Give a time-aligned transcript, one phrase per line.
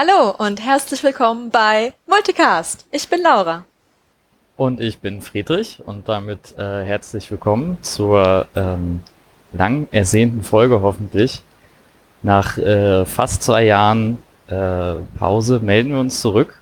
[0.00, 2.86] Hallo und herzlich willkommen bei Multicast.
[2.92, 3.64] Ich bin Laura.
[4.58, 9.04] Und ich bin Friedrich und damit äh, herzlich willkommen zur ähm,
[9.52, 11.44] lang ersehnten Folge hoffentlich.
[12.24, 16.60] Nach äh, fast zwei Jahren äh, Pause melden wir uns zurück.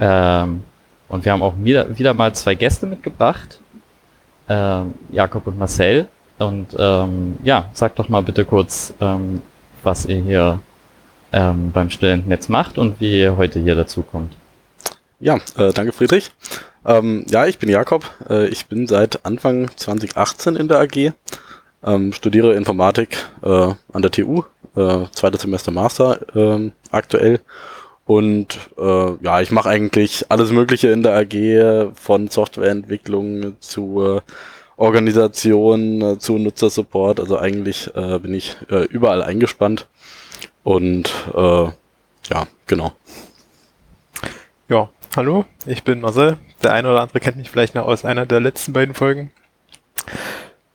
[0.00, 0.64] Ähm,
[1.06, 3.60] und wir haben auch wieder, wieder mal zwei Gäste mitgebracht.
[4.48, 6.08] Ähm, Jakob und Marcel.
[6.40, 9.42] Und ähm, ja, sag doch mal bitte kurz, ähm,
[9.84, 10.60] was ihr hier
[11.32, 14.34] ähm, beim Studentennetz macht und wie ihr heute hier dazu kommt.
[15.20, 16.32] Ja, äh, danke Friedrich.
[16.84, 18.10] Ähm, ja, ich bin Jakob.
[18.28, 21.12] Äh, ich bin seit Anfang 2018 in der AG,
[21.84, 24.44] ähm, studiere Informatik äh, an der TU,
[24.76, 27.40] äh, zweites Semester Master äh, aktuell.
[28.06, 34.20] Und äh, ja, ich mache eigentlich alles Mögliche in der AG, von Softwareentwicklung zu
[34.76, 37.20] Organisation, zu Nutzersupport.
[37.20, 38.56] Also eigentlich bin ich
[38.90, 39.86] überall eingespannt.
[40.64, 41.68] Und äh,
[42.30, 42.92] ja, genau.
[45.16, 46.38] Hallo, ich bin Marcel.
[46.62, 49.32] Der eine oder andere kennt mich vielleicht noch aus einer der letzten beiden Folgen.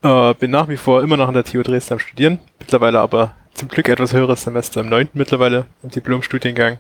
[0.01, 3.33] Äh, bin nach wie vor immer noch an der TU Dresden am Studieren, mittlerweile aber
[3.53, 6.79] zum Glück etwas höheres Semester im neunten mittlerweile im Diplom-Studiengang.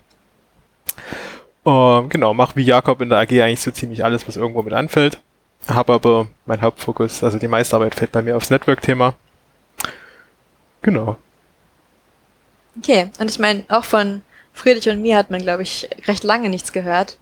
[1.65, 4.73] Äh, genau, mache wie Jakob in der AG eigentlich so ziemlich alles, was irgendwo mit
[4.73, 5.21] anfällt.
[5.69, 9.13] Habe aber mein Hauptfokus, also die meiste Arbeit fällt bei mir aufs Network-Thema.
[10.81, 11.15] Genau.
[12.77, 16.49] Okay, und ich meine, auch von Friedrich und mir hat man, glaube ich, recht lange
[16.49, 17.17] nichts gehört.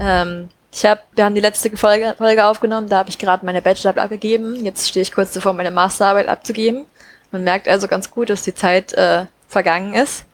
[0.00, 3.60] Ähm, ich habe, wir haben die letzte Folge, Folge aufgenommen, da habe ich gerade meine
[3.60, 4.64] Bachelorarbeit abgegeben.
[4.64, 6.86] Jetzt stehe ich kurz davor, meine Masterarbeit abzugeben.
[7.30, 10.24] Man merkt also ganz gut, dass die Zeit äh, vergangen ist.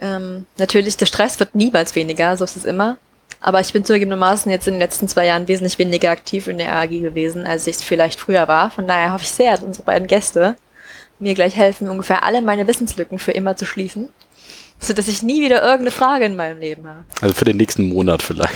[0.00, 2.98] Ähm, natürlich, der Stress wird niemals weniger, so ist es immer.
[3.40, 6.74] Aber ich bin zugegebenermaßen jetzt in den letzten zwei Jahren wesentlich weniger aktiv in der
[6.74, 8.70] AG gewesen, als ich es vielleicht früher war.
[8.70, 10.56] Von daher hoffe ich sehr, dass unsere beiden Gäste
[11.18, 14.08] mir gleich helfen, ungefähr alle meine Wissenslücken für immer zu schließen,
[14.78, 17.04] so dass ich nie wieder irgendeine Frage in meinem Leben habe.
[17.20, 18.54] Also für den nächsten Monat vielleicht.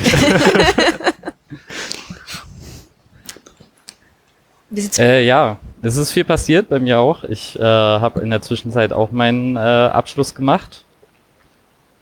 [4.98, 7.24] äh, ja, es ist viel passiert bei mir auch.
[7.24, 10.84] Ich äh, habe in der Zwischenzeit auch meinen äh, Abschluss gemacht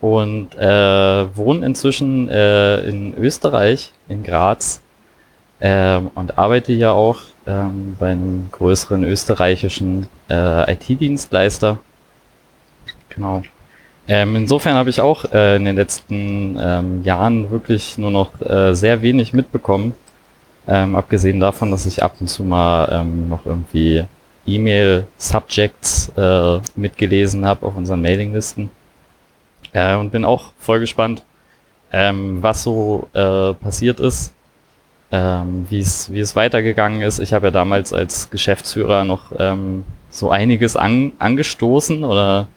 [0.00, 4.80] und äh, wohne inzwischen äh, in Österreich, in Graz
[5.60, 11.78] ähm, und arbeite hier auch ähm, bei einem größeren österreichischen äh, IT-Dienstleister.
[13.08, 13.42] Genau.
[14.08, 18.74] Ähm, insofern habe ich auch äh, in den letzten ähm, Jahren wirklich nur noch äh,
[18.74, 19.94] sehr wenig mitbekommen.
[20.68, 24.04] Ähm, abgesehen davon, dass ich ab und zu mal ähm, noch irgendwie
[24.46, 28.70] E-Mail-Subjects äh, mitgelesen habe auf unseren Mailinglisten.
[29.72, 31.24] Äh, und bin auch voll gespannt,
[31.92, 34.32] ähm, was so äh, passiert ist
[35.12, 37.20] ähm, wie es weitergegangen ist.
[37.20, 39.30] Ich habe ja damals als Geschäftsführer noch
[40.10, 42.48] so einiges an, angestoßen oder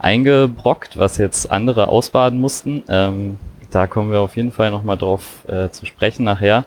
[0.00, 2.82] eingebrockt, was jetzt andere ausbaden mussten.
[2.88, 3.38] Ähm,
[3.70, 6.64] da kommen wir auf jeden Fall nochmal drauf äh, zu sprechen nachher.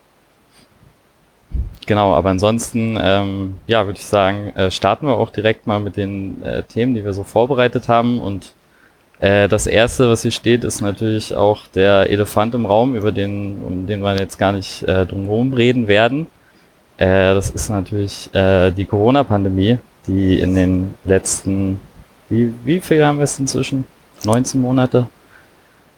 [1.86, 5.98] Genau, aber ansonsten, ähm, ja, würde ich sagen, äh, starten wir auch direkt mal mit
[5.98, 8.54] den äh, Themen, die wir so vorbereitet haben und
[9.20, 13.62] äh, das erste, was hier steht, ist natürlich auch der Elefant im Raum, über den,
[13.64, 16.28] um den wir jetzt gar nicht äh, drumherum reden werden.
[16.98, 19.78] Äh, das ist natürlich äh, die Corona-Pandemie,
[20.08, 21.80] die in den letzten,
[22.30, 23.86] wie, wie viel haben wir es inzwischen?
[24.24, 25.08] 19 Monate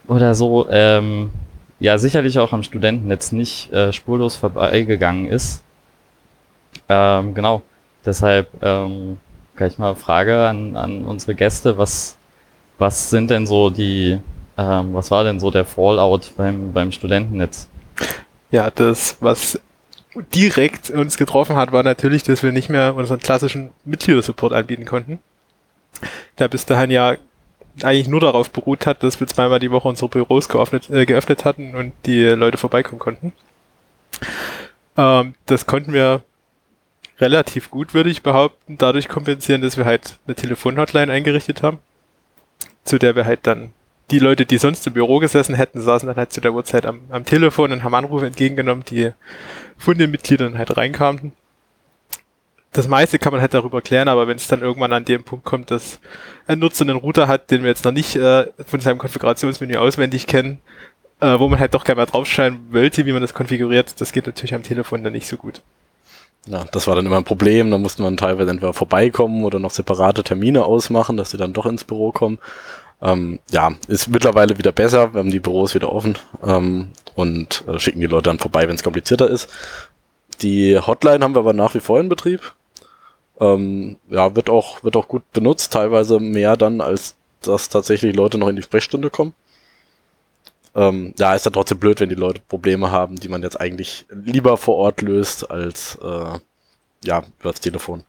[0.08, 1.31] oder so, ähm,
[1.80, 5.64] ja, sicherlich auch am Studentennetz nicht äh, spurlos vorbeigegangen ist.
[6.90, 7.62] Ähm, genau,
[8.06, 9.18] deshalb ähm,
[9.56, 12.18] gleich mal Frage an, an unsere Gäste, was
[12.78, 14.19] was sind denn so die,
[14.58, 17.70] ähm, was war denn so der Fallout beim, beim Studentennetz?
[18.52, 19.59] Ja, das, was
[20.34, 25.20] direkt uns getroffen hat, war natürlich, dass wir nicht mehr unseren klassischen Mitgliedersupport anbieten konnten.
[26.40, 27.17] Der bis dahin ja
[27.84, 31.46] eigentlich nur darauf beruht hat, dass wir zweimal die Woche unsere Büros geöffnet, äh, geöffnet
[31.46, 33.34] hatten und die Leute vorbeikommen konnten.
[34.97, 36.23] Ähm, das konnten wir
[37.20, 41.79] relativ gut, würde ich behaupten, dadurch kompensieren, dass wir halt eine Telefonhotline eingerichtet haben
[42.85, 43.73] zu der wir halt dann
[44.11, 47.02] die Leute, die sonst im Büro gesessen hätten, saßen dann halt zu der Uhrzeit am,
[47.09, 49.11] am Telefon und haben Anrufe entgegengenommen, die
[49.78, 51.34] von den Mitgliedern halt reinkamen.
[52.75, 55.45] Das meiste kann man halt darüber klären, aber wenn es dann irgendwann an dem Punkt
[55.45, 55.99] kommt, dass
[56.45, 60.27] ein Nutzer einen Router hat, den wir jetzt noch nicht äh, von seinem Konfigurationsmenü auswendig
[60.27, 60.59] kennen
[61.22, 63.99] äh, wo man halt doch gerne mal draufschreiben wollte, wie man das konfiguriert.
[63.99, 65.61] Das geht natürlich am Telefon dann nicht so gut.
[66.47, 67.72] Ja, das war dann immer ein Problem.
[67.72, 71.66] Da musste man teilweise entweder vorbeikommen oder noch separate Termine ausmachen, dass sie dann doch
[71.66, 72.37] ins Büro kommen.
[73.01, 75.13] Ähm, ja, ist mittlerweile wieder besser.
[75.13, 78.75] Wir haben die Büros wieder offen ähm, und äh, schicken die Leute dann vorbei, wenn
[78.75, 79.49] es komplizierter ist.
[80.41, 82.53] Die Hotline haben wir aber nach wie vor in Betrieb.
[83.40, 88.37] Ähm, ja, wird auch, wird auch gut benutzt, teilweise mehr dann, als dass tatsächlich Leute
[88.37, 89.34] noch in die Sprechstunde kommen.
[90.76, 94.05] Ähm, ja, ist dann trotzdem blöd, wenn die Leute Probleme haben, die man jetzt eigentlich
[94.09, 96.40] lieber vor Ort löst, als äh,
[97.05, 98.03] ja, über das Telefon.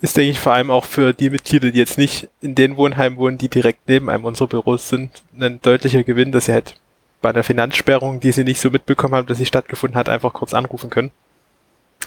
[0.00, 3.16] Ist, denke ich, vor allem auch für die Mitglieder, die jetzt nicht in den Wohnheimen
[3.16, 6.74] wohnen, die direkt neben einem unserer Büros sind, ein deutlicher Gewinn, dass sie halt
[7.22, 10.52] bei einer Finanzsperrung, die sie nicht so mitbekommen haben, dass sie stattgefunden hat, einfach kurz
[10.52, 11.10] anrufen können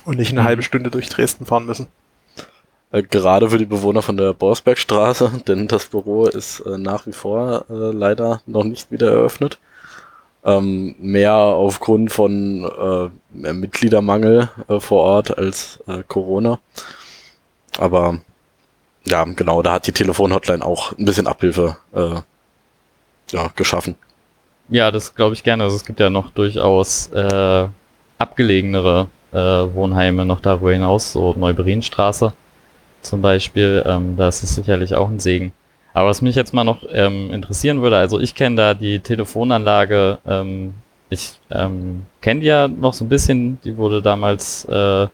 [0.05, 0.45] und nicht eine Mhm.
[0.45, 1.87] halbe Stunde durch Dresden fahren müssen.
[2.97, 7.13] Äh, gerade für die Bewohner von der Borsbergstraße, denn das Büro ist äh, nach wie
[7.13, 9.59] vor äh, leider noch nicht wieder eröffnet.
[10.45, 13.09] Ähm, mehr aufgrund von äh,
[13.53, 16.59] Mitgliedermangel äh, vor Ort als Corona.
[17.77, 18.19] Aber
[19.05, 21.77] ja, genau, da hat die Telefonhotline auch ein bisschen Abhilfe
[23.31, 23.95] ja, geschaffen.
[24.69, 25.63] Ja, das glaube ich gerne.
[25.63, 27.09] Also es gibt ja noch durchaus
[28.17, 32.33] abgelegenere Wohnheime noch darüber hinaus, so Neuberienstraße
[33.01, 33.83] zum Beispiel.
[33.85, 35.53] Ähm, da ist sicherlich auch ein Segen.
[35.93, 40.19] Aber was mich jetzt mal noch ähm, interessieren würde, also ich kenne da die Telefonanlage,
[40.27, 40.75] ähm,
[41.09, 45.07] ich ähm, kenne die ja noch so ein bisschen, die wurde damals äh,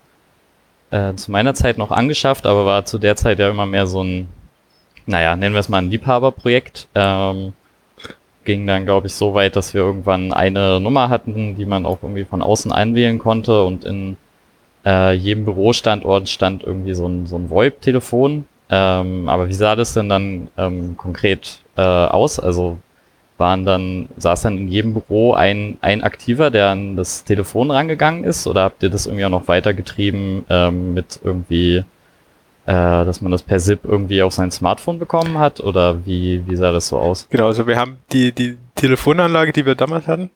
[0.92, 4.04] äh, zu meiner Zeit noch angeschafft, aber war zu der Zeit ja immer mehr so
[4.04, 4.28] ein,
[5.06, 6.88] naja, nennen wir es mal ein Liebhaberprojekt.
[6.96, 7.54] Ähm,
[8.44, 12.00] ging dann, glaube ich, so weit, dass wir irgendwann eine Nummer hatten, die man auch
[12.02, 14.18] irgendwie von außen einwählen konnte und in
[14.86, 18.46] äh, jedem Bürostandort stand irgendwie so ein, so ein VoIP-Telefon.
[18.70, 22.40] Ähm, aber wie sah das denn dann ähm, konkret äh, aus?
[22.40, 22.80] Also
[23.38, 28.24] waren dann, saß dann in jedem Büro ein, ein Aktiver, der an das Telefon rangegangen
[28.24, 28.48] ist?
[28.48, 31.86] Oder habt ihr das irgendwie auch noch weitergetrieben ähm, mit irgendwie, äh,
[32.66, 35.60] dass man das per SIP irgendwie auf sein Smartphone bekommen hat?
[35.60, 37.28] Oder wie, wie sah das so aus?
[37.30, 40.30] Genau, also wir haben die, die Telefonanlage, die wir damals hatten,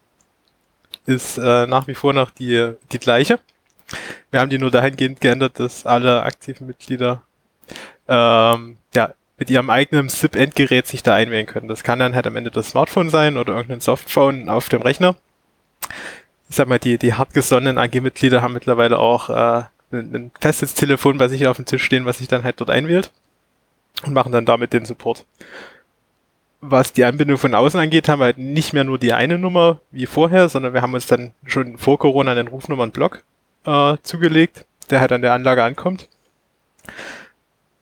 [1.06, 3.40] ist äh, nach wie vor noch die, die gleiche.
[4.32, 7.24] Wir haben die nur dahingehend geändert, dass alle aktiven Mitglieder
[8.08, 11.68] ähm, ja, mit ihrem eigenen SIP-Endgerät sich da einwählen können.
[11.68, 15.16] Das kann dann halt am Ende das Smartphone sein oder irgendein Softphone auf dem Rechner.
[16.50, 21.18] Ich sag mal, die, die hartgesonnenen AG-Mitglieder haben mittlerweile auch äh, ein, ein festes Telefon
[21.18, 23.12] bei sich auf dem Tisch stehen, was sich dann halt dort einwählt
[24.04, 25.26] und machen dann damit den Support
[26.62, 29.80] was die Anbindung von außen angeht, haben wir halt nicht mehr nur die eine Nummer
[29.92, 33.24] wie vorher, sondern wir haben uns dann schon vor Corona einen Rufnummernblock
[33.68, 36.08] äh, zugelegt, der halt an der Anlage ankommt.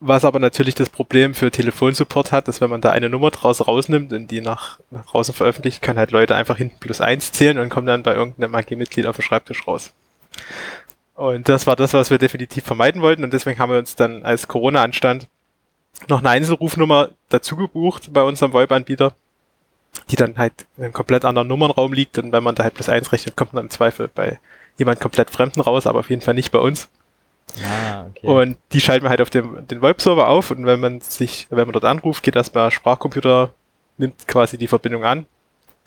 [0.02, 3.66] Was aber natürlich das Problem für Telefonsupport hat, dass wenn man da eine Nummer draus
[3.66, 7.58] rausnimmt und die nach, nach draußen veröffentlicht, können halt Leute einfach hinten plus eins zählen
[7.60, 9.94] und kommen dann bei irgendeinem AG-Mitglied auf dem Schreibtisch raus.
[11.14, 14.24] Und das war das, was wir definitiv vermeiden wollten und deswegen haben wir uns dann,
[14.24, 15.30] als Corona anstand,
[16.10, 19.16] noch eine Einzelrufnummer dazu gebucht bei unserem VoIP-Anbieter,
[20.10, 22.90] die dann halt in einem komplett anderen Nummernraum liegt und wenn man da halt plus
[22.90, 24.40] eins rechnet, kommt man im Zweifel bei
[24.78, 26.90] jemand komplett Fremden raus, aber auf jeden Fall nicht bei uns.
[27.64, 28.28] Ah, okay.
[28.28, 31.66] Und die schalten wir halt auf dem, den VoIP-Server auf und wenn man sich, wenn
[31.66, 33.54] man dort anruft, geht erstmal Sprachcomputer,
[33.98, 35.26] nimmt quasi die Verbindung an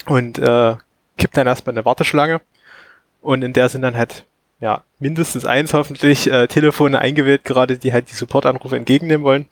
[0.07, 0.77] und äh,
[1.17, 2.41] kippt dann erstmal eine Warteschlange
[3.21, 4.25] und in der sind dann halt
[4.61, 9.47] ja mindestens eins hoffentlich äh, Telefone eingewählt, gerade die halt die Supportanrufe entgegennehmen wollen.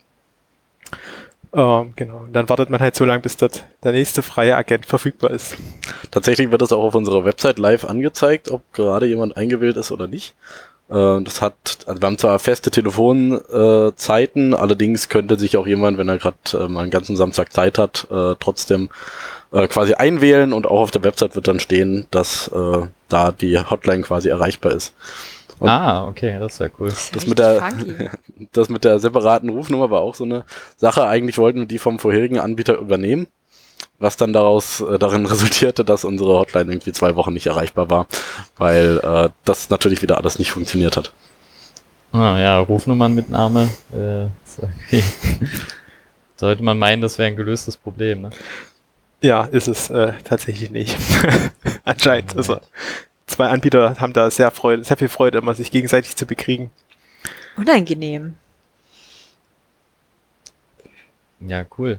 [1.53, 2.19] Ähm, genau.
[2.19, 5.57] Und dann wartet man halt so lange, bis dort der nächste freie Agent verfügbar ist.
[6.11, 10.07] Tatsächlich wird das auch auf unserer Website live angezeigt, ob gerade jemand eingewählt ist oder
[10.07, 10.35] nicht.
[10.91, 11.55] Äh, Das hat,
[11.87, 16.69] also wir haben zwar feste Telefonzeiten, allerdings könnte sich auch jemand, wenn er gerade äh,
[16.69, 18.91] mal einen ganzen Samstag Zeit hat, äh, trotzdem
[19.53, 23.59] äh, quasi einwählen und auch auf der Website wird dann stehen, dass äh, da die
[23.59, 24.95] Hotline quasi erreichbar ist.
[25.59, 26.89] Und ah, okay, das wäre cool.
[26.89, 28.11] ist Das richtig mit der- funky.
[28.53, 30.45] das mit der separaten Rufnummer war auch so eine
[30.77, 31.07] Sache.
[31.07, 33.27] Eigentlich wollten wir die vom vorherigen Anbieter übernehmen,
[33.99, 38.07] was dann daraus äh, darin resultierte, dass unsere Hotline irgendwie zwei Wochen nicht erreichbar war,
[38.59, 41.13] weil äh, das natürlich wieder alles nicht funktioniert hat.
[42.13, 43.69] Ah, ja, Rufnummernmitnahme.
[43.95, 45.03] Äh, ist okay.
[46.37, 48.23] Sollte man meinen, das wäre ein gelöstes Problem.
[48.23, 48.31] Ne?
[49.23, 50.97] Ja, ist es äh, tatsächlich nicht.
[51.85, 52.37] Anscheinend.
[52.37, 52.59] Also
[53.27, 56.71] zwei Anbieter haben da sehr Freude, sehr viel Freude, immer sich gegenseitig zu bekriegen.
[57.57, 58.35] Unangenehm.
[61.41, 61.99] Ja, cool.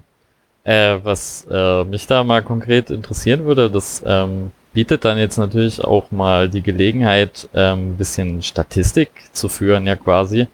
[0.63, 5.83] Äh, was äh, mich da mal konkret interessieren würde, das ähm, bietet dann jetzt natürlich
[5.83, 10.47] auch mal die Gelegenheit, ähm, ein bisschen Statistik zu führen, ja quasi.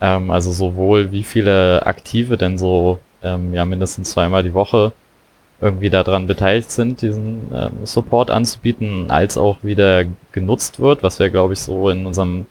[0.00, 4.92] Ähm, also sowohl wie viele Aktive denn so ähm, ja mindestens zweimal die Woche
[5.60, 11.30] irgendwie daran beteiligt sind, diesen ähm, Support anzubieten, als auch wieder genutzt wird, was wir,
[11.30, 12.46] glaube ich, so in unserem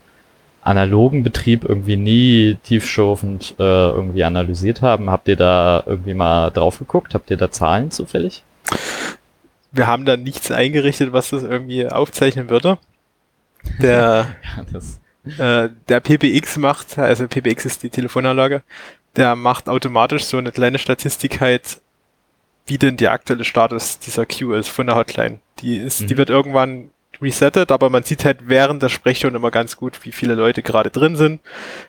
[0.61, 5.09] analogen Betrieb irgendwie nie tiefschürfend äh, irgendwie analysiert haben.
[5.09, 7.13] Habt ihr da irgendwie mal drauf geguckt?
[7.13, 8.43] Habt ihr da Zahlen zufällig?
[9.71, 12.77] Wir haben da nichts eingerichtet, was das irgendwie aufzeichnen würde.
[13.81, 14.35] Der,
[15.37, 18.63] Ja, äh, der PBX macht, also PBX ist die Telefonanlage,
[19.15, 21.81] der macht automatisch so eine kleine Statistik halt,
[22.69, 25.39] wie denn der aktuelle Status dieser Queue ist von der Hotline.
[25.59, 26.17] Die ist, die Mhm.
[26.17, 30.35] wird irgendwann resettet, aber man sieht halt während der Sprechstunde immer ganz gut, wie viele
[30.35, 31.41] Leute gerade drin sind,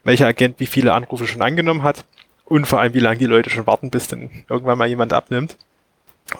[0.02, 2.04] welcher Agent wie viele Anrufe schon angenommen hat
[2.46, 5.56] und vor allem, wie lange die Leute schon warten, bis dann irgendwann mal jemand abnimmt.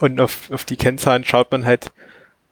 [0.01, 1.93] Und auf, auf die Kennzahlen schaut man halt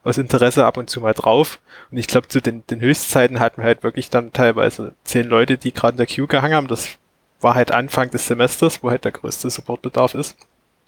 [0.05, 1.59] aus Interesse ab und zu mal drauf.
[1.91, 5.59] Und ich glaube, zu den, den Höchstzeiten hatten wir halt wirklich dann teilweise zehn Leute,
[5.59, 6.69] die gerade in der Queue gehangen haben.
[6.69, 6.89] Das
[7.41, 10.37] war halt Anfang des Semesters, wo halt der größte Supportbedarf ist.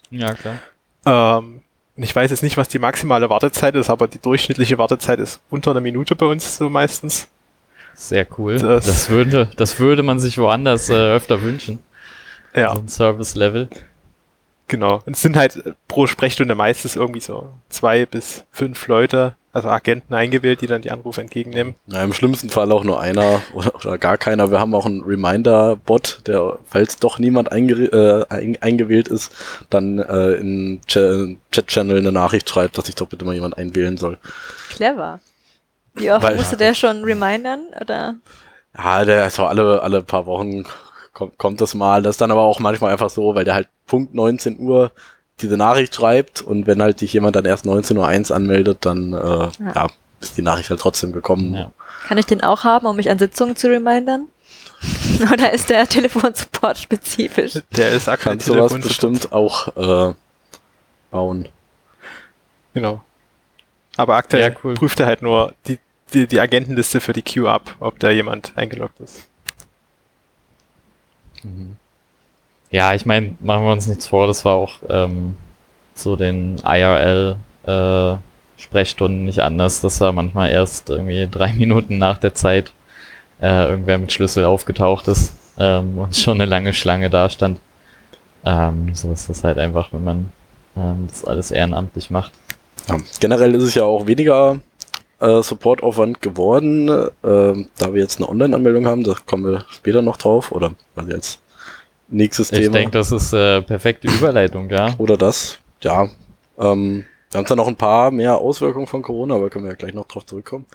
[0.09, 0.59] ja, klar.
[1.05, 1.61] Ähm,
[1.95, 5.71] ich weiß jetzt nicht, was die maximale Wartezeit ist, aber die durchschnittliche Wartezeit ist unter
[5.71, 7.27] einer Minute bei uns so meistens.
[7.95, 8.57] Sehr cool.
[8.57, 11.79] Das- Das, würde, das würde man sich woanders äh, öfter wünschen.
[12.55, 13.69] Ja, So ein Service-Level.
[14.71, 15.01] Genau.
[15.05, 20.13] Und es sind halt pro Sprechstunde meistens irgendwie so zwei bis fünf Leute, also Agenten
[20.13, 21.75] eingewählt, die dann die Anrufe entgegennehmen.
[21.87, 24.49] Ja, Im schlimmsten Fall auch nur einer oder, oder gar keiner.
[24.49, 29.31] Wir haben auch einen Reminder-Bot, der, falls doch niemand einge äh, ein eingewählt ist,
[29.69, 30.97] dann äh, in Ch
[31.51, 34.17] Chat-Channel eine Nachricht schreibt, dass sich doch bitte mal jemand einwählen soll.
[34.69, 35.19] Clever.
[35.93, 37.67] Wie oft Weil- musste der schon remindern?
[37.79, 38.15] Oder?
[38.77, 40.63] Ja, der ist so alle, alle paar Wochen
[41.21, 42.01] kommt, kommt das mal.
[42.01, 44.91] Das ist dann aber auch manchmal einfach so, weil der halt Punkt 19 Uhr
[45.41, 49.49] diese Nachricht schreibt und wenn halt dich jemand dann erst 19.01 Uhr anmeldet, dann äh,
[49.75, 49.87] ja.
[50.19, 51.53] ist die Nachricht halt trotzdem gekommen.
[51.53, 51.71] Ja.
[52.07, 54.27] Kann ich den auch haben, um mich an Sitzungen zu remindern?
[55.33, 57.53] Oder ist der Telefonsupport spezifisch?
[57.75, 58.87] Der ist aktuell Kannst du was Telefonsupport.
[58.87, 60.13] bestimmt auch äh,
[61.11, 61.49] bauen.
[62.73, 63.03] Genau.
[63.97, 64.73] Aber aktuell Ja, cool.
[64.73, 65.77] prüft er halt nur die,
[66.13, 69.27] die, die Agentenliste für die Queue ab, ob da jemand eingeloggt ist.
[71.43, 71.75] Mhm.
[72.69, 75.35] Ja, ich meine, machen wir uns nichts vor, das war auch ähm,
[75.93, 82.71] so den IRL-Sprechstunden nicht anders, dass da manchmal erst irgendwie drei Minuten nach der Zeit
[83.41, 87.59] äh, irgendwer mit Schlüssel aufgetaucht ist ähm, und schon eine lange Schlange da stand.
[88.45, 90.31] Ähm, so ist das halt einfach, wenn man
[90.77, 92.31] ähm, das alles ehrenamtlich macht.
[92.87, 92.97] Ja.
[93.19, 94.59] Generell ist es ja auch weniger
[95.21, 99.03] äh, Supportaufwand geworden, äh, da wir jetzt eine Online-Anmeldung haben.
[99.03, 101.39] Da kommen wir später noch drauf oder also jetzt
[102.09, 102.73] nächstes Ich Thema.
[102.73, 104.93] denke, das ist äh, perfekte Überleitung, ja.
[104.97, 106.09] Oder das, ja.
[106.59, 109.77] Ähm, wir haben zwar noch ein paar mehr Auswirkungen von Corona, aber können wir ja
[109.77, 110.65] gleich noch drauf zurückkommen.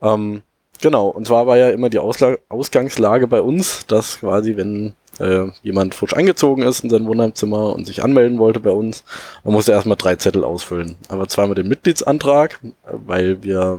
[0.00, 0.42] Ähm,
[0.80, 5.46] genau, und zwar war ja immer die Ausla Ausgangslage bei uns, dass quasi, wenn äh,
[5.62, 9.04] jemand frisch eingezogen ist in sein Wohnheimzimmer und sich anmelden wollte bei uns,
[9.44, 10.96] man musste erstmal drei Zettel ausfüllen.
[11.08, 13.78] Aber zweimal den Mitgliedsantrag, weil wir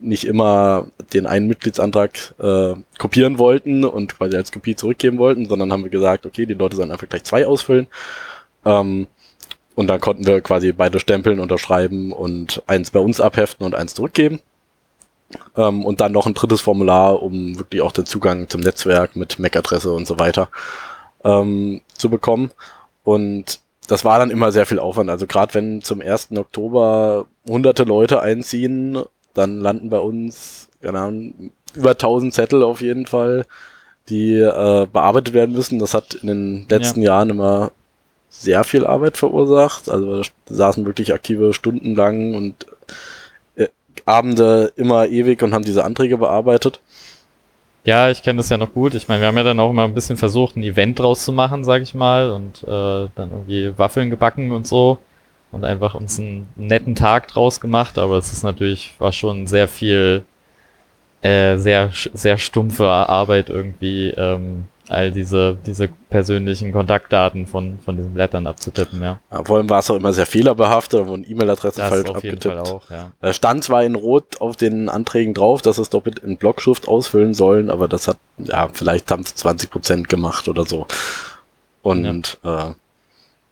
[0.00, 5.72] nicht immer den einen Mitgliedsantrag äh, kopieren wollten und quasi als Kopie zurückgeben wollten, sondern
[5.72, 7.86] haben wir gesagt, okay, die Leute sollen einfach gleich zwei ausfüllen.
[8.64, 9.06] Ähm,
[9.74, 13.94] und dann konnten wir quasi beide stempeln, unterschreiben und eins bei uns abheften und eins
[13.94, 14.40] zurückgeben.
[15.56, 19.38] Ähm, und dann noch ein drittes Formular, um wirklich auch den Zugang zum Netzwerk mit
[19.38, 20.48] MAC-Adresse und so weiter
[21.24, 22.50] ähm, zu bekommen.
[23.02, 25.10] Und das war dann immer sehr viel Aufwand.
[25.10, 26.28] Also gerade wenn zum 1.
[26.36, 29.02] Oktober hunderte Leute einziehen,
[29.34, 33.46] dann landen bei uns Ahnung, über 1000 Zettel auf jeden Fall,
[34.08, 35.78] die äh, bearbeitet werden müssen.
[35.78, 37.72] Das hat in den letzten Jahren immer
[38.28, 39.88] sehr viel Arbeit verursacht.
[39.88, 42.66] Also saßen wirklich aktive Stunden lang und
[44.06, 46.80] Abende immer ewig und haben diese Anträge bearbeitet.
[47.84, 48.94] Ja, ich kenne das ja noch gut.
[48.94, 51.32] Ich meine, wir haben ja dann auch immer ein bisschen versucht, ein Event draus zu
[51.32, 54.98] machen, sag ich mal, und äh, dann irgendwie Waffeln gebacken und so
[55.52, 57.98] und einfach uns einen netten Tag draus gemacht.
[57.98, 60.24] Aber es ist natürlich, war schon sehr viel,
[61.22, 68.12] äh, sehr, sehr stumpfe Arbeit irgendwie, ähm, all diese, diese persönlichen Kontaktdaten von, von diesen
[68.12, 69.18] Blättern abzutippen, ja.
[69.30, 72.40] Ja, vor allem war es auch immer sehr fehlerbehaftet, da wurden E-Mail-Adressen falsch auf jeden
[72.40, 72.84] Fall abgetippt.
[72.84, 73.12] auch, ja.
[73.20, 77.32] Da stand zwar in Rot auf den Anträgen drauf, dass es doppelt in Blockschrift ausfüllen
[77.32, 80.86] sollen, aber das hat, ja, vielleicht haben es 20 Prozent gemacht oder so.
[81.82, 82.74] Und ja, äh,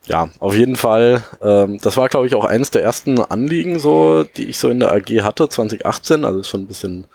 [0.07, 4.25] ja auf jeden Fall, ähm, das war, glaube ich, auch eines der ersten Anliegen, so,
[4.25, 7.07] die ich so in der AG hatte, 2018, also ist schon ein bisschen,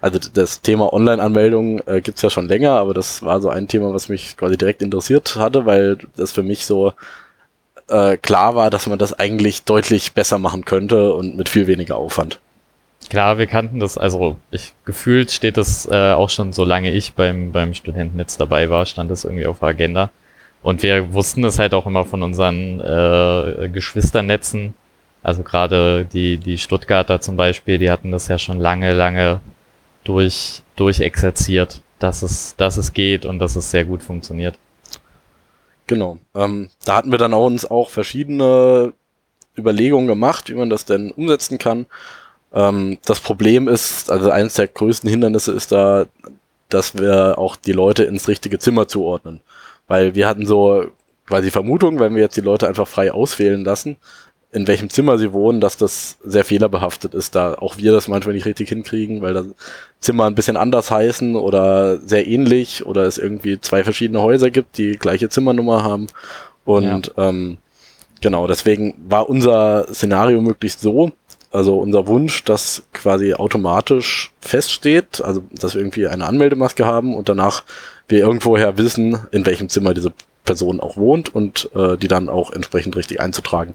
[0.00, 3.92] also das Thema Online-Anmeldung äh, gibt's ja schon länger, aber das war so ein Thema,
[3.92, 6.92] was mich quasi direkt interessiert hatte, weil das für mich so
[7.88, 11.96] äh, klar war, dass man das eigentlich deutlich besser machen könnte und mit viel weniger
[11.96, 12.40] Aufwand.
[13.08, 17.52] Klar, wir kannten das, also ich gefühlt steht das äh, auch schon, solange ich beim,
[17.52, 20.10] beim Studentennetz dabei war, stand das irgendwie auf der Agenda.
[20.62, 24.74] Und wir wussten das halt auch immer von unseren äh, Geschwisternetzen.
[25.22, 29.40] Also gerade die, die Stuttgarter zum Beispiel, die hatten das ja schon lange, lange
[30.06, 34.58] durch, durchexerziert, dass es, dass es geht und dass es sehr gut funktioniert.
[35.86, 36.18] Genau.
[36.34, 38.92] Ähm, da hatten wir dann auch uns auch verschiedene
[39.56, 41.86] Überlegungen gemacht, wie man das denn umsetzen kann.
[42.52, 46.06] Ähm, das Problem ist, also eines der größten Hindernisse ist da,
[46.68, 49.40] dass wir auch die Leute ins richtige Zimmer zuordnen.
[49.86, 50.86] Weil wir hatten so
[51.26, 53.96] quasi Vermutung, wenn wir jetzt die Leute einfach frei auswählen lassen,
[54.52, 58.34] in welchem Zimmer sie wohnen, dass das sehr fehlerbehaftet ist, da auch wir das manchmal
[58.34, 59.46] nicht richtig hinkriegen, weil das
[60.00, 64.78] Zimmer ein bisschen anders heißen oder sehr ähnlich oder es irgendwie zwei verschiedene Häuser gibt,
[64.78, 66.06] die gleiche Zimmernummer haben.
[66.64, 67.28] Und ja.
[67.28, 67.58] ähm,
[68.20, 71.12] genau, deswegen war unser Szenario möglichst so,
[71.50, 77.28] also unser Wunsch, dass quasi automatisch feststeht, also dass wir irgendwie eine Anmeldemaske haben und
[77.28, 77.64] danach
[78.08, 80.12] wir irgendwoher wissen, in welchem Zimmer diese
[80.44, 83.74] Person auch wohnt und äh, die dann auch entsprechend richtig einzutragen.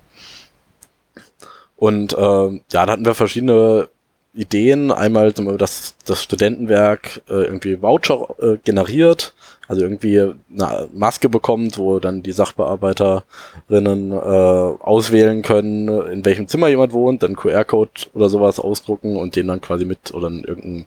[1.82, 3.90] Und äh, ja, da hatten wir verschiedene
[4.36, 4.92] Ideen.
[4.92, 9.34] Einmal, dass das Studentenwerk äh, irgendwie Voucher äh, generiert,
[9.68, 16.68] also irgendwie eine Maske bekommt, wo dann die Sachbearbeiterinnen äh, auswählen können, in welchem Zimmer
[16.68, 20.86] jemand wohnt, dann QR-Code oder sowas ausdrucken und den dann quasi mit oder irgendeinen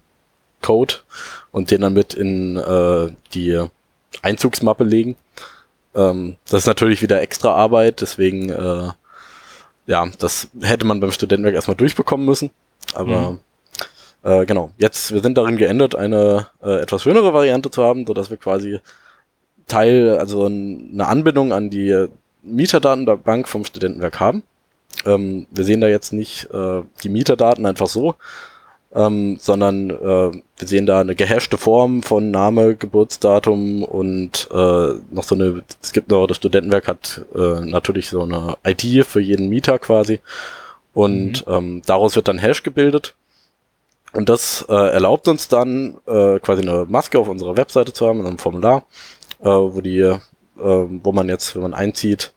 [0.63, 0.95] Code
[1.51, 3.67] und den dann mit in äh, die
[4.23, 5.17] Einzugsmappe legen.
[5.97, 8.91] Ähm, das ist natürlich wieder extra Arbeit, deswegen äh,
[9.87, 12.51] ja, das hätte man beim Studentenwerk erstmal durchbekommen müssen.
[12.95, 13.39] Aber mhm.
[14.23, 18.15] äh, genau, jetzt, wir sind darin geändert, eine äh, etwas schönere Variante zu haben, so
[18.15, 18.81] dass wir quasi
[19.67, 22.09] Teil, also eine Anbindung an die
[22.43, 24.43] Mieterdatenbank vom Studentenwerk haben.
[25.07, 28.15] Ähm, wir sehen da jetzt nicht äh, die Mieterdaten einfach so,
[28.95, 35.25] ähm, sondern äh, wir sehen da eine gehashte Form von Name, Geburtsdatum und äh, noch
[35.25, 39.49] so eine, es gibt noch, das Studentenwerk hat äh, natürlich so eine ID für jeden
[39.49, 40.21] Mieter quasi
[40.95, 41.53] und mhm.
[41.53, 43.15] ähm, daraus wird dann Hash gebildet.
[44.13, 48.21] Und das äh, erlaubt uns dann äh, quasi eine Maske auf unserer Webseite zu haben,
[48.21, 48.85] in einem Formular,
[49.41, 50.19] äh, wo die, äh,
[50.57, 52.33] wo man jetzt, wenn man einzieht,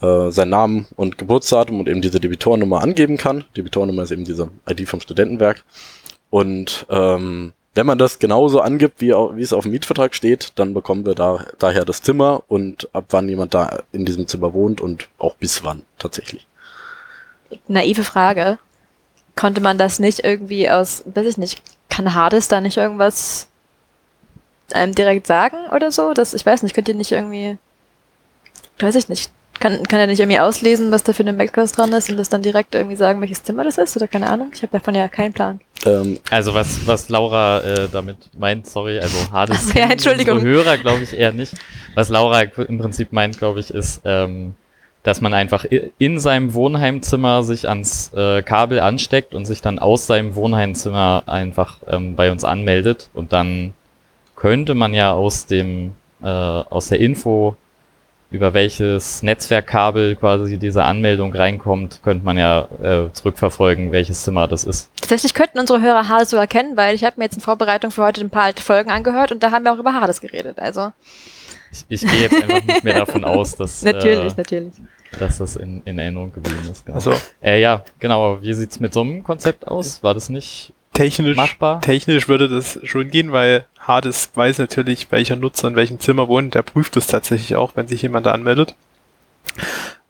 [0.00, 3.44] äh, seinen Namen und Geburtsdatum und eben diese Debitornummer angeben kann.
[3.56, 5.64] Debitornummer ist eben diese ID vom Studentenwerk.
[6.30, 10.74] Und ähm, wenn man das genauso angibt, wie, wie es auf dem Mietvertrag steht, dann
[10.74, 14.80] bekommen wir da, daher das Zimmer und ab wann jemand da in diesem Zimmer wohnt
[14.80, 16.46] und auch bis wann tatsächlich.
[17.68, 18.58] Naive Frage.
[19.36, 23.48] Konnte man das nicht irgendwie aus, weiß ich nicht, kann Hades da nicht irgendwas
[24.72, 26.14] einem direkt sagen oder so?
[26.14, 27.58] Das, ich weiß nicht, könnt ihr nicht irgendwie,
[28.78, 31.92] weiß ich nicht, kann, kann er nicht irgendwie auslesen, was da für eine MacOS dran
[31.92, 33.96] ist und das dann direkt irgendwie sagen, welches Zimmer das ist?
[33.96, 34.50] Oder keine Ahnung?
[34.54, 35.60] Ich habe davon ja keinen Plan.
[35.86, 40.40] Ähm, also was, was Laura äh, damit meint, sorry, also Hades ja, Entschuldigung.
[40.40, 41.54] Hörer glaube ich eher nicht.
[41.94, 44.54] Was Laura im Prinzip meint, glaube ich, ist, ähm,
[45.02, 45.66] dass man einfach
[45.98, 51.78] in seinem Wohnheimzimmer sich ans äh, Kabel ansteckt und sich dann aus seinem Wohnheimzimmer einfach
[51.86, 53.74] ähm, bei uns anmeldet und dann
[54.34, 57.56] könnte man ja aus dem äh, aus der Info
[58.30, 64.64] über welches Netzwerkkabel quasi diese Anmeldung reinkommt, könnte man ja äh, zurückverfolgen, welches Zimmer das
[64.64, 64.90] ist.
[65.00, 68.02] Tatsächlich könnten unsere Hörer Hades so erkennen, weil ich habe mir jetzt in Vorbereitung für
[68.02, 70.58] heute ein paar alte Folgen angehört und da haben wir auch über Hades geredet.
[70.58, 70.92] Also
[71.88, 74.72] ich, ich gehe jetzt einfach nicht mehr davon aus, dass natürlich, äh, natürlich.
[75.18, 76.84] dass das in, in Erinnerung geblieben ist.
[76.84, 76.96] Genau.
[76.96, 78.42] Also äh, ja, genau.
[78.42, 80.02] Wie sieht's mit so einem Konzept aus?
[80.02, 81.80] War das nicht technisch machbar?
[81.80, 86.54] Technisch würde das schon gehen, weil Hades weiß natürlich, welcher Nutzer in welchem Zimmer wohnt.
[86.54, 88.74] Der prüft es tatsächlich auch, wenn sich jemand da anmeldet.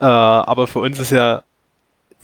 [0.00, 1.42] Äh, aber für uns ist ja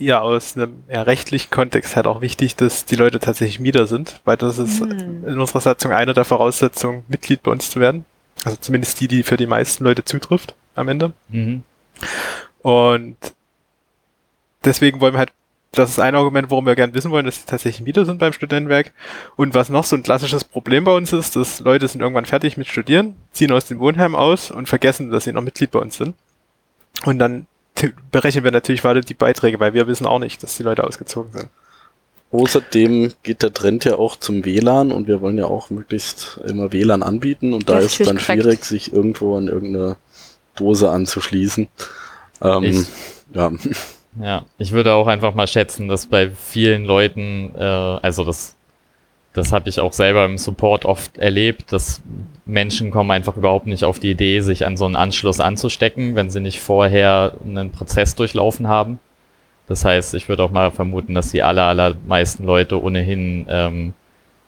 [0.00, 4.20] ja aus einem ja, rechtlichen Kontext halt auch wichtig, dass die Leute tatsächlich Mieter sind,
[4.24, 5.24] weil das ist mhm.
[5.26, 8.06] in unserer Satzung eine der Voraussetzungen, Mitglied bei uns zu werden.
[8.44, 11.12] Also zumindest die, die für die meisten Leute zutrifft am Ende.
[11.28, 11.62] Mhm.
[12.62, 13.16] Und
[14.64, 15.32] deswegen wollen wir halt
[15.72, 18.32] das ist ein Argument, warum wir gerne wissen wollen, dass sie tatsächlich Mieter sind beim
[18.32, 18.92] Studentenwerk.
[19.36, 22.56] Und was noch so ein klassisches Problem bei uns ist, dass Leute sind irgendwann fertig
[22.56, 25.96] mit Studieren, ziehen aus dem Wohnheim aus und vergessen, dass sie noch Mitglied bei uns
[25.96, 26.16] sind.
[27.04, 27.46] Und dann
[28.10, 31.32] berechnen wir natürlich weiter die Beiträge, weil wir wissen auch nicht, dass die Leute ausgezogen
[31.32, 31.48] sind.
[32.32, 36.72] Außerdem geht der Trend ja auch zum WLAN und wir wollen ja auch möglichst immer
[36.72, 38.42] WLAN anbieten und da das ist es dann korrekt.
[38.42, 39.96] schwierig, sich irgendwo an irgendeine
[40.54, 41.68] Dose anzuschließen.
[42.42, 42.86] Ähm,
[43.34, 43.52] ja.
[44.18, 48.56] Ja, ich würde auch einfach mal schätzen, dass bei vielen Leuten, äh, also das,
[49.32, 52.02] das habe ich auch selber im Support oft erlebt, dass
[52.44, 56.30] Menschen kommen einfach überhaupt nicht auf die Idee, sich an so einen Anschluss anzustecken, wenn
[56.30, 58.98] sie nicht vorher einen Prozess durchlaufen haben.
[59.68, 63.94] Das heißt, ich würde auch mal vermuten, dass die aller, allermeisten Leute ohnehin ähm,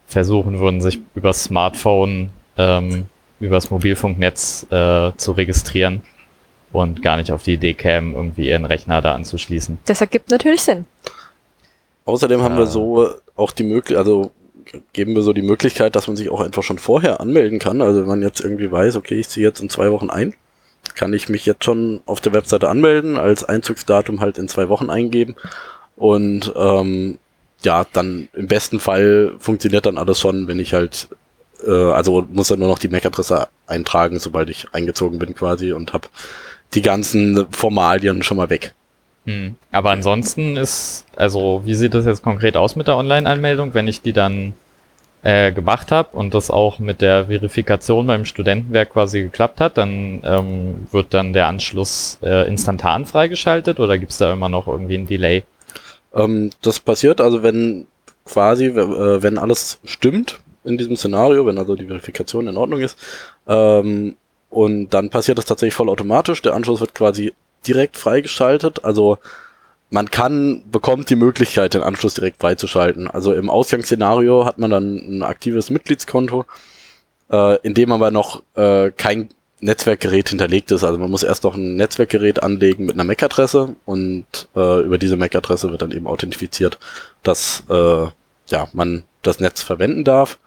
[0.07, 3.07] versuchen würden, sich über Smartphone ähm,
[3.38, 6.03] übers Mobilfunknetz äh, zu registrieren
[6.72, 9.78] und gar nicht auf die Idee kämen, irgendwie ihren Rechner da anzuschließen.
[9.85, 10.87] Das ergibt natürlich Sinn.
[12.04, 12.61] Außerdem haben Ja.
[12.61, 14.32] wir so auch die Möglichkeit, also
[14.92, 17.82] geben wir so die Möglichkeit, dass man sich auch einfach schon vorher anmelden kann.
[17.82, 20.35] Also wenn man jetzt irgendwie weiß, okay, ich ziehe jetzt in zwei Wochen ein,
[20.94, 24.90] kann ich mich jetzt schon auf der Webseite anmelden, als Einzugsdatum halt in zwei Wochen
[24.90, 25.37] eingeben
[25.96, 27.18] und ähm,
[27.62, 31.08] ja, dann im besten Fall funktioniert dann alles schon, wenn ich halt,
[31.64, 35.92] äh, also muss dann nur noch die MAC-Adresse eintragen, sobald ich eingezogen bin quasi und
[35.92, 36.08] habe
[36.74, 38.74] die ganzen Formalien schon mal weg.
[39.26, 39.56] Hm.
[39.70, 44.02] Aber ansonsten ist, also wie sieht das jetzt konkret aus mit der Online-Anmeldung, wenn ich
[44.02, 44.54] die dann
[45.22, 50.20] äh, gemacht habe und das auch mit der Verifikation beim Studentenwerk quasi geklappt hat, dann
[50.24, 55.06] ähm, wird dann der Anschluss äh, instantan freigeschaltet oder gibt's da immer noch irgendwie ein
[55.06, 55.44] Delay?
[56.12, 57.87] Ähm, das passiert also, wenn
[58.24, 62.98] quasi, äh, wenn alles stimmt in diesem Szenario, wenn also die Verifikation in Ordnung ist,
[63.46, 64.16] ähm,
[64.53, 66.43] und dann passiert das tatsächlich vollautomatisch.
[66.43, 67.33] Der Anschluss wird quasi
[67.67, 68.85] direkt freigeschaltet.
[68.85, 69.17] Also
[69.88, 73.09] man kann, bekommt die Möglichkeit, den Anschluss direkt freizuschalten.
[73.09, 76.45] Also im Ausgangsszenario hat man dann ein aktives Mitgliedskonto,
[77.31, 80.85] äh, in dem aber noch äh, kein Netzwerkgerät hinterlegt ist.
[80.85, 85.17] Also man muss erst noch ein Netzwerkgerät anlegen mit einer MAC-Adresse und äh, über diese
[85.17, 86.79] MAC-Adresse wird dann eben authentifiziert,
[87.23, 88.07] dass äh,
[88.49, 90.38] ja, man das Netz verwenden darf.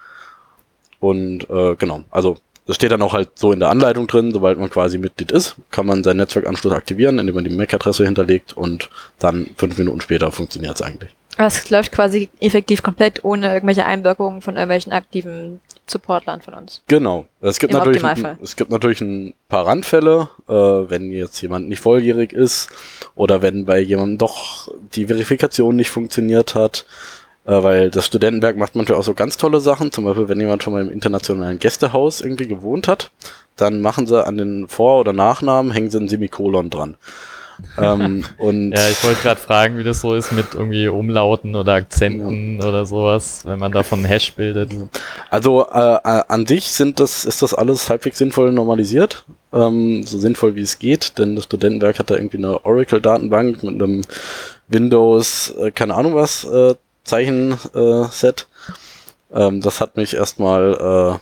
[0.99, 4.59] Und äh, genau, also das steht dann auch halt so in der Anleitung drin, sobald
[4.59, 8.89] man quasi Mitglied ist, kann man seinen Netzwerkanschluss aktivieren, indem man die MAC-Adresse hinterlegt und
[9.19, 11.11] dann fünf Minuten später funktioniert es eigentlich.
[11.37, 16.81] Es läuft quasi effektiv komplett ohne irgendwelche Einwirkungen von irgendwelchen aktiven Supportlern von uns.
[16.87, 17.27] Genau.
[17.41, 18.37] Es gibt, Im natürlich, Optimalfall.
[18.41, 22.69] es gibt natürlich ein paar Randfälle, äh, wenn jetzt jemand nicht volljährig ist
[23.15, 26.85] oder wenn bei jemandem doch die Verifikation nicht funktioniert hat,
[27.45, 29.91] weil das Studentenwerk macht manchmal auch so ganz tolle Sachen.
[29.91, 33.11] Zum Beispiel, wenn jemand schon mal im internationalen Gästehaus irgendwie gewohnt hat,
[33.55, 36.97] dann machen sie an den Vor- oder Nachnamen, hängen sie ein Semikolon dran.
[37.77, 41.73] ähm, und Ja, ich wollte gerade fragen, wie das so ist mit irgendwie Umlauten oder
[41.73, 44.71] Akzenten oder sowas, wenn man davon einen Hash bildet.
[45.29, 50.17] Also äh, äh, an sich sind das, ist das alles halbwegs sinnvoll normalisiset, ähm, so
[50.17, 54.01] sinnvoll wie es geht, denn das Studentenwerk hat da irgendwie eine Oracle-Datenbank mit einem
[54.67, 56.75] Windows, äh, keine Ahnung was, äh,
[57.05, 57.75] Zeichenset.
[57.75, 58.47] Äh, Set.
[59.33, 61.19] ähm, das hat mich erstmal,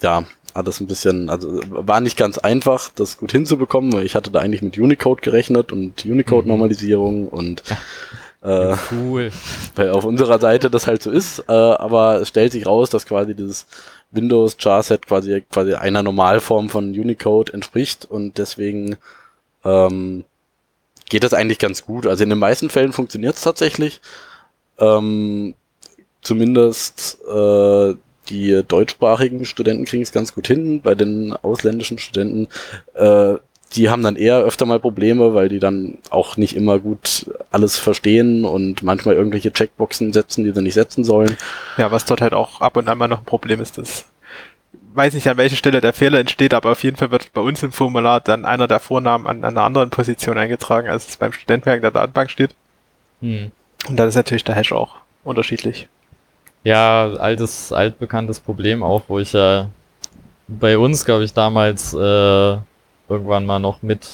[0.00, 4.14] äh, ja, alles ein bisschen, also war nicht ganz einfach, das gut hinzubekommen, weil ich
[4.14, 7.62] hatte da eigentlich mit Unicode gerechnet und Unicode-Normalisierung und
[8.42, 9.30] äh, Cool.
[9.74, 13.06] weil auf unserer Seite das halt so ist, äh, aber es stellt sich raus, dass
[13.06, 13.66] quasi dieses
[14.12, 18.96] Windows Charset quasi quasi einer Normalform von Unicode entspricht und deswegen
[19.64, 20.24] ähm,
[21.08, 22.06] geht das eigentlich ganz gut.
[22.06, 24.00] Also in den meisten Fällen funktioniert es tatsächlich.
[24.78, 25.54] Ähm,
[26.22, 27.94] zumindest äh,
[28.28, 30.80] die deutschsprachigen Studenten kriegen es ganz gut hin.
[30.82, 32.48] Bei den ausländischen Studenten,
[32.94, 33.34] äh,
[33.74, 37.78] die haben dann eher öfter mal Probleme, weil die dann auch nicht immer gut alles
[37.78, 41.36] verstehen und manchmal irgendwelche Checkboxen setzen, die sie nicht setzen sollen.
[41.76, 44.06] Ja, was dort halt auch ab und an mal noch ein Problem ist, das
[44.96, 47.62] weiß nicht, an welcher Stelle der Fehler entsteht, aber auf jeden Fall wird bei uns
[47.62, 51.76] im Formular dann einer der Vornamen an einer anderen Position eingetragen, als es beim Studentenwerk
[51.76, 52.54] in der Datenbank steht.
[53.20, 53.52] Hm.
[53.88, 55.88] Und dann ist natürlich der Hash auch unterschiedlich.
[56.64, 59.68] Ja, altes, altbekanntes Problem auch, wo ich ja
[60.48, 62.56] bei uns, glaube ich, damals äh,
[63.08, 64.08] irgendwann mal noch mit,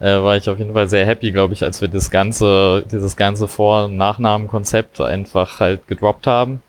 [0.00, 3.16] äh, war ich auf jeden Fall sehr happy, glaube ich, als wir das ganze, dieses
[3.16, 6.62] ganze Vor- und Nachnamenkonzept einfach halt gedroppt haben,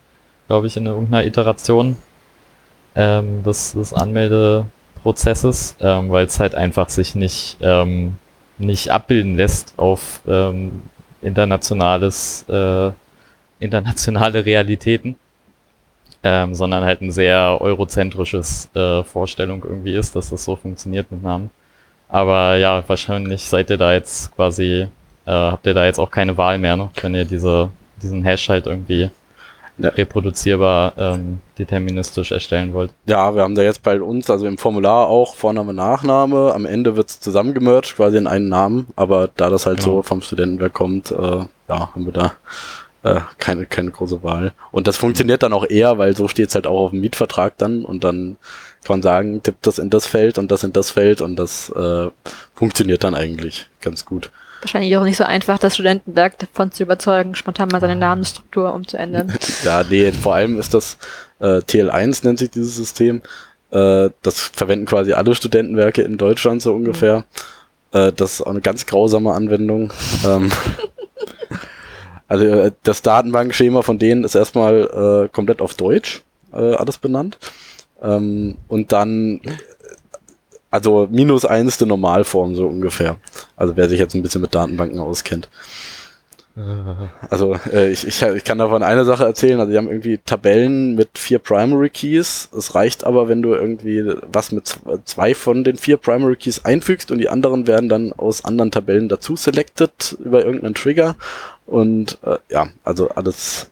[0.48, 1.98] glaube ich, in irgendeiner Iteration
[2.96, 8.18] ähm, des, des Anmeldeprozesses, ähm, weil es halt einfach sich nicht, ähm,
[8.58, 10.84] nicht abbilden lässt auf ähm,
[11.24, 12.92] internationales äh,
[13.64, 15.16] internationale Realitäten,
[16.24, 21.24] ähm, sondern halt ein sehr eurozentrisches äh, Vorstellung irgendwie ist, dass das so funktioniert mit
[21.24, 21.50] Namen.
[22.10, 24.88] Aber ja, wahrscheinlich seid ihr da jetzt quasi,
[25.26, 26.90] äh, habt ihr da jetzt auch keine Wahl mehr, ne?
[27.02, 27.70] wenn ihr diese,
[28.02, 29.10] diesen Hash halt irgendwie
[29.78, 29.90] Ja.
[29.90, 32.92] reproduzierbar ähm, deterministisch erstellen wollt.
[33.08, 36.54] Ja, wir haben da jetzt bei uns, also im Formular auch Vorname, Nachname.
[36.54, 38.88] Am Ende wird's zusammengemerged, quasi in einen Namen.
[38.96, 39.98] Aber da das halt Genau.
[39.98, 42.34] so vom Studentenwerk kommt, äh, ja, haben wir da
[43.04, 44.54] äh, keine, keine große Wahl.
[44.72, 47.84] Und das funktioniert dann auch eher, weil so steht's halt auch auf dem Mietvertrag dann
[47.84, 48.38] und dann
[48.84, 51.70] kann man sagen, tippt das in das Feld und das in das Feld und das
[51.70, 52.10] äh,
[52.54, 54.30] funktioniert dann eigentlich ganz gut.
[54.63, 59.34] Wahrscheinlich auch nicht so einfach, das Studentenwerk davon zu überzeugen, spontan mal seine Namensstruktur umzuändern.
[59.63, 60.97] Ja, nee, vor allem ist das
[61.39, 63.21] äh, TL1 nennt sich dieses System.
[63.71, 67.26] Äh, das verwenden quasi alle Studentenwerke in Deutschland so ungefähr.
[67.91, 69.91] Äh, das ist auch eine ganz grausame Anwendung.
[70.26, 70.52] ähm,
[72.28, 76.23] also äh, das Datenbankschema von denen ist erstmal äh, komplett auf Deutsch
[76.54, 77.38] äh, alles benannt.
[78.02, 79.41] Ähm, und dann,
[80.74, 83.18] also minus eins die Normalform so ungefähr.
[83.56, 85.48] Also wer sich jetzt ein bisschen mit Datenbanken auskennt.
[87.30, 89.60] Also äh, ich, ich, ich kann davon eine Sache erzählen.
[89.60, 92.50] Also die haben irgendwie Tabellen mit vier Primary Keys.
[92.58, 97.12] Es reicht aber, wenn du irgendwie was mit zwei von den vier Primary Keys einfügst
[97.12, 101.16] und die anderen werden dann aus anderen Tabellen dazu selected über irgendeinen Trigger.
[101.68, 103.70] Und äh, ja, also alles.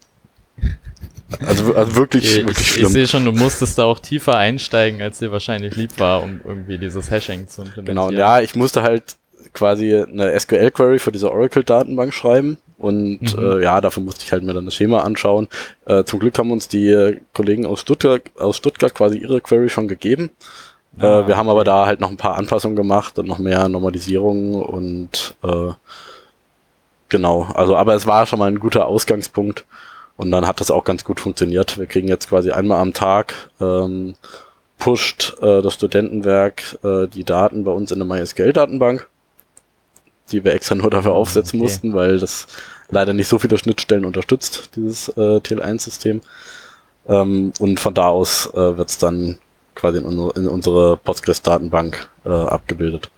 [1.46, 2.90] Also, also wirklich, Ich, wirklich ich, ich schlimm.
[2.90, 6.78] sehe schon, du musstest da auch tiefer einsteigen, als dir wahrscheinlich lieb war, um irgendwie
[6.78, 8.10] dieses Hashing zu implementieren.
[8.10, 9.16] Genau, ja, ich musste halt
[9.54, 13.60] quasi eine SQL-Query für diese Oracle-Datenbank schreiben und Mhm.
[13.60, 15.48] äh, ja, dafür musste ich halt mir dann das Schema anschauen.
[15.86, 19.70] Äh, zum Glück haben uns die äh, Kollegen aus Stuttgart, aus Stuttgart quasi ihre Query
[19.70, 20.30] schon gegeben.
[21.00, 23.68] Ah, äh, wir haben aber da halt noch ein paar Anpassungen gemacht und noch mehr
[23.70, 25.72] Normalisierungen und äh,
[27.10, 29.66] genau, also aber es war schon mal ein guter Ausgangspunkt
[30.22, 31.80] und dann hat das auch ganz gut funktioniert.
[31.80, 34.14] Wir kriegen jetzt quasi einmal am Tag ähm,
[34.78, 39.08] pusht äh, das Studentenwerk äh, die Daten bei uns in eine MySQL-Datenbank,
[40.32, 41.64] die wir extra nur dafür aufsetzen okay.
[41.64, 42.46] mussten, weil das
[42.90, 46.22] leider nicht so viele Schnittstellen unterstützt, dieses äh, TL1-System.
[47.08, 49.40] Ähm, und von da aus äh, wird es dann
[49.74, 53.10] quasi in, unsere- in unsere Postgres-Datenbank äh, abgebildet.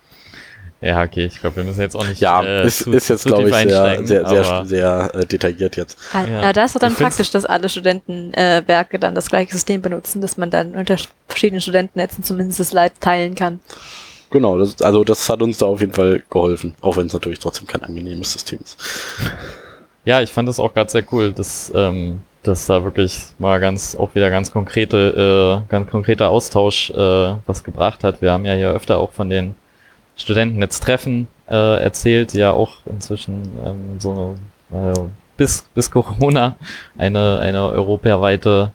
[0.84, 3.24] Ja, okay, ich glaube, wir müssen jetzt auch nicht Ja, äh, ist, zu, ist jetzt,
[3.24, 5.96] glaube ich, sehr, sehr, sehr, sehr äh, detailliert jetzt.
[6.12, 6.42] Ah, Ja.
[6.42, 6.52] ja.
[6.52, 10.20] da ist doch dann Ich praktisch, dass alle Studentenwerke äh, dann das gleiche System benutzen,
[10.20, 13.60] dass man dann unter verschiedenen Studentennetzen zumindest das Leid teilen kann.
[14.28, 17.38] Genau, das, also das hat uns da auf jeden Fall geholfen, auch wenn es natürlich
[17.38, 18.78] trotzdem kein angenehmes System ist.
[20.06, 23.96] Ja, ich fand das auch gerade sehr cool, dass, ähm, dass da wirklich mal ganz,
[23.96, 28.20] auch wieder ganz konkrete, äh, ganz konkreter Austausch äh, was gebracht hat.
[28.20, 29.54] Wir haben ja hier öfter auch von den
[30.16, 34.36] Studenten jetzt Treffen äh, erzählt, ja auch inzwischen ähm, so
[34.72, 34.92] äh,
[35.36, 36.56] bis, bis Corona
[36.96, 38.72] eine, eine europaweite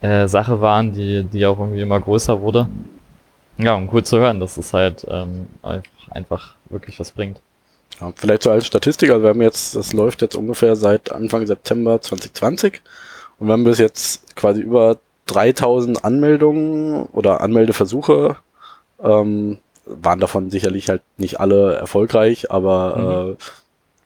[0.00, 2.68] äh, Sache waren, die, die auch irgendwie immer größer wurde.
[3.58, 7.40] Ja, und cool zu hören, dass es halt ähm, einfach, einfach wirklich was bringt.
[8.00, 11.46] Ja, vielleicht so als Statistik, also wir haben jetzt, das läuft jetzt ungefähr seit Anfang
[11.46, 12.80] September 2020
[13.38, 18.36] und wir haben bis jetzt quasi über 3000 Anmeldungen oder Anmeldeversuche,
[19.02, 19.58] ähm,
[20.02, 23.44] waren davon sicherlich halt nicht alle erfolgreich, aber äh,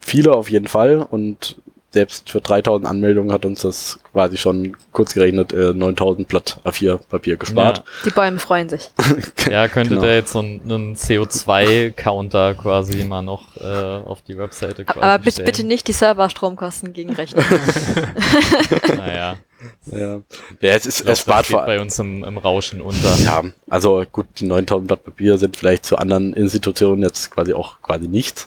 [0.01, 1.57] viele auf jeden Fall und
[1.93, 6.97] selbst für 3000 Anmeldungen hat uns das quasi schon kurz gerechnet äh, 9000 Blatt A4
[6.99, 7.85] Papier gespart.
[8.05, 8.91] Die Bäume freuen sich.
[9.49, 10.03] Ja, könnte Genau.
[10.03, 13.65] da jetzt so einen, einen CO2-Counter quasi mal noch äh,
[14.05, 15.47] auf die Webseite quasi Aber bitte, stellen.
[15.47, 17.45] bitte nicht die Serverstromkosten gegenrechnen.
[18.97, 19.37] Naja,
[19.87, 20.21] Ja,
[20.61, 23.15] ja es, ist, es spart vor bei uns im, im Rauschen unter.
[23.17, 27.81] Ja, also gut, die 9000 Blatt Papier sind vielleicht zu anderen Institutionen jetzt quasi auch
[27.83, 28.47] quasi nichts.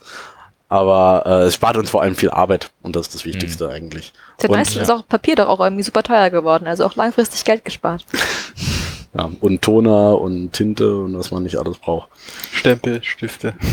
[0.69, 4.12] Aber äh, es spart uns vor allem viel Arbeit und das ist das Wichtigste eigentlich.
[4.38, 7.43] Seit Und- meistens ist auch Papier doch auch irgendwie super teuer geworden, also auch langfristig
[7.43, 8.06] Geld gespart.
[9.17, 12.10] Ja, und Toner und Tinte und was man nicht alles braucht.
[12.51, 13.56] Stempel, Stifte.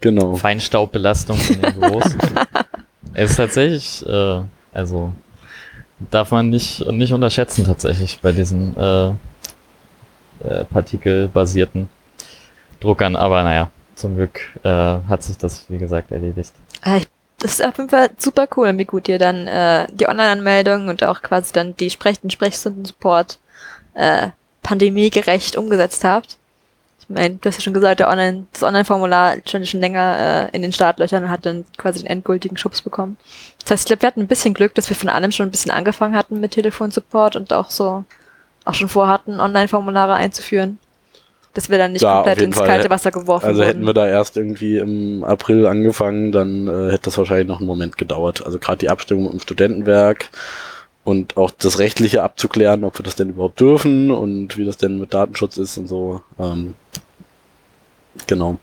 [0.00, 0.36] Genau.
[0.36, 2.04] Feinstaubbelastung in den Büros.
[3.14, 4.42] es ist tatsächlich, äh,
[4.72, 5.12] also
[6.10, 9.08] darf man nicht, nicht unterschätzen tatsächlich bei diesen äh,
[10.40, 11.88] äh, partikelbasierten
[12.80, 13.16] Druckern.
[13.16, 16.52] Aber naja, zum Glück äh, hat sich das, wie gesagt, erledigt.
[16.96, 17.08] Ich-
[17.42, 21.02] Das ist auf jeden Fall super cool, wie gut ihr dann äh, die Online-Anmeldung und
[21.04, 23.38] auch quasi dann die Sprech den Sprechstunden-Support
[23.94, 24.28] äh,
[24.62, 26.36] pandemiegerecht umgesetzt habt.
[27.10, 30.56] Ich meine, du hast ja schon gesagt, der Online, das Online-Formular stand schon länger äh,
[30.56, 33.16] in den Startlöchern und hat dann quasi den endgültigen Schubs bekommen.
[33.62, 35.50] Das heißt, ich glaube, wir hatten ein bisschen Glück, dass wir von allem schon ein
[35.50, 38.04] bisschen angefangen hatten mit Telefonsupport und auch so
[38.64, 40.78] auch schon vorhatten, Online-Formulare einzuführen.
[41.54, 42.68] Dass wir dann nicht Ja, komplett ins Fall.
[42.68, 43.66] kalte Wasser geworfen Also wurden.
[43.68, 47.66] hätten wir da erst irgendwie im April angefangen, dann äh, hätte das wahrscheinlich noch einen
[47.66, 48.46] Moment gedauert.
[48.46, 50.28] Also gerade die Abstimmung im Studentenwerk
[51.10, 55.00] und auch das Rechtliche abzuklären, ob wir das denn überhaupt dürfen und wie das denn
[55.00, 56.22] mit Datenschutz ist und so.
[56.38, 56.74] Ähm,
[58.28, 58.60] genau.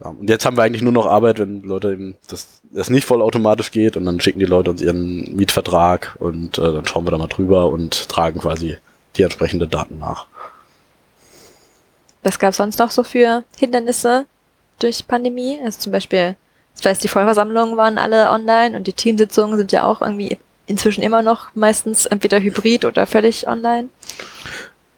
[0.00, 3.06] Ja, und jetzt haben wir eigentlich nur noch Arbeit, wenn Leute eben das, das nicht
[3.06, 7.10] vollautomatisch geht und dann schicken die Leute uns ihren Mietvertrag und äh, dann schauen wir
[7.10, 8.76] da mal drüber und tragen quasi
[9.16, 10.26] die entsprechenden Daten nach.
[12.22, 14.26] Was gab es sonst noch so für Hindernisse
[14.78, 15.58] durch Pandemie?
[15.64, 16.36] Also zum Beispiel,
[16.78, 20.38] ich weiß, die Vollversammlungen waren alle online und die Teamsitzungen sind ja auch irgendwie
[20.70, 23.88] inzwischen immer noch meistens entweder hybrid oder völlig online.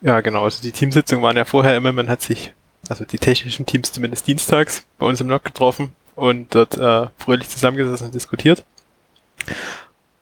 [0.03, 0.45] Ja, genau.
[0.45, 2.53] Also die Teamsitzungen waren ja vorher immer, man hat sich,
[2.89, 7.49] also die technischen Teams zumindest dienstags bei uns im Log getroffen und dort äh, fröhlich
[7.49, 8.65] zusammengesessen und diskutiert.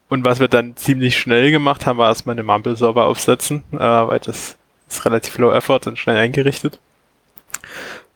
[0.09, 4.19] Und was wir dann ziemlich schnell gemacht haben, war erstmal eine Mumble-Server aufsetzen, äh, weil
[4.19, 4.57] das
[4.89, 6.79] ist relativ low effort und schnell eingerichtet.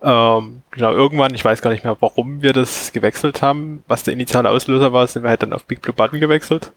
[0.02, 4.14] Ähm, genau, irgendwann, ich weiß gar nicht mehr, warum wir das gewechselt haben, was der
[4.14, 6.72] initiale Auslöser war, sind wir halt dann auf Big Blue Button gewechselt.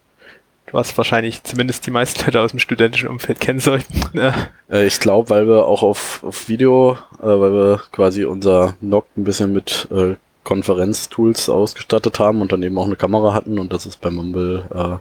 [0.73, 4.03] Was wahrscheinlich zumindest die meisten Leute aus dem studentischen Umfeld kennen sollten.
[4.71, 9.07] Äh, ich glaube, weil wir auch auf, auf Video, äh, weil wir quasi unser NOC
[9.17, 13.73] ein bisschen mit äh, Konferenztools ausgestattet haben und dann eben auch eine Kamera hatten und
[13.73, 15.01] das ist bei Mumble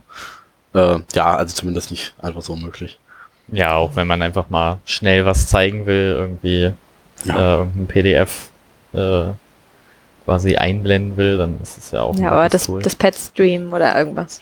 [0.74, 2.98] äh, äh, ja, also zumindest nicht einfach so möglich.
[3.50, 6.72] Ja, auch wenn man einfach mal schnell was zeigen will, irgendwie
[7.26, 7.60] Ja.
[7.60, 8.50] äh, ein PDF
[8.94, 9.26] äh,
[10.26, 12.82] quasi einblenden will, dann ist es ja auch Ja, ein aber das, Tool.
[12.82, 14.40] das Pet-Stream oder irgendwas.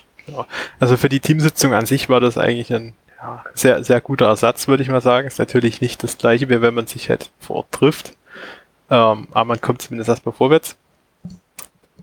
[0.80, 4.68] Also für die Teamsitzung an sich war das eigentlich ein ja, sehr, sehr guter Ersatz,
[4.68, 5.28] würde ich mal sagen.
[5.28, 8.14] Ist natürlich nicht das gleiche, wie wenn man sich halt vor Ort trifft.
[8.90, 10.76] Ähm, aber man kommt zumindest erstmal vorwärts.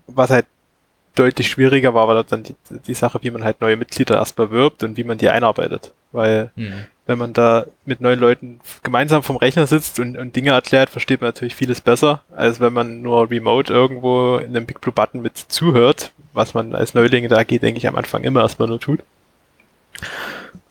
[0.07, 0.47] Was halt
[1.15, 2.55] deutlich schwieriger war, war dann die,
[2.87, 5.93] die Sache, wie man halt neue Mitglieder erstmal wirbt und wie man die einarbeitet.
[6.13, 6.87] Weil Hm.
[7.07, 11.21] wenn man da mit neuen Leuten gemeinsam vom Rechner sitzt und, und Dinge erklärt, versteht
[11.21, 15.23] man natürlich vieles besser, als wenn man nur remote irgendwo in einem Big Blue Button
[15.23, 18.81] mit zuhört, was man als Neuling da geht, denke ich, am Anfang immer erstmal nur
[18.81, 19.01] tut.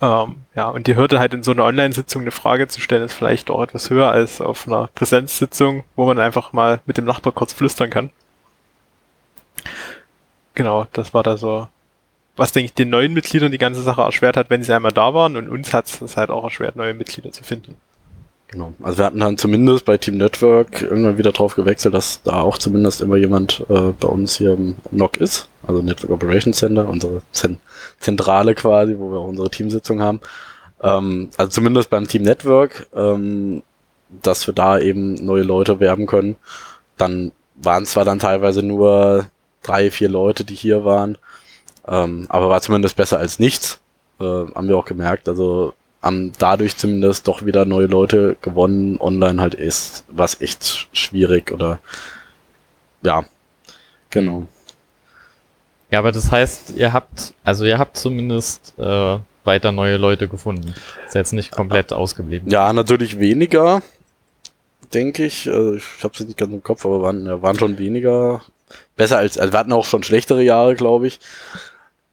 [0.01, 3.13] Ähm, ja, und die Hürde halt in so einer Online-Sitzung eine Frage zu stellen, ist
[3.13, 7.33] vielleicht auch etwas höher als auf einer Präsenzsitzung, wo man einfach mal mit dem Nachbar
[7.33, 8.09] kurz flüstern kann.
[10.53, 11.67] Genau, das war da so,
[12.35, 15.13] was denke ich den neuen Mitgliedern die ganze Sache erschwert hat, wenn sie einmal da
[15.13, 17.77] waren und uns hat es halt auch erschwert, neue Mitglieder zu finden.
[18.51, 18.73] Genau.
[18.83, 22.57] Also wir hatten dann zumindest bei Team Network irgendwann wieder drauf gewechselt, dass da auch
[22.57, 27.21] zumindest immer jemand äh, bei uns hier im NOC ist, also Network Operations Center, unsere
[27.31, 27.59] Zen
[27.99, 30.19] Zentrale quasi, wo wir auch unsere Teamsitzung haben.
[30.83, 33.63] Ähm, also zumindest beim Team Network, ähm,
[34.21, 36.35] dass wir da eben neue Leute werben können.
[36.97, 39.27] Dann waren zwar dann teilweise nur
[39.63, 41.17] drei, vier Leute, die hier waren,
[41.87, 43.79] ähm, aber war zumindest besser als nichts.
[44.19, 45.27] Äh, haben wir auch gemerkt.
[45.27, 48.99] Also haben dadurch zumindest doch wieder neue Leute gewonnen.
[48.99, 51.79] Online halt ist was echt schwierig oder
[53.03, 53.25] ja,
[54.09, 54.47] genau.
[55.89, 60.73] Ja, aber das heißt, ihr habt, also ihr habt zumindest äh, weiter neue Leute gefunden.
[61.05, 62.49] Ist jetzt nicht komplett ausgeblieben.
[62.49, 63.81] Ja, natürlich weniger,
[64.93, 65.49] denke ich.
[65.49, 68.41] Also ich habe es nicht ganz im Kopf, aber waren, ja, waren schon weniger.
[68.95, 71.19] Besser als, also wir hatten auch schon schlechtere Jahre, glaube ich.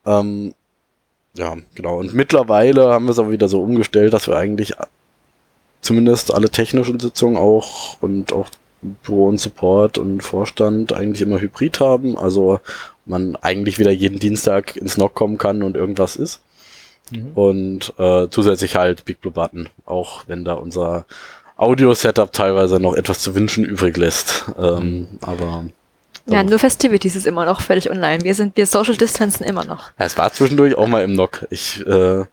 [0.06, 0.54] Ähm,
[1.34, 1.98] ja, genau.
[1.98, 4.74] Und mittlerweile haben wir es aber wieder so umgestellt, dass wir eigentlich
[5.80, 8.48] zumindest alle technischen Sitzungen auch und auch
[8.80, 12.16] Büro und Support und Vorstand eigentlich immer hybrid haben.
[12.16, 12.60] Also
[13.06, 16.40] man eigentlich wieder jeden Dienstag ins NOC kommen kann und irgendwas ist.
[17.10, 17.32] Mhm.
[17.34, 21.06] Und äh, zusätzlich halt Big Blue Button, auch wenn da unser
[21.56, 24.46] Audio-Setup teilweise noch etwas zu wünschen übrig lässt.
[24.58, 25.64] Ähm, aber
[26.28, 28.22] Ja, nur Festivities ist immer noch völlig online.
[28.22, 29.90] Wir sind, wir Social Distancen immer noch.
[29.98, 31.46] ja, es war zwischendurch auch mal im NOC.
[31.50, 32.24] Ich äh,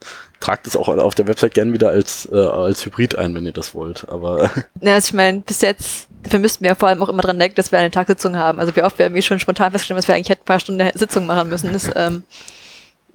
[0.41, 3.53] trage das auch auf der Website gern wieder als, äh, als Hybrid ein, wenn ihr
[3.53, 4.08] das wollt.
[4.10, 7.39] Aber Ja, also ich meine, bis jetzt, dafür müssten wir vor allem auch immer dran
[7.39, 8.60] denken, dass wir eine Tagsitzung haben.
[8.60, 10.89] Also wie oft wir irgendwie schon spontan feststellen, dass wir eigentlich hätten ein paar Stunden
[10.93, 12.23] Sitzung machen müssen, ist ähm,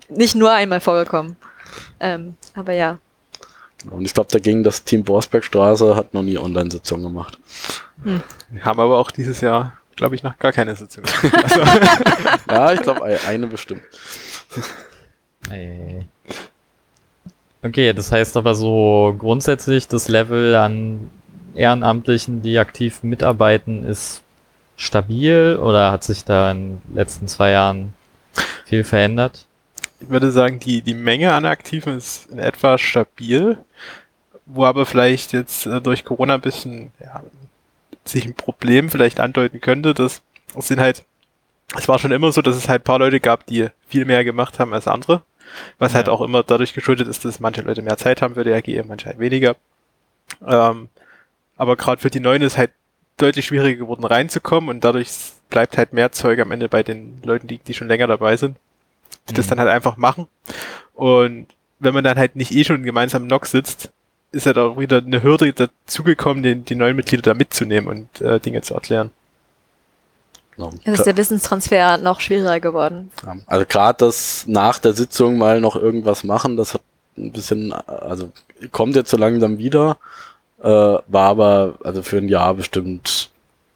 [0.09, 1.37] nicht nur einmal vorgekommen.
[2.01, 2.99] Ähm, aber ja.
[3.91, 7.39] und ich glaube, dagegen das Team Borsbergstraße hat noch nie Online-Sitzungen gemacht.
[8.03, 11.05] Wir haben aber auch dieses Jahr, glaube ich, noch gar keine Sitzung.
[11.33, 11.61] Also,
[12.51, 13.83] Ja, ich glaube, eine bestimmt.
[17.63, 21.11] Okay, das heißt aber so grundsätzlich das Level an
[21.55, 24.23] Ehrenamtlichen, die aktiv mitarbeiten, ist
[24.77, 27.93] stabil oder hat sich da in den letzten zwei Jahren
[28.65, 29.47] viel verändert?
[30.01, 33.59] ich würde sagen, die, die Menge an Aktiven ist in etwa stabil,
[34.47, 37.23] wo aber vielleicht jetzt äh, durch Corona ein bisschen ja,
[38.05, 39.95] sich ein Problem vielleicht andeuten könnte.
[39.95, 40.23] Das,
[40.55, 41.05] das sind halt,
[41.77, 44.25] es war schon immer so, dass es halt ein paar Leute gab, die viel mehr
[44.25, 45.23] gemacht haben als andere.
[45.79, 46.13] Was halt Ja.
[46.13, 49.07] auch immer dadurch geschuldet ist, dass manche Leute mehr Zeit haben für die AG, manche
[49.07, 49.57] halt weniger.
[50.47, 50.89] Ähm,
[51.57, 52.71] aber gerade für die Neuen ist halt
[53.17, 55.11] deutlich schwieriger geworden reinzukommen und dadurch
[55.51, 58.57] bleibt halt mehr Zeug am Ende bei den Leuten, die, die schon länger dabei sind,
[59.29, 59.51] die das Mhm.
[59.51, 60.29] dann halt einfach machen.
[60.95, 61.49] Und
[61.81, 63.91] wenn man dann halt nicht eh schon gemeinsam im NOC sitzt,
[64.33, 68.39] ist halt auch wieder eine Hürde dazugekommen, die, die neuen Mitglieder da mitzunehmen und äh,
[68.41, 69.11] Dinge zu erklären.
[70.57, 70.73] Genau.
[70.85, 73.11] Ist der Wissenstransfer noch schwieriger geworden.
[73.25, 76.83] Ja, Also gerade das nach der Sitzung mal noch irgendwas machen, das hat
[77.17, 78.31] ein bisschen, also
[78.71, 79.97] kommt jetzt so langsam wieder,
[80.63, 83.31] äh, war aber also für ein Jahr bestimmt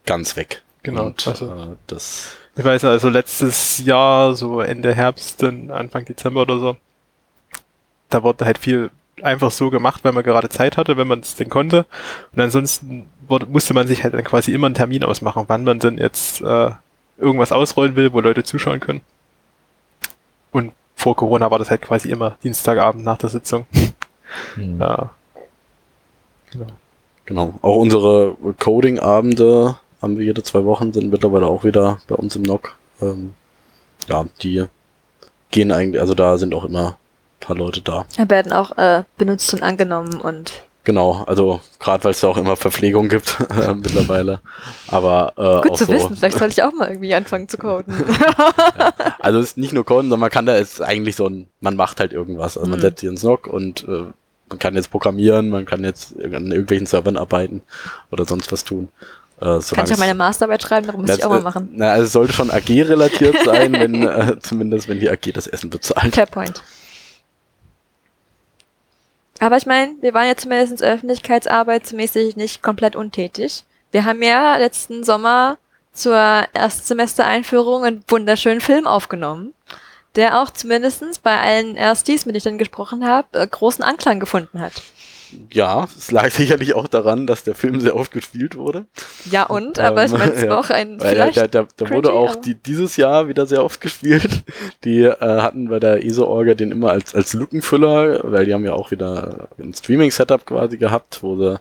[0.06, 0.62] ganz weg.
[0.82, 6.04] Genau, Und, also- äh, das, Ich weiß also letztes Jahr, so Ende Herbst, dann Anfang
[6.04, 6.76] Dezember oder so,
[8.10, 8.90] da wurde halt viel
[9.22, 11.86] einfach so gemacht, weil man gerade Zeit hatte, wenn man es denn konnte.
[12.32, 15.78] Und ansonsten wurde, musste man sich halt dann quasi immer einen Termin ausmachen, wann man
[15.78, 16.70] denn jetzt äh,
[17.16, 19.02] irgendwas ausrollen will, wo Leute zuschauen können.
[20.50, 23.66] Und vor Corona war das halt quasi immer Dienstagabend nach der Sitzung.
[24.54, 24.80] Hm.
[24.80, 25.10] Ja,
[27.24, 27.54] genau.
[27.62, 32.42] Auch unsere Coding-Abende haben wir jede zwei Wochen, sind mittlerweile auch wieder bei uns im
[32.42, 32.76] NOC.
[33.00, 33.34] Ähm,
[34.08, 34.64] ja, die
[35.50, 36.98] gehen eigentlich, also da sind auch immer
[37.44, 38.04] paar Leute da.
[38.28, 40.52] werden auch äh, benutzt und angenommen und
[40.86, 44.40] Genau, also gerade weil es ja auch immer Verpflegung gibt äh, mittlerweile.
[44.88, 46.14] Aber äh, gut auch zu so, wissen.
[46.16, 47.94] Vielleicht sollte ich auch mal irgendwie anfangen zu coden.
[49.18, 51.76] Also es ist nicht nur Coden, sondern man kann da ist eigentlich so ein, man
[51.76, 52.58] macht halt irgendwas.
[52.58, 52.82] Also man Mhm.
[52.82, 54.04] setzt sich ins NOC und äh,
[54.50, 57.62] man kann jetzt programmieren, man kann jetzt an irgendwelchen Servern arbeiten
[58.12, 58.90] oder sonst was tun.
[59.40, 61.70] Äh, Kann ich es- meine Masterarbeit schreiben, darum muss Das, ich auch mal äh, machen.
[61.72, 65.70] Na, also es sollte schon AG-relatiert sein, wenn, äh, zumindest wenn die AG das Essen
[65.70, 66.14] bezahlt.
[66.14, 66.62] Fair point.
[69.44, 73.64] Aber ich meine, wir waren ja zumindest öffentlichkeitsarbeitsmäßig nicht komplett untätig.
[73.90, 75.58] Wir haben ja letzten Sommer
[75.92, 76.16] zur
[76.54, 79.52] Erstsemestereinführung einen wunderschönen Film aufgenommen,
[80.16, 84.18] der auch zumindestens bei allen Erstis, mit denen ich dann gesprochen habe, äh, großen Anklang
[84.18, 84.80] gefunden hat.
[85.52, 88.86] Ja, es lag sicherlich auch daran, dass der Film sehr oft gespielt wurde.
[89.30, 90.50] Ja und, aber ich Ähm, meine, es ja.
[90.50, 94.42] war auch ein vielleicht der, der wurde auch die, dieses Jahr wieder sehr oft gespielt.
[94.84, 98.72] Die äh, hatten bei der ESO-Orga den immer als, als Lückenfüller, weil die haben ja
[98.72, 101.60] auch wieder ein Streaming-Setup quasi gehabt, wo sie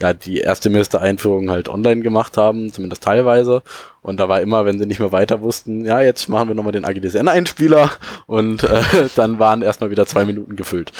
[0.00, 3.62] ja die erste Einführung halt online gemacht haben, zumindest teilweise.
[4.02, 6.72] Und da war immer, wenn sie nicht mehr weiter wussten, ja, jetzt machen wir nochmal
[6.72, 7.90] den AGDSN-Einspieler
[8.26, 8.82] und äh,
[9.14, 10.92] dann waren erstmal wieder zwei Minuten gefüllt.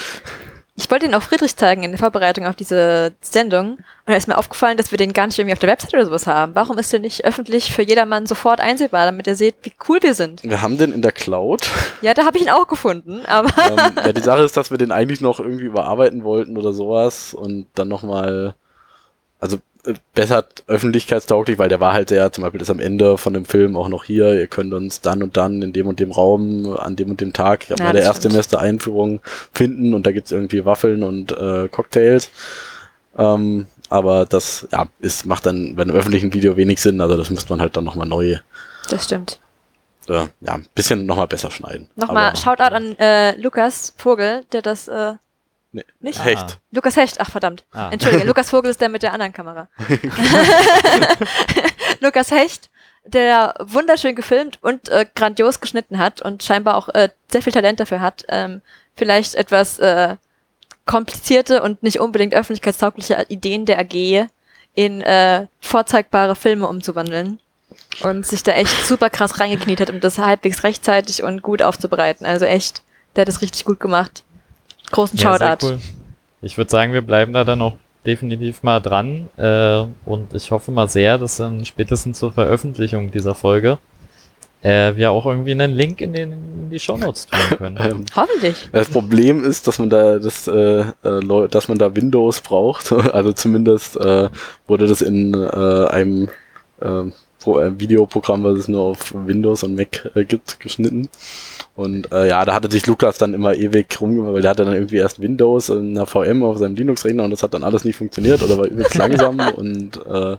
[0.83, 3.77] Ich wollte ihn auch Friedrich zeigen in der Vorbereitung auf diese Sendung.
[3.77, 6.05] Und da ist mir aufgefallen, dass wir den gar nicht irgendwie auf der Website oder
[6.05, 6.55] sowas haben.
[6.55, 10.13] Warum ist der nicht öffentlich für jedermann sofort einsehbar, damit ihr seht, wie cool wir
[10.13, 10.43] sind?
[10.43, 11.69] Wir haben den in der Cloud.
[12.01, 14.77] Ja, da habe ich ihn auch gefunden, aber ähm, ja, die Sache ist, dass wir
[14.77, 18.55] den eigentlich noch irgendwie überarbeiten wollten oder sowas und dann nochmal,
[19.39, 19.59] also
[20.13, 23.75] besser öffentlichkeitstauglich, weil der war halt sehr, zum Beispiel ist am Ende von dem Film
[23.75, 26.95] auch noch hier, ihr könnt uns dann und dann in dem und dem Raum, an
[26.95, 29.19] dem und dem Tag Ja, bei der das Erstsemester-Einführung
[29.53, 32.31] finden und da gibt's irgendwie Waffeln und äh, Cocktails.
[33.17, 37.29] Ähm, aber das ja, ist, macht dann bei einem öffentlichen Video wenig Sinn, also das
[37.29, 38.37] müsste man halt dann nochmal neu,
[38.89, 39.39] das stimmt.
[40.07, 41.89] äh, ja, ein bisschen nochmal besser schneiden.
[41.95, 45.13] Nochmal Shoutout an äh, Lukas Vogel, der das äh,
[45.73, 45.83] Nee.
[45.99, 46.23] nicht?
[46.23, 46.59] Hecht.
[46.71, 47.65] Lukas Hecht, ach verdammt.
[47.71, 47.89] Ah.
[47.91, 49.67] Entschuldige, Lukas Vogel ist der mit der anderen Kamera.
[51.99, 52.69] Lukas Hecht,
[53.05, 57.79] der wunderschön gefilmt und äh, grandios geschnitten hat und scheinbar auch äh, sehr viel Talent
[57.79, 58.61] dafür hat, ähm,
[58.95, 60.15] vielleicht etwas äh,
[60.85, 64.27] komplizierte und nicht unbedingt öffentlichkeitstaugliche Ideen der AG
[64.75, 67.39] in äh, vorzeigbare Filme umzuwandeln
[68.01, 72.25] und sich da echt super krass reingekniet hat, um das halbwegs rechtzeitig und gut aufzubereiten.
[72.25, 72.83] Also echt,
[73.15, 74.23] der hat das richtig gut gemacht.
[74.93, 75.65] Großen Ja, sehr Shoutout.
[75.65, 75.79] cool.
[76.41, 80.71] Ich würde sagen, wir bleiben da dann noch definitiv mal dran äh, und ich hoffe
[80.71, 83.79] mal sehr, dass dann spätestens zur Veröffentlichung dieser Folge
[84.61, 87.77] äh, wir auch irgendwie einen Link in, den, in die Shownotes tun können.
[87.79, 88.69] Ähm, Hoffentlich.
[88.71, 92.91] Das Problem ist, dass man da das, äh, äh, dass man da Windows braucht.
[93.13, 94.29] Also zumindest äh,
[94.67, 96.29] wurde das in äh, einem
[96.81, 97.03] äh,
[97.43, 101.09] Pro äh, Videoprogramm, was es nur auf Windows und Mac äh, gibt, geschnitten.
[101.75, 104.75] Und äh, ja, da hatte sich Lukas dann immer ewig rumgemacht, weil der hatte dann
[104.75, 107.95] irgendwie erst Windows in einer VM auf seinem Linux-Rechner und das hat dann alles nicht
[107.97, 110.37] funktioniert oder war übelst langsam und äh,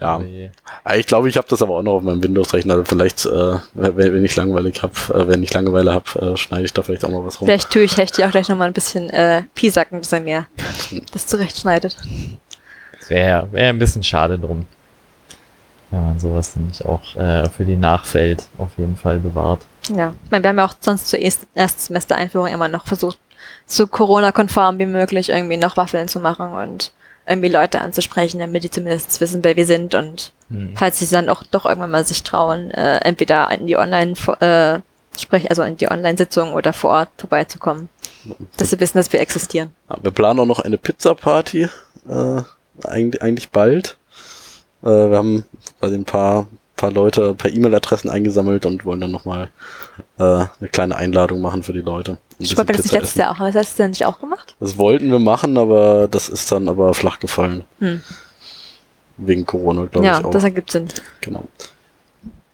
[0.00, 0.50] ja, je-
[0.84, 2.84] Ah, Ich glaube, ich habe das aber auch noch auf meinem Windows-Rechner.
[2.84, 6.72] Vielleicht, äh, wenn, wenn ich langweilig hab, äh, wenn ich Langeweile habe, äh, schneide ich
[6.72, 7.48] da vielleicht auch mal was rum.
[7.48, 10.46] Vielleicht tue ich Hechti auch gleich nochmal ein bisschen äh, piesacken, dass er mir
[11.12, 11.96] das zurechtschneidet.
[13.08, 14.66] Wäre wär ein bisschen schade drum,
[15.90, 19.60] wenn man sowas nämlich auch äh, für die Nachwelt auf jeden Fall bewahrt.
[19.94, 20.14] Ja.
[20.24, 23.18] Ich meine, wir haben ja auch sonst zur erst- Erstsemester-Einführung immer noch versucht,
[23.66, 26.92] so Corona-konform wie möglich irgendwie noch Waffeln zu machen und
[27.26, 30.72] irgendwie Leute anzusprechen, damit die zumindest wissen, wer wir sind und Hm.
[30.76, 34.78] falls sie dann auch doch irgendwann mal sich trauen, äh, entweder in die Online äh,
[35.20, 37.90] sprich also in die Online-Sitzung oder vor Ort vorbeizukommen,
[38.56, 39.74] dass sie wissen, dass wir existieren.
[39.90, 41.68] Ja, wir planen auch noch eine Pizza-Party,
[42.08, 42.42] äh,
[42.84, 43.97] eigentlich, eigentlich bald.
[44.82, 45.44] Äh, wir haben
[45.80, 49.50] bei den paar, paar Leute per E-Mail-Adressen eingesammelt und wollen dann nochmal
[50.18, 52.18] äh, eine kleine Einladung machen für die Leute.
[52.38, 53.18] Ich wollte das nicht letztes essen.
[53.20, 54.54] Jahr auch, wir das letztes Jahr nicht auch gemacht?
[54.60, 57.64] Das wollten wir machen, aber das ist dann aber flach gefallen.
[57.80, 58.02] Hm.
[59.16, 60.30] Wegen Corona, glaube Ja, ich auch.
[60.30, 60.88] das ergibt Sinn.
[61.20, 61.44] genau.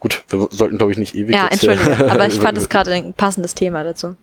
[0.01, 3.14] Gut, wir sollten, glaube ich, nicht ewig Ja, entschuldige, aber ich fand es gerade ein
[3.14, 4.16] passendes Thema dazu.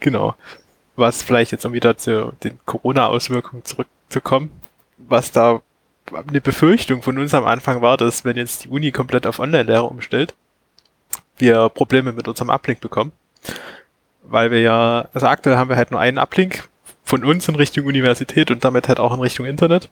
[0.00, 0.34] Genau.
[0.96, 4.50] Was vielleicht jetzt, um wieder zu den Corona-Auswirkungen zurückzukommen,
[4.98, 5.62] was da
[6.14, 9.84] eine Befürchtung von uns am Anfang war, dass wenn jetzt die Uni komplett auf Online-Lehre
[9.84, 10.34] umstellt,
[11.38, 13.12] wir Probleme mit unserem Uplink bekommen.
[14.22, 16.68] Weil wir ja, also aktuell haben wir halt nur einen Uplink
[17.04, 19.90] von uns in Richtung Universität und damit halt auch in Richtung Internet.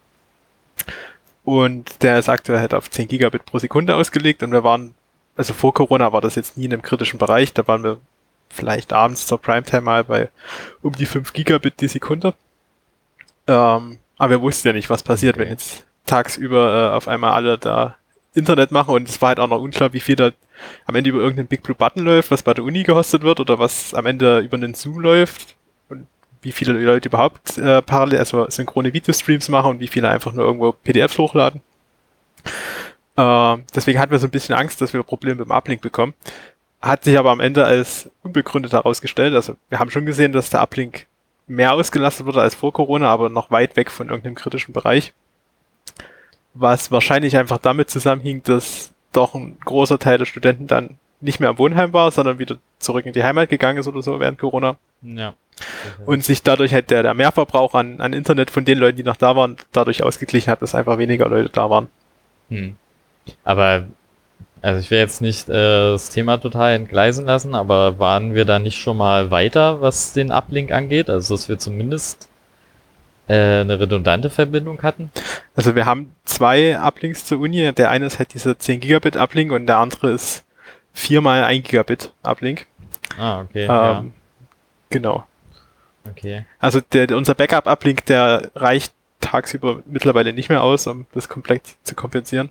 [1.44, 4.94] Und der ist aktuell halt auf 10 Gigabit pro Sekunde ausgelegt und wir waren,
[5.36, 7.98] also vor Corona war das jetzt nie in einem kritischen Bereich, da waren wir
[8.48, 10.28] vielleicht abends zur Primetime mal bei
[10.82, 12.34] um die 5 Gigabit die Sekunde.
[13.46, 17.58] Ähm, aber wir wussten ja nicht, was passiert, wenn jetzt tagsüber äh, auf einmal alle
[17.58, 17.96] da
[18.34, 20.30] Internet machen und es war halt auch noch unklar, wie viel da
[20.86, 23.58] am Ende über irgendeinen Big Blue Button läuft, was bei der Uni gehostet wird oder
[23.58, 25.56] was am Ende über einen Zoom läuft
[25.88, 26.06] und
[26.42, 30.44] wie viele Leute überhaupt äh, parallel, also synchrone Videostreams machen und wie viele einfach nur
[30.44, 31.60] irgendwo PDFs hochladen.
[33.16, 36.14] Äh, deswegen hatten wir so ein bisschen Angst, dass wir Probleme mit dem Uplink bekommen.
[36.80, 39.34] Hat sich aber am Ende als unbegründet herausgestellt.
[39.34, 41.06] Also wir haben schon gesehen, dass der Uplink
[41.46, 45.12] mehr ausgelastet wurde als vor Corona, aber noch weit weg von irgendeinem kritischen Bereich.
[46.54, 51.50] Was wahrscheinlich einfach damit zusammenhing, dass doch ein großer Teil der Studenten dann nicht mehr
[51.50, 54.76] am Wohnheim war, sondern wieder zurück in die Heimat gegangen ist oder so während Corona.
[55.02, 55.34] Ja.
[56.06, 59.16] Und sich dadurch halt der, der Mehrverbrauch an, an Internet von den Leuten, die noch
[59.16, 61.88] da waren, dadurch ausgeglichen hat, dass einfach weniger Leute da waren.
[62.48, 62.76] Hm.
[63.44, 63.86] Aber,
[64.62, 65.52] also ich will jetzt nicht äh,
[65.92, 70.32] das Thema total entgleisen lassen, aber waren wir da nicht schon mal weiter, was den
[70.32, 71.10] Uplink angeht?
[71.10, 72.29] Also, dass wir zumindest
[73.34, 75.10] eine redundante Verbindung hatten?
[75.54, 77.72] Also wir haben zwei Uplinks zur Uni.
[77.72, 80.44] Der eine ist halt dieser 10 Gigabit Uplink und der andere ist
[80.92, 82.66] viermal 1 Gigabit Uplink.
[83.18, 83.64] Ah, okay.
[83.64, 84.04] Ähm, ja.
[84.90, 85.26] Genau.
[86.08, 86.44] Okay.
[86.58, 91.94] Also der, unser Backup-Uplink, der reicht tagsüber mittlerweile nicht mehr aus, um das komplett zu
[91.94, 92.50] kompensieren.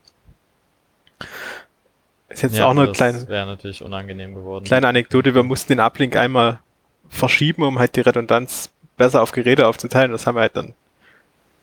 [2.30, 4.66] Ist jetzt ja, auch eine das kleine, wäre natürlich unangenehm geworden.
[4.66, 5.34] kleine Anekdote.
[5.34, 6.60] Wir mussten den Uplink einmal
[7.10, 10.12] verschieben, um halt die Redundanz besser auf Geräte aufzuteilen.
[10.12, 10.74] Das haben wir halt dann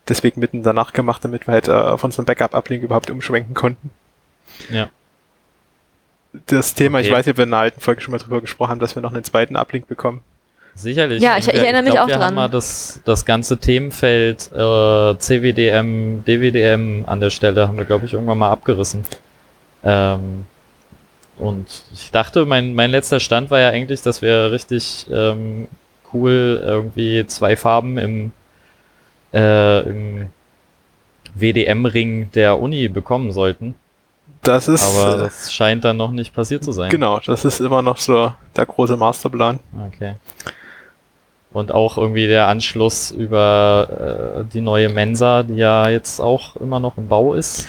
[0.09, 3.91] deswegen mitten danach gemacht, damit wir halt äh, auf unseren Backup-Uplink überhaupt umschwenken konnten.
[4.71, 4.89] Ja.
[6.47, 7.17] Das Thema, ich Okay.
[7.17, 9.03] weiß nicht, ob wir in einer alten Folge schon mal drüber gesprochen haben, dass wir
[9.03, 10.23] noch einen zweiten Uplink bekommen.
[10.75, 11.23] Sicherlich.
[11.23, 12.25] Ja, ich- ich Wir- erinnere mich glaub, auch wir dran.
[12.27, 18.05] Haben mal das, das ganze Themenfeld äh, CWDM, DWDM an der Stelle haben wir, glaube
[18.05, 19.05] ich, irgendwann mal abgerissen.
[19.83, 20.45] Ähm,
[21.39, 25.69] und ich dachte, mein, mein letzter Stand war ja eigentlich, dass wir richtig ähm,
[26.17, 28.33] cool irgendwie zwei Farben im,
[29.33, 30.29] äh, im
[31.35, 33.75] WDM-Ring der Uni bekommen sollten.
[34.43, 36.91] Das ist, Aber äh, das scheint dann noch nicht passiert zu sein.
[36.91, 39.61] genau, das ist immer noch so der große Masterplan.
[39.89, 40.15] Okay.
[41.53, 46.81] Und auch irgendwie der Anschluss über äh, die neue Mensa, die ja jetzt auch immer
[46.81, 47.67] noch im Bau ist,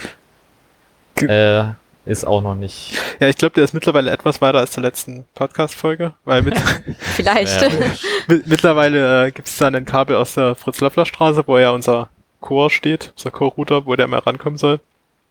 [1.16, 1.64] äh,
[2.08, 2.94] ist auch noch nicht.
[3.20, 6.58] Ja, ich glaube, der ist mittlerweile etwas weiter als zur letzten Podcast-Folge, weil mit,
[7.00, 7.62] Vielleicht.
[8.28, 12.10] Mit, mittlerweile äh, gibt es da einen Kabel aus der Fritz-Löffler-Straße, wo ja unser
[12.42, 14.80] Core steht, unser Core-Router, wo der mal rankommen soll.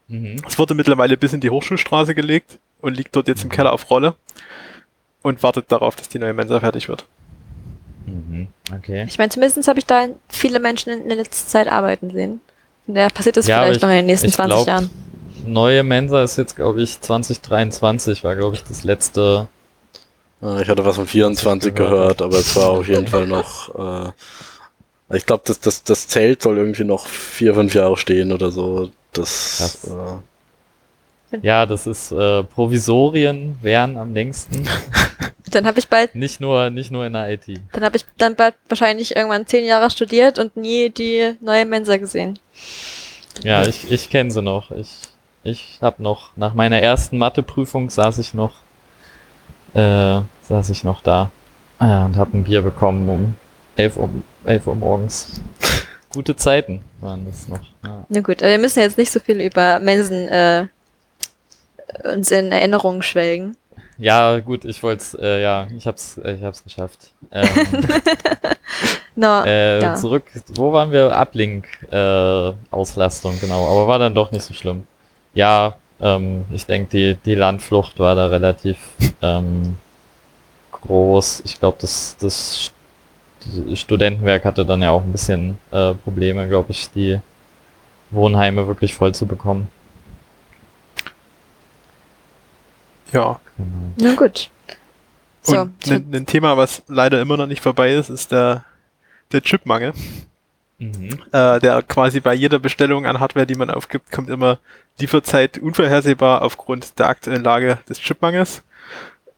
[0.08, 0.36] Mhm.
[0.46, 3.90] Es wurde mittlerweile bis in die Hochschulstraße gelegt und liegt dort jetzt im Keller auf
[3.90, 4.14] Rolle
[5.22, 7.04] und wartet darauf, dass die neue Mensa fertig wird.
[8.06, 8.48] Mhm.
[8.74, 9.04] Okay.
[9.08, 12.40] Ich meine, zumindest habe ich da viele Menschen in der letzten Zeit arbeiten sehen.
[12.86, 14.90] Und da passiert das Ja, vielleicht ich- noch in den nächsten ich 20 glaub, Jahren.
[15.46, 19.48] Neue Mensa ist jetzt, glaube ich, 2023, war, glaube ich, das letzte.
[20.42, 21.92] Äh, Ich hatte was von 24 gehört.
[21.92, 24.06] gehört, aber es war auf jeden Fall noch.
[24.08, 28.50] Äh, ich glaube, das, das, das Zelt soll irgendwie noch vier, fünf Jahre stehen oder
[28.50, 28.90] so.
[29.12, 29.86] Das.
[31.32, 34.68] Äh, Ja, das ist äh, Provisorien wären am längsten.
[35.50, 37.44] Dann habe ich bald, Nicht nur, nicht nur in der IT.
[37.72, 41.98] dann habe ich dann bald wahrscheinlich irgendwann zehn Jahre studiert und nie die neue Mensa
[41.98, 42.40] gesehen.
[43.44, 44.72] Ja, ich, ich kenne sie noch.
[44.72, 44.88] Ich,
[45.46, 48.54] ich habe noch, nach meiner ersten Matheprüfung saß ich noch,
[49.74, 51.30] äh, saß ich noch da
[51.80, 53.34] äh, und habe ein Bier bekommen um
[53.76, 54.10] 11 Uhr,
[54.44, 55.40] 11 Uhr morgens.
[56.12, 57.60] Gute Zeiten waren das noch.
[57.84, 58.04] Ja.
[58.08, 60.66] Na gut, wir müssen jetzt nicht so viel über Mensen äh,
[62.04, 63.56] uns in Erinnerungen schwelgen.
[63.98, 67.12] Ja, gut, ich wollte äh, ja, ich hab's, ich hab's geschafft.
[67.30, 67.48] Ähm,
[69.16, 69.94] No, äh, ja.
[69.94, 70.24] Zurück,
[70.54, 71.18] wo waren wir?
[71.18, 74.86] Uplink äh, Auslastung, genau, aber war dann doch nicht so schlimm.
[75.36, 78.78] Ja, ähm, ich denke, die, die Landflucht war da relativ
[79.22, 79.76] ähm,
[80.72, 81.42] groß.
[81.44, 82.72] Ich glaube, das, das
[83.46, 87.20] St- Studentenwerk hatte dann ja auch ein bisschen äh, Probleme, glaube ich, die
[88.10, 89.68] Wohnheime wirklich voll zu bekommen.
[93.12, 93.40] Ja.
[93.56, 93.92] Genau.
[93.96, 94.50] Na gut.
[95.42, 98.64] So, Und ein, ein Thema, was leider immer noch nicht vorbei ist, ist der,
[99.32, 99.94] der Chipmangel.
[100.78, 101.22] Mhm.
[101.32, 104.58] Äh, der quasi bei jeder Bestellung an Hardware, die man aufgibt, kommt immer
[104.98, 108.62] Lieferzeit unvorhersehbar aufgrund der aktuellen Lage des Chipmangels.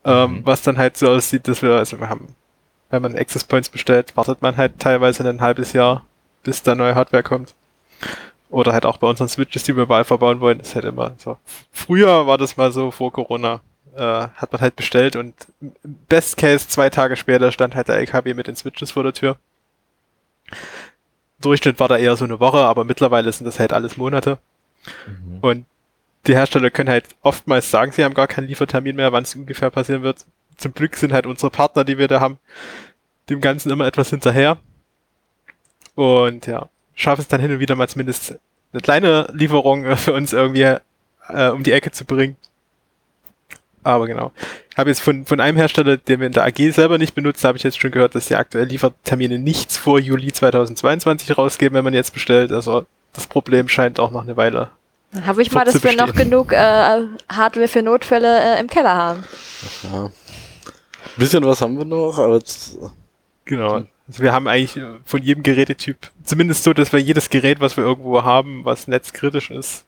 [0.04, 0.46] Ähm, Mhm.
[0.46, 2.34] Was dann halt so aussieht, dass wir, also wir haben,
[2.90, 6.04] wenn man Access Points bestellt, wartet man halt teilweise ein halbes Jahr,
[6.42, 7.54] bis da neue Hardware kommt.
[8.50, 11.36] Oder halt auch bei unseren Switches, die wir überall verbauen wollen, ist halt immer so.
[11.70, 13.60] Früher war das mal so vor Corona,
[13.94, 14.00] äh,
[14.34, 15.34] hat man halt bestellt und
[15.82, 19.36] Best Case zwei Tage später stand halt der LKW mit den Switches vor der Tür.
[21.40, 24.38] Durchschnitt war da eher so eine Woche, aber mittlerweile sind das halt alles Monate.
[25.06, 25.38] Mhm.
[25.40, 25.66] Und
[26.26, 29.70] die Hersteller können halt oftmals sagen, sie haben gar keinen Liefertermin mehr, wann es ungefähr
[29.70, 30.24] passieren wird.
[30.56, 32.38] Zum Glück sind halt unsere Partner, die wir da haben,
[33.30, 34.58] dem Ganzen immer etwas hinterher.
[35.94, 38.38] Und ja, schaffen es dann hin und wieder mal zumindest
[38.72, 40.76] eine kleine Lieferung äh, für uns irgendwie
[41.28, 42.36] äh, um die Ecke zu bringen.
[43.88, 44.32] Aber genau.
[44.70, 47.48] Ich habe jetzt von, von einem Hersteller, den wir in der AG selber nicht benutzen,
[47.48, 51.84] habe ich jetzt schon gehört, dass die aktuell Liefertermine nichts vor Juli 2022 rausgeben, wenn
[51.84, 52.52] man jetzt bestellt.
[52.52, 52.84] Also
[53.14, 54.68] das Problem scheint auch noch eine Weile.
[55.12, 58.94] Dann hoffe ich mal, dass wir noch genug äh, Hardware für Notfälle äh, im Keller
[58.94, 59.24] haben.
[59.84, 60.04] Ja.
[60.04, 60.12] Ein
[61.16, 62.38] bisschen was haben wir noch, aber
[63.46, 63.84] Genau.
[64.06, 67.84] Also wir haben eigentlich von jedem Gerätetyp, zumindest so, dass wir jedes Gerät, was wir
[67.84, 69.86] irgendwo haben, was netzkritisch ist,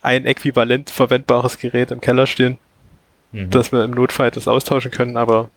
[0.00, 2.58] ein äquivalent verwendbares Gerät im Keller stehen,
[3.32, 3.50] Mhm.
[3.50, 5.50] dass wir im Notfall das austauschen können, aber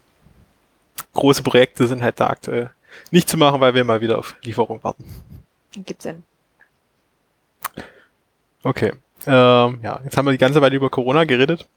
[1.13, 2.71] große Projekte sind halt da aktuell
[3.11, 5.05] nicht zu machen, weil wir mal wieder auf Lieferung warten.
[5.71, 6.23] Gibt's Sinn.
[8.63, 8.91] Okay.
[9.25, 11.67] Ähm, ja, jetzt haben wir die ganze Weile über Corona geredet,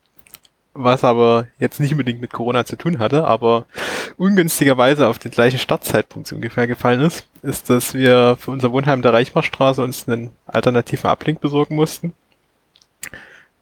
[0.74, 3.66] was aber jetzt nicht unbedingt mit Corona zu tun hatte, aber
[4.16, 9.02] ungünstigerweise auf den gleichen Startzeitpunkt so ungefähr gefallen ist, ist, dass wir für unser Wohnheim
[9.02, 12.14] der Reichmachstraße uns einen alternativen Ablink besorgen mussten.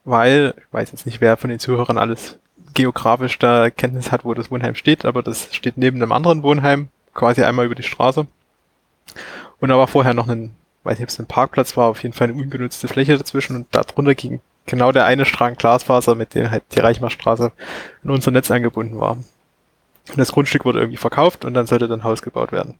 [0.04, 2.38] Weil, ich weiß jetzt nicht, wer von den Zuhörern alles
[2.74, 6.88] geografisch da Kenntnis hat, wo das Wohnheim steht, aber das steht neben einem anderen Wohnheim,
[7.14, 8.26] quasi einmal über die Straße.
[9.58, 12.14] Und da war vorher noch ein weiß nicht, ob es ein Parkplatz war, auf jeden
[12.14, 16.50] Fall eine ungenutzte Fläche dazwischen und darunter ging genau der eine Strang Glasfaser, mit dem
[16.50, 17.52] halt die Reichmachstraße
[18.02, 19.12] in unser Netz angebunden war.
[19.12, 22.78] Und das Grundstück wurde irgendwie verkauft und dann sollte dann Haus gebaut werden.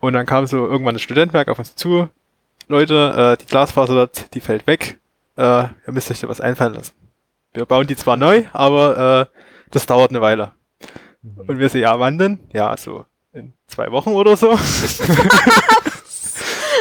[0.00, 2.08] Und dann kam so irgendwann das Studentwerk auf uns zu.
[2.68, 4.98] Leute, äh, die Glasfaser dort, die fällt weg.
[5.38, 6.92] Äh, ihr müsst euch da was einfallen lassen.
[7.54, 9.38] Wir bauen die zwar neu, aber äh,
[9.70, 10.52] das dauert eine Weile.
[11.22, 12.40] Und wir so, ja, wann denn?
[12.52, 14.58] Ja, so in zwei Wochen oder so.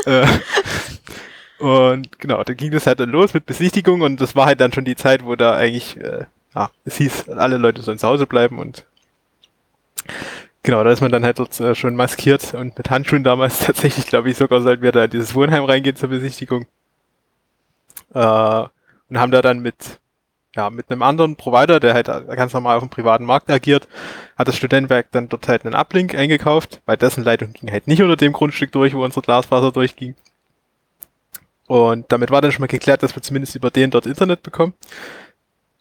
[0.05, 0.26] Äh,
[1.60, 4.72] und genau, dann ging das halt dann los mit Besichtigung und das war halt dann
[4.72, 8.26] schon die Zeit, wo da eigentlich, äh, ja, es hieß, alle Leute sollen zu Hause
[8.26, 8.86] bleiben und
[10.64, 14.08] genau, da ist man dann halt dort äh, schon maskiert und mit Handschuhen damals tatsächlich,
[14.08, 16.68] glaube ich, sogar sollten wir da in dieses Wohnheim reingehen zur Besichtigung.
[18.14, 18.64] Äh,
[19.10, 19.99] und haben da dann mit,
[20.55, 23.88] ja, mit einem anderen Provider, der halt ganz normal auf dem privaten Markt agiert,
[24.38, 28.01] hat das Studentenwerk dann dort halt einen Uplink eingekauft, weil dessen Leitung ging halt nicht
[28.01, 30.16] unter dem Grundstück durch, wo unsere Glasfaser durchging.
[31.68, 34.74] Und damit war dann schon mal geklärt, dass wir zumindest über den dort Internet bekommen.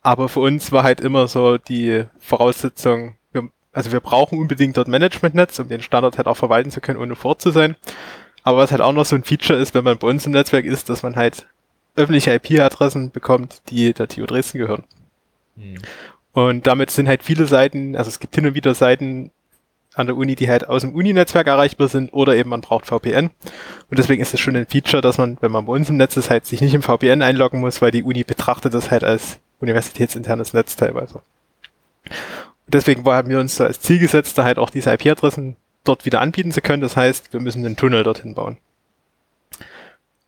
[0.02, 4.88] Aber für uns war halt immer so die Voraussetzung, wir, also wir brauchen unbedingt dort
[4.88, 7.76] Managementnetz, um den Standard halt auch verwalten zu können, ohne vor zu sein.
[8.42, 10.64] Aber was halt auch noch so ein Feature ist, wenn man bei uns im Netzwerk
[10.64, 11.46] ist, dass man halt
[11.96, 14.84] öffentliche IP-Adressen bekommt, die der TU Dresden gehören.
[15.56, 15.78] Mhm.
[16.32, 19.30] Und damit sind halt viele Seiten, also es gibt hin und wieder Seiten
[19.94, 23.30] an der Uni, die halt aus dem Uni-Netzwerk erreichbar sind oder eben man braucht VPN.
[23.88, 26.16] Und deswegen ist es schon ein Feature, dass man, wenn man bei uns im Netz
[26.18, 29.38] ist, halt sich nicht im VPN einloggen muss, weil die Uni betrachtet das halt als
[29.60, 31.22] universitätsinternes Netz teilweise.
[32.04, 36.04] Und deswegen haben wir uns so als Ziel gesetzt, da halt auch diese IP-Adressen dort
[36.04, 36.82] wieder anbieten zu können.
[36.82, 38.58] Das heißt, wir müssen einen Tunnel dorthin bauen.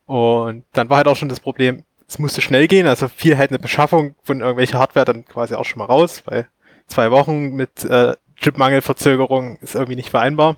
[0.09, 3.50] Und dann war halt auch schon das Problem, es musste schnell gehen, also fiel halt
[3.50, 6.48] eine Beschaffung von irgendwelcher Hardware dann quasi auch schon mal raus, weil
[6.86, 10.56] zwei Wochen mit äh, Chipmangelverzögerung ist irgendwie nicht vereinbar.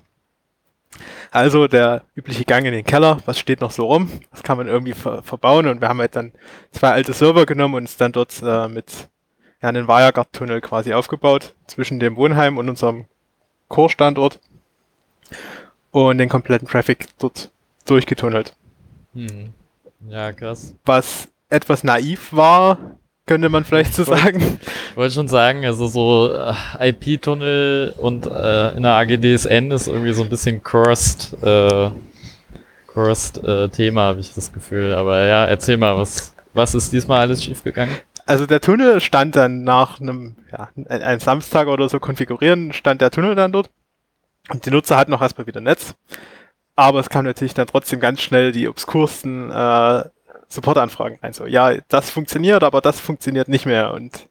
[1.31, 4.67] Also der übliche Gang in den Keller, was steht noch so rum, was kann man
[4.67, 6.31] irgendwie ver verbauen und wir haben halt dann
[6.71, 9.09] zwei alte Server genommen und uns dann dort äh, mit
[9.61, 13.05] ja, einen WireGuard-Tunnel quasi aufgebaut zwischen dem Wohnheim und unserem
[13.67, 14.39] Core-Standort
[15.91, 17.51] und den kompletten Traffic dort
[17.85, 18.55] durchgetunnelt.
[19.13, 19.53] Mhm.
[20.09, 20.73] Ja, krass.
[20.85, 22.77] Was etwas naiv war,
[23.25, 24.59] könnte man vielleicht so sagen.
[24.89, 30.13] Ich wollte schon sagen, also so äh, IP-Tunnel und äh, in der AGDSN ist irgendwie
[30.13, 31.91] so ein bisschen cursed, äh,
[32.87, 34.93] cursed äh, Thema, habe ich das Gefühl.
[34.93, 37.95] Aber ja, erzähl mal, was, was ist diesmal alles schiefgegangen?
[38.25, 43.11] Also der Tunnel stand dann nach einem, ja, einem Samstag oder so konfigurieren, stand der
[43.11, 43.69] Tunnel dann dort.
[44.49, 45.95] Und die Nutzer hatten noch erstmal wieder Netz.
[46.75, 50.03] Aber es kam natürlich dann trotzdem ganz schnell die obskursten äh,
[50.47, 51.33] Supportanfragen rein.
[51.33, 53.93] So, ja, das funktioniert, aber das funktioniert nicht mehr.
[53.93, 54.27] Und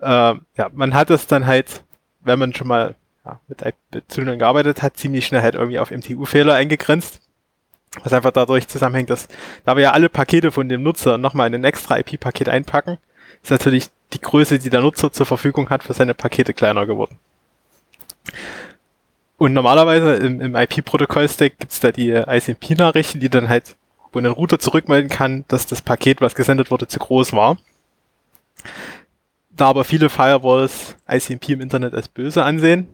[0.00, 1.82] äh, ja, man hat es dann halt,
[2.20, 6.54] wenn man schon mal ja, mit, Tunneln gearbeitet hat, ziemlich schnell halt irgendwie auf MTU-Fehler
[6.54, 7.20] eingegrenzt.
[8.02, 9.28] Was einfach dadurch zusammenhängt, dass
[9.64, 12.98] da wir ja alle Pakete von dem Nutzer nochmal in ein extra IP-Paket einpacken,
[13.42, 17.18] ist natürlich die Größe, die der Nutzer zur Verfügung hat, für seine Pakete kleiner geworden.
[19.44, 23.76] Und normalerweise im, im IP-Protokoll-Stack gibt's da die ICMP-Nachrichten, die dann halt,
[24.10, 27.58] wo ein Router zurückmelden kann, dass das Paket, was gesendet wurde, zu groß war.
[29.50, 32.88] Da aber viele Firewalls ICMP im Internet als böse ansehen,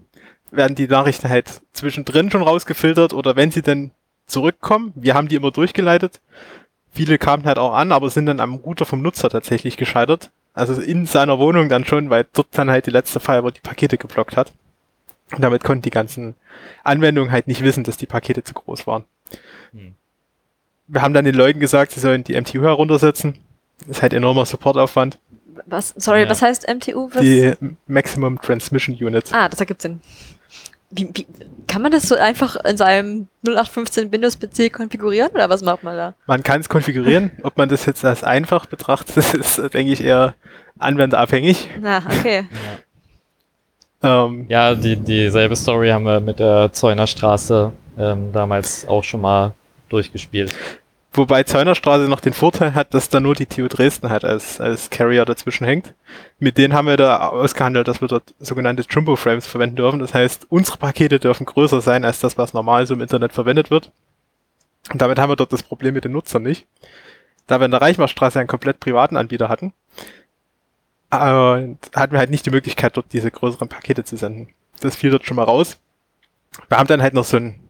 [0.50, 3.92] werden die Nachrichten halt zwischendrin schon rausgefiltert oder wenn sie dann
[4.26, 6.20] zurückkommen, wir haben die immer durchgeleitet.
[6.90, 10.32] Viele kamen halt auch an, aber sind dann am Router vom Nutzer tatsächlich gescheitert.
[10.52, 13.98] Also in seiner Wohnung dann schon, weil dort dann halt die letzte Firewall die Pakete
[13.98, 14.52] geblockt hat.
[15.32, 16.34] Und damit konnten die ganzen
[16.84, 19.04] Anwendungen halt nicht wissen, dass die Pakete zu groß waren.
[19.72, 19.94] Hm.
[20.88, 23.38] Wir haben dann den Leuten gesagt, sie sollen die MTU heruntersetzen.
[23.86, 25.18] ist halt enormer Supportaufwand.
[25.66, 26.28] Was, sorry, Ja.
[26.30, 27.10] was heißt MTU?
[27.12, 27.22] Was?
[27.22, 27.52] Die
[27.86, 29.32] Maximum Transmission Unit.
[29.32, 30.00] Ah, das ergibt Sinn.
[30.90, 31.26] Wie, wie,
[31.68, 36.14] kann man das so einfach in seinem 0815 Windows-PC konfigurieren oder was macht man da?
[36.26, 37.30] Man kann es konfigurieren.
[37.44, 40.34] Ob man das jetzt als einfach betrachtet, das ist, denke ich, eher
[40.80, 41.68] anwenderabhängig.
[41.80, 42.48] Na, okay.
[44.02, 49.54] Ähm, Ja, die, dieselbe Story haben wir mit der Zäunerstraße ähm, damals auch schon mal
[49.88, 50.54] durchgespielt.
[51.12, 54.90] Wobei Zeunerstraße noch den Vorteil hat, dass da nur die TU Dresden hat als, als
[54.90, 55.92] Carrier dazwischen hängt.
[56.38, 59.98] Mit denen haben wir da ausgehandelt, dass wir dort sogenannte Jumbo Frames verwenden dürfen.
[59.98, 63.72] Das heißt, unsere Pakete dürfen größer sein als das, was normal so im Internet verwendet
[63.72, 63.90] wird.
[64.92, 66.66] Und damit haben wir dort das Problem mit den Nutzern nicht.
[67.48, 69.72] Da wir in der Reichmachstraße einen komplett privaten Anbieter hatten,
[71.10, 74.48] äh, hatten wir halt nicht die Möglichkeit, dort diese größeren Pakete zu senden.
[74.80, 75.78] Das fiel dort schon mal raus.
[76.68, 77.68] Wir haben dann halt noch so ein,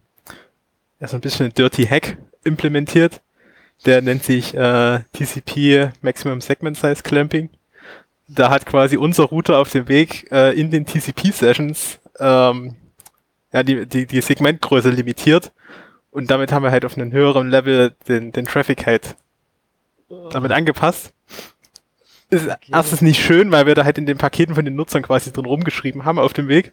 [1.00, 3.20] ja, so ein bisschen ein Dirty Hack implementiert.
[3.86, 7.50] Der nennt sich äh, TCP Maximum Segment Size Clamping.
[8.28, 12.76] Da hat quasi unser Router auf dem Weg äh, in den TCP-Sessions ähm,
[13.52, 15.52] ja, die, die, die Segmentgröße limitiert.
[16.10, 19.16] Und damit haben wir halt auf einem höheren Level den, den Traffic halt
[20.30, 21.12] damit angepasst.
[22.30, 25.32] Ist erstens nicht schön, weil wir da halt in den Paketen von den Nutzern quasi
[25.32, 26.72] drin rumgeschrieben haben auf dem Weg.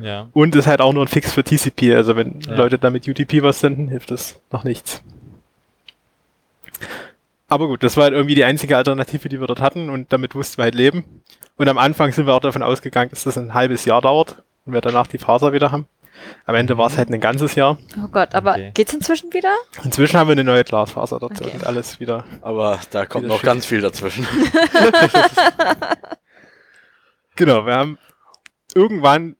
[0.00, 0.28] Ja.
[0.32, 1.94] Und ist halt auch nur ein Fix für TCP.
[1.94, 2.54] Also wenn Ja.
[2.54, 5.02] Leute damit UTP was senden, hilft das noch nichts.
[7.48, 10.34] Aber gut, das war halt irgendwie die einzige Alternative, die wir dort hatten und damit
[10.34, 11.04] mussten wir halt leben.
[11.56, 14.72] Und am Anfang sind wir auch davon ausgegangen, dass das ein halbes Jahr dauert und
[14.72, 15.86] wir danach die Faser wieder haben.
[16.46, 17.78] Am Ende war es halt ein ganzes Jahr.
[18.02, 18.70] Oh Gott, aber Okay.
[18.74, 19.54] geht's inzwischen wieder?
[19.82, 21.50] Inzwischen haben wir eine neue Glasfaser dort Okay.
[21.54, 22.24] und alles wieder.
[22.42, 23.46] Aber da kommt noch schön.
[23.46, 24.26] ganz viel dazwischen.
[27.36, 27.98] Genau, wir haben
[28.74, 29.36] irgendwann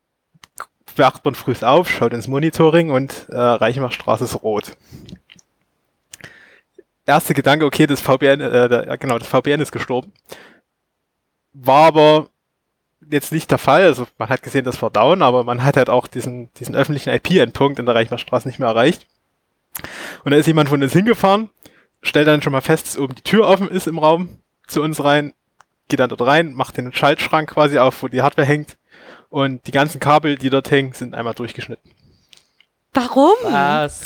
[0.96, 4.72] wacht man früh auf, schaut ins Monitoring und äh, Reichenbachstraße ist rot.
[7.06, 10.12] Erste Gedanke, okay, das VPN, äh, genau, das VPN ist gestorben.
[11.52, 12.28] War aber
[13.10, 13.82] jetzt nicht der Fall.
[13.82, 17.10] Also man hat gesehen, das war down, aber man hat halt auch diesen, diesen öffentlichen
[17.10, 19.06] IP-Endpunkt in der Reichenbachstraße nicht mehr erreicht.
[20.24, 21.50] Und da ist jemand von uns hingefahren,
[22.02, 25.02] stellt dann schon mal fest, dass oben die Tür offen ist im Raum zu uns
[25.02, 25.34] rein,
[25.88, 28.76] geht dann dort rein, macht den Schaltschrank quasi auf, wo die Hardware hängt.
[29.28, 31.90] Und die ganzen Kabel, die dort hängen, sind einmal durchgeschnitten.
[32.92, 33.34] Warum?
[33.42, 34.02] Was?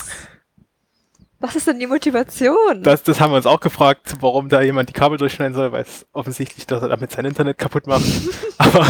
[1.40, 2.82] Was ist denn die Motivation?
[2.82, 5.82] Das, das haben wir uns auch gefragt, warum da jemand die Kabel durchschneiden soll, weil
[5.82, 8.02] es offensichtlich, dass er damit sein Internet kaputt macht.
[8.58, 8.86] Aber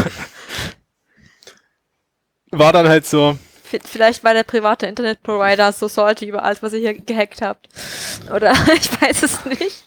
[2.51, 6.73] war dann halt so, V- Vielleicht war der private Internetprovider so salty über alles, was
[6.73, 7.69] ihr hier gehackt habt.
[8.35, 9.85] Oder ich weiß es nicht.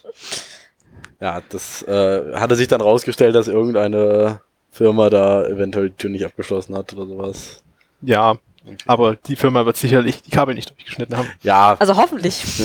[1.20, 4.40] Ja, das äh, hatte sich dann rausgestellt, dass irgendeine
[4.70, 7.62] Firma da eventuell die Tür nicht abgeschlossen hat oder sowas.
[8.02, 8.36] ja,
[8.86, 11.28] aber die Firma wird sicherlich die Kabel nicht durchgeschnitten haben.
[11.42, 12.42] Ja, Also hoffentlich.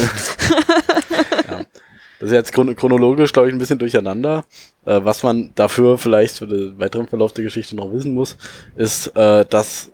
[2.19, 4.45] das ist jetzt chron chronologisch, glaube ich, ein bisschen durcheinander.
[4.85, 8.37] Äh, was man dafür vielleicht für den weiteren Verlauf der Geschichte noch wissen muss,
[8.75, 9.91] ist, äh, dass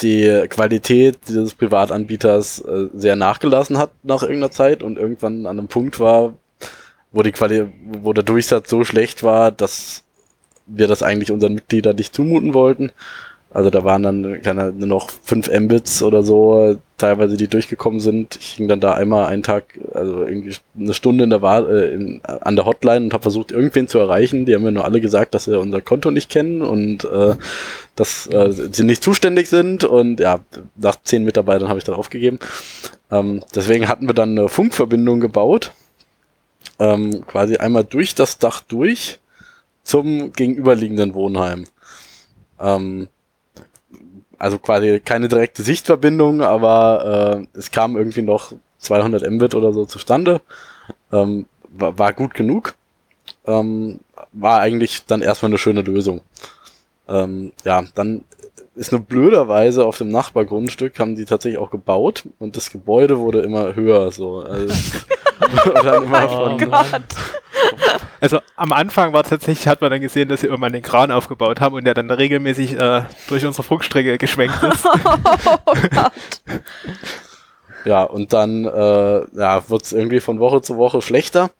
[0.00, 5.68] die Qualität dieses Privatanbieters äh, sehr nachgelassen hat nach irgendeiner Zeit und irgendwann an einem
[5.68, 6.34] Punkt war,
[7.10, 10.04] wo die Quali wo der Durchsatz so schlecht war, dass
[10.66, 12.92] wir das eigentlich unseren Mitgliedern nicht zumuten wollten.
[13.54, 18.36] Also da waren dann keine, nur noch 5 Mbits oder so, teilweise die durchgekommen sind.
[18.40, 21.94] Ich hing dann da einmal einen Tag, also irgendwie eine Stunde in der War äh,
[21.94, 24.44] in, an der Hotline und habe versucht, irgendwen zu erreichen.
[24.44, 27.36] Die haben mir nur alle gesagt, dass sie unser Konto nicht kennen und äh,
[27.94, 29.84] dass äh, sie nicht zuständig sind.
[29.84, 30.40] Und ja,
[30.74, 32.40] nach zehn Mitarbeitern habe ich dann aufgegeben.
[33.12, 35.70] Ähm, deswegen hatten wir dann eine Funkverbindung gebaut.
[36.80, 39.20] Ähm, quasi einmal durch das Dach durch
[39.84, 41.66] zum gegenüberliegenden Wohnheim.
[42.58, 43.06] Ähm,
[44.44, 49.86] also quasi keine direkte Sichtverbindung, aber äh, es kam irgendwie noch 200 Mbit oder so
[49.86, 50.42] zustande.
[51.10, 52.74] Ähm, war, war gut genug.
[53.46, 54.00] Ähm,
[54.32, 56.20] war eigentlich dann erstmal eine schöne Lösung.
[57.08, 58.26] Ähm, ja, dann
[58.74, 63.40] ist nur blöderweise auf dem Nachbargrundstück haben die tatsächlich auch gebaut und das Gebäude wurde
[63.40, 64.40] immer höher, so.
[64.40, 64.74] Also,
[65.64, 66.58] wurde dann immer Oh.
[68.20, 71.60] Also am Anfang war tatsächlich, hat man dann gesehen, dass sie irgendwann den Kran aufgebaut
[71.60, 74.86] haben und der dann regelmäßig äh, durch unsere Funkstrecke geschwenkt ist.
[75.66, 76.12] Oh Gott.
[77.84, 81.50] Ja, und dann äh, ja, wird es irgendwie von Woche zu Woche schlechter.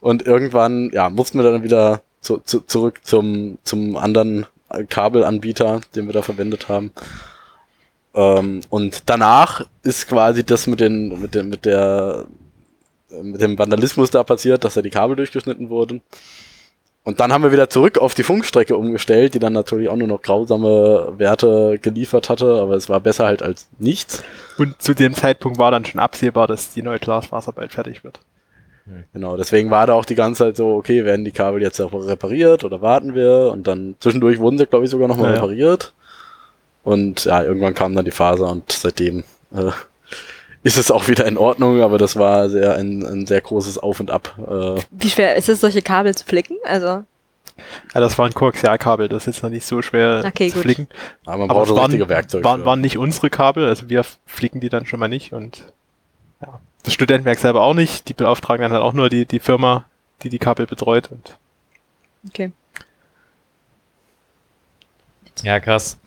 [0.00, 4.46] Und irgendwann ja, mussten wir dann wieder zu, zu, zurück zum, zum anderen
[4.88, 6.92] Kabelanbieter, den wir da verwendet haben.
[8.14, 12.26] Ähm, und danach ist quasi das mit, den, mit, den, mit, der,
[13.22, 16.02] mit dem Vandalismus da passiert, dass da die Kabel durchgeschnitten wurden.
[17.04, 20.08] Und dann haben wir wieder zurück auf die Funkstrecke umgestellt, die dann natürlich auch nur
[20.08, 24.22] noch grausame Werte geliefert hatte, aber es war besser halt als nichts.
[24.58, 28.20] Und zu dem Zeitpunkt war dann schon absehbar, dass die neue Glasfaser bald fertig wird.
[29.12, 31.92] Genau, deswegen war da auch die ganze Zeit so, okay, werden die Kabel jetzt auch
[31.92, 33.50] repariert oder warten wir?
[33.52, 35.92] Und dann zwischendurch wurden sie, glaube ich, sogar nochmal Ja, repariert.
[36.84, 39.24] Und ja, irgendwann kam dann die Phase und seitdem
[39.54, 39.70] äh,
[40.62, 44.00] ist es auch wieder in Ordnung, aber das war sehr ein, ein sehr großes Auf
[44.00, 44.34] und Ab.
[44.38, 46.56] Äh, Wie schwer ist es, solche Kabel zu flicken?
[46.64, 46.86] Also,
[47.94, 50.62] Ja, das war ein Koaxialkabel, das ist jetzt noch nicht so schwer Okay, zu gut.
[50.62, 50.88] flicken.
[51.26, 52.44] aber man Aber braucht das waren, richtige Werkzeug.
[52.44, 55.64] waren, waren nicht unsere Kabel, also wir flicken die dann schon mal nicht und
[56.82, 58.08] das Studentenwerk selber auch nicht.
[58.08, 59.84] Die beauftragen dann halt auch nur die, die Firma,
[60.22, 61.36] die die Kabel betreut und
[62.26, 62.52] okay.
[65.42, 65.98] Ja, krass.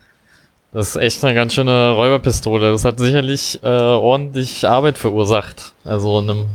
[0.72, 2.72] Das ist echt eine ganz schöne Räuberpistole.
[2.72, 5.74] Das hat sicherlich äh, ordentlich Arbeit verursacht.
[5.84, 6.46] Also in einem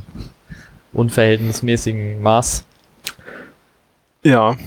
[0.94, 2.66] unverhältnismäßigen Maß.
[4.24, 4.58] ja,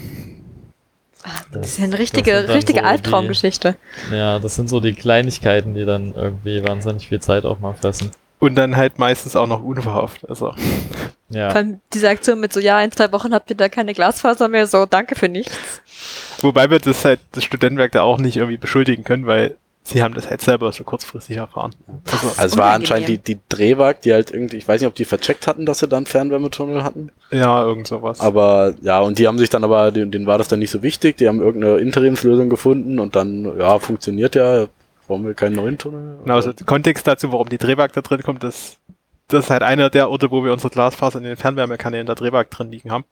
[1.52, 3.76] Das ist ja eine richtige, das richtige so Albtraumgeschichte.
[4.12, 8.12] Ja, das sind so die Kleinigkeiten, die dann irgendwie wahnsinnig viel Zeit auch mal fressen.
[8.40, 10.28] Und dann halt meistens auch noch unverhofft.
[10.28, 10.56] Also Vor
[11.30, 11.48] Ja.
[11.50, 14.66] allem diese Aktion mit so, ja, in zwei Wochen habt ihr da keine Glasfaser mehr,
[14.66, 15.52] so, danke für nichts.
[16.40, 20.14] Wobei wir das halt, das Studentenwerk da auch nicht irgendwie beschuldigen können, weil sie haben
[20.14, 21.74] das halt selber so kurzfristig erfahren.
[22.10, 24.94] Also, Also es war anscheinend die, die Drehwag, die halt irgendwie, ich weiß nicht, ob
[24.94, 27.10] die vercheckt hatten, dass sie dann Fernwärmetunnel hatten.
[27.30, 28.20] ja, irgend sowas.
[28.20, 30.82] Aber ja, und die haben sich dann aber, denen, denen war das dann nicht so
[30.82, 34.66] wichtig, die haben irgendeine Interimslösung gefunden und dann, ja, funktioniert ja,
[35.10, 36.18] brauchen wir keinen neuen Tunnel.
[36.22, 38.78] Genau, also Kontext dazu, warum die Drehwag da drin kommt, das,
[39.26, 42.44] das ist halt einer der Orte, wo wir unsere Glasfaser in den Fernwärmekanälen der Drehwag
[42.50, 43.04] drin liegen haben.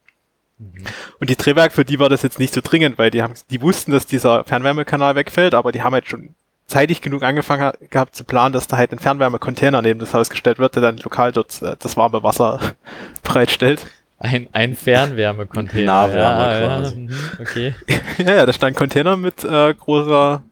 [1.18, 3.60] Und die Drehwag, für die war das jetzt nicht so dringend, weil die haben, die
[3.60, 6.34] wussten, dass dieser Fernwärmekanal wegfällt, aber die haben halt schon
[6.68, 10.30] zeitig genug angefangen ha- gehabt zu planen, dass da halt ein Fernwärmecontainer neben das Haus
[10.30, 12.60] gestellt wird, der dann lokal dort äh, das warme Wasser
[13.24, 13.86] bereitstellt.
[14.20, 15.86] Ein, ein Fernwärmecontainer.
[15.86, 16.94] Nahwärme ja, quasi.
[16.94, 17.74] Ja, mhm, okay.
[18.18, 20.42] ja, ja, da stand ein Container mit äh, großer,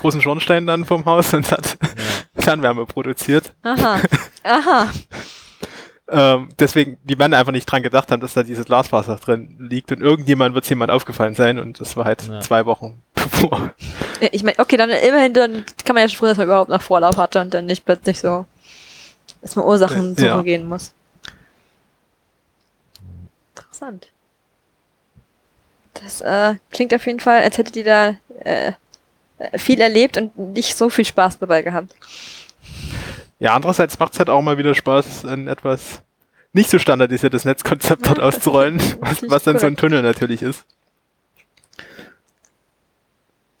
[0.00, 1.76] großen Schornstein dann vom Haus und hat
[2.36, 2.42] Ja.
[2.42, 3.52] Fernwärme produziert.
[3.62, 4.00] Aha.
[4.42, 4.90] Aha.
[6.12, 9.92] Ähm, deswegen, die Männer einfach nicht dran gedacht haben, dass da dieses Glasfaser drin liegt
[9.92, 12.40] und irgendjemand wird jemand aufgefallen sein und das war halt Ja.
[12.40, 13.72] zwei Wochen bevor.
[14.20, 16.68] Ja, Ich meine, okay, dann immerhin, dann kann man ja schon froh, dass man überhaupt
[16.70, 18.44] noch Vorlauf hatte und dann nicht plötzlich so,
[19.42, 20.32] dass man Ursachen Ja.
[20.32, 20.92] suchen gehen muss.
[23.54, 24.08] Interessant.
[25.94, 28.72] Das äh, klingt auf jeden Fall, als hättet ihr da äh,
[29.54, 31.94] viel erlebt und nicht so viel Spaß dabei gehabt.
[33.38, 36.02] Ja, andererseits macht es halt auch mal wieder Spaß, ein etwas
[36.52, 39.76] nicht so standardisiertes Netzkonzept dort Ja, auszurollen, was, was dann so ein.
[39.76, 40.64] Tunnel natürlich ist.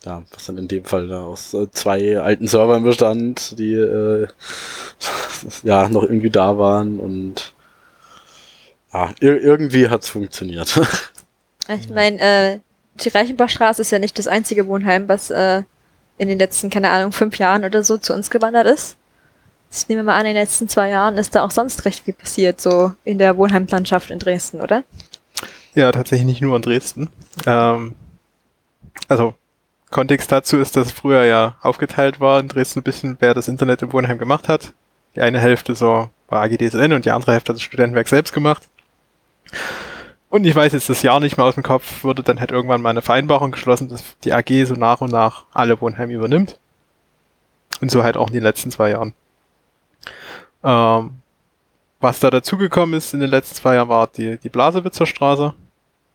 [0.04, 4.28] Ja, was dann in dem Fall da aus äh, zwei alten Servern bestand, die äh,
[5.62, 7.52] ja noch irgendwie da waren und
[8.92, 10.80] ja, ir irgendwie hat's funktioniert.
[11.68, 12.58] Ich meine, äh,
[12.96, 15.62] die Reichenbachstraße ist ja nicht das einzige Wohnheim, was äh,
[16.20, 18.98] in den letzten, keine Ahnung, fünf Jahren oder so zu uns gewandert ist.
[19.72, 22.12] Ich nehme mal an, in den letzten zwei Jahren ist da auch sonst recht viel
[22.12, 24.84] passiert, so in der Wohnheimlandschaft in Dresden, oder?
[25.74, 27.08] Ja, tatsächlich nicht nur in Dresden.
[27.46, 27.94] Ähm,
[29.08, 29.32] also,
[29.90, 33.80] Kontext dazu ist, dass früher ja aufgeteilt war in Dresden ein bisschen, wer das Internet
[33.80, 34.74] im Wohnheim gemacht hat.
[35.16, 38.68] Die eine Hälfte so war AGDSN und die andere Hälfte hat das Studentenwerk selbst gemacht.
[40.30, 42.80] Und ich weiß jetzt das Jahr nicht mehr aus dem Kopf, wurde dann halt irgendwann
[42.80, 46.58] mal eine Vereinbarung geschlossen, dass die AG so nach und nach alle Wohnheime übernimmt.
[47.80, 49.12] Und so halt auch in den letzten zwei Jahren.
[50.62, 51.20] Ähm,
[51.98, 55.52] was da dazugekommen ist in den letzten zwei Jahren war die, die Blasewitzer Straße,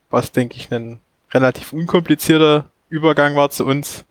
[0.10, 1.02] was denke ich ein
[1.32, 4.06] relativ unkomplizierter Übergang war zu uns.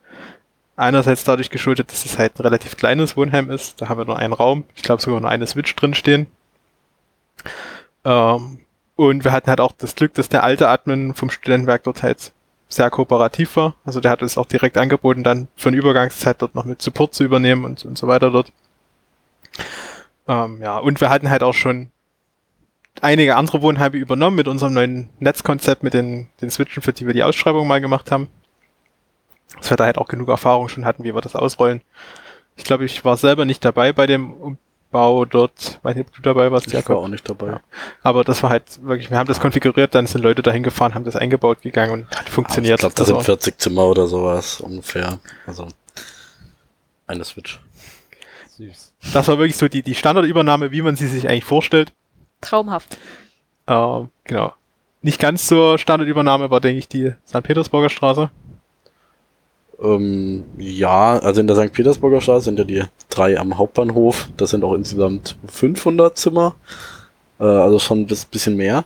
[0.77, 3.81] Einerseits dadurch geschuldet, dass es halt ein relativ kleines Wohnheim ist.
[3.81, 6.27] Da haben wir nur einen Raum, ich glaube sogar nur eine Switch drin stehen.
[8.05, 8.64] Ähm,
[8.97, 12.33] und wir hatten halt auch das Glück, dass der alte Admin vom Studentenwerk dort halt
[12.69, 13.75] sehr kooperativ war.
[13.85, 17.15] Also der hat es auch direkt angeboten, dann für eine Übergangszeit dort noch mit Support
[17.15, 18.53] zu übernehmen und, und so weiter dort.
[20.27, 21.91] Ähm, ja, und wir hatten halt auch schon
[23.01, 27.15] einige andere Wohnheime übernommen mit unserem neuen Netzkonzept, mit den, den Switchen, für die wir
[27.15, 28.29] die Ausschreibung mal gemacht haben.
[29.59, 31.83] Dass wir da halt auch genug Erfahrung schon hatten, wie wir das ausrollen.
[32.57, 34.59] Ich glaube, ich war selber nicht dabei bei dem
[34.95, 36.97] Umbau dort, weiß nicht, ob du dabei warst, ich war Jakob.
[36.99, 37.47] auch nicht dabei.
[37.49, 37.61] Ja.
[38.05, 41.05] Aber das war halt wirklich, wir haben das konfiguriert, dann sind Leute dahin gefahren, haben
[41.05, 42.75] das eingebaut gegangen und hat funktioniert.
[42.77, 45.19] Ich glaube, das Also, sind 40 Zimmer oder sowas ungefähr.
[45.47, 45.67] Also
[47.09, 47.59] eine Switch.
[48.57, 48.93] Süß.
[49.13, 51.93] das war wirklich so die, die Standardübernahme, wie man sie sich eigentlich vorstellt.
[52.41, 52.97] Traumhaft.
[53.67, 54.53] Ähm, genau.
[55.03, 57.43] Nicht ganz zur Standardübernahme war, denke ich, die St.
[57.43, 58.31] Petersburger Straße.
[59.83, 61.73] Ähm, ja, also in der St.
[61.73, 64.29] Petersburger Straße sind ja die drei am Hauptbahnhof.
[64.37, 66.55] Das sind auch insgesamt 500 Zimmer.
[67.41, 68.85] Äh, also schon ein bis- bisschen mehr.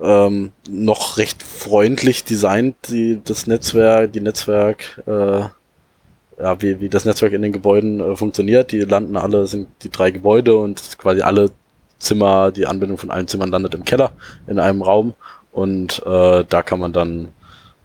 [0.00, 5.40] Ähm, noch recht freundlich designt, die, das Netzwerk, die Netzwerk, äh,
[6.40, 8.70] ja, wie, wie das Netzwerk in den Gebäuden äh, funktioniert.
[8.72, 11.50] Die landen alle, sind die drei Gebäude und quasi alle
[11.98, 14.12] Zimmer, die Anbindung von allen Zimmern landet im Keller
[14.46, 15.14] in einem Raum
[15.50, 17.28] und äh, da kann man dann,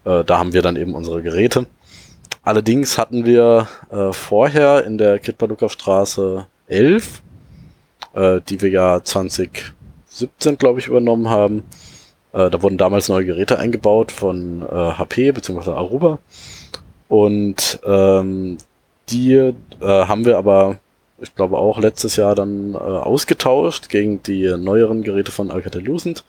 [0.06, 1.66] äh, da haben wir dann eben unsere Geräte.
[2.44, 7.22] Allerdings hatten wir äh, vorher in der Kitpaduka-Straße 11,
[8.14, 11.64] äh, die wir ja 2017, glaube ich, übernommen haben.
[12.34, 15.72] Äh, da wurden damals neue Geräte eingebaut von äh, HP bzw.
[15.72, 16.20] Aruba.
[17.08, 18.58] Und ähm,
[19.10, 20.80] die äh, haben wir aber,
[21.22, 26.26] ich glaube auch letztes Jahr dann äh, ausgetauscht gegen die neueren Geräte von Alcatel-Lucent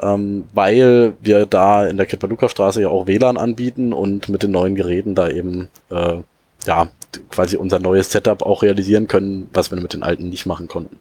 [0.00, 4.74] ähm, weil wir da in der Kippaluka-Straße ja auch WLAN anbieten und mit den neuen
[4.74, 6.16] Geräten da eben äh,
[6.66, 6.88] ja
[7.30, 11.00] quasi unser neues Setup auch realisieren können, was wir mit den alten nicht machen konnten.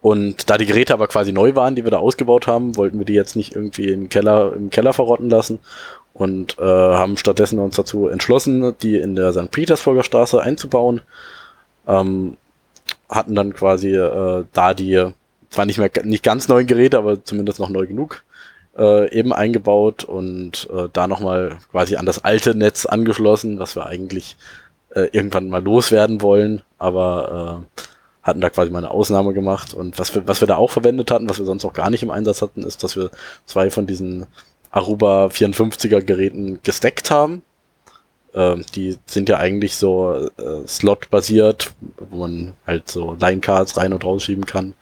[0.00, 3.06] Und da die Geräte aber quasi neu waren, die wir da ausgebaut haben, wollten wir
[3.06, 5.60] die jetzt nicht irgendwie im Keller, im Keller verrotten lassen
[6.12, 9.50] und äh, haben stattdessen uns dazu entschlossen, die in der St.
[9.50, 11.02] Petersburger Straße einzubauen.
[11.86, 12.36] Ähm,
[13.08, 15.12] hatten dann quasi äh, da die
[15.52, 18.24] zwar nicht mehr nicht ganz neuen Geräte, aber zumindest noch neu genug
[18.76, 23.86] äh, eben eingebaut und äh, da nochmal quasi an das alte Netz angeschlossen, was wir
[23.86, 24.36] eigentlich
[24.94, 27.80] äh, irgendwann mal loswerden wollen, aber äh,
[28.22, 29.74] hatten da quasi mal eine Ausnahme gemacht.
[29.74, 32.02] Und was wir, was wir da auch verwendet hatten, was wir sonst auch gar nicht
[32.02, 33.10] im Einsatz hatten, ist, dass wir
[33.46, 34.26] zwei von diesen
[34.70, 37.42] Aruba 54er Geräten gesteckt haben.
[38.34, 44.04] Ähm, die sind ja eigentlich so äh, Slot-basiert, wo man halt so Line-Cards rein und
[44.04, 44.74] rausschieben kann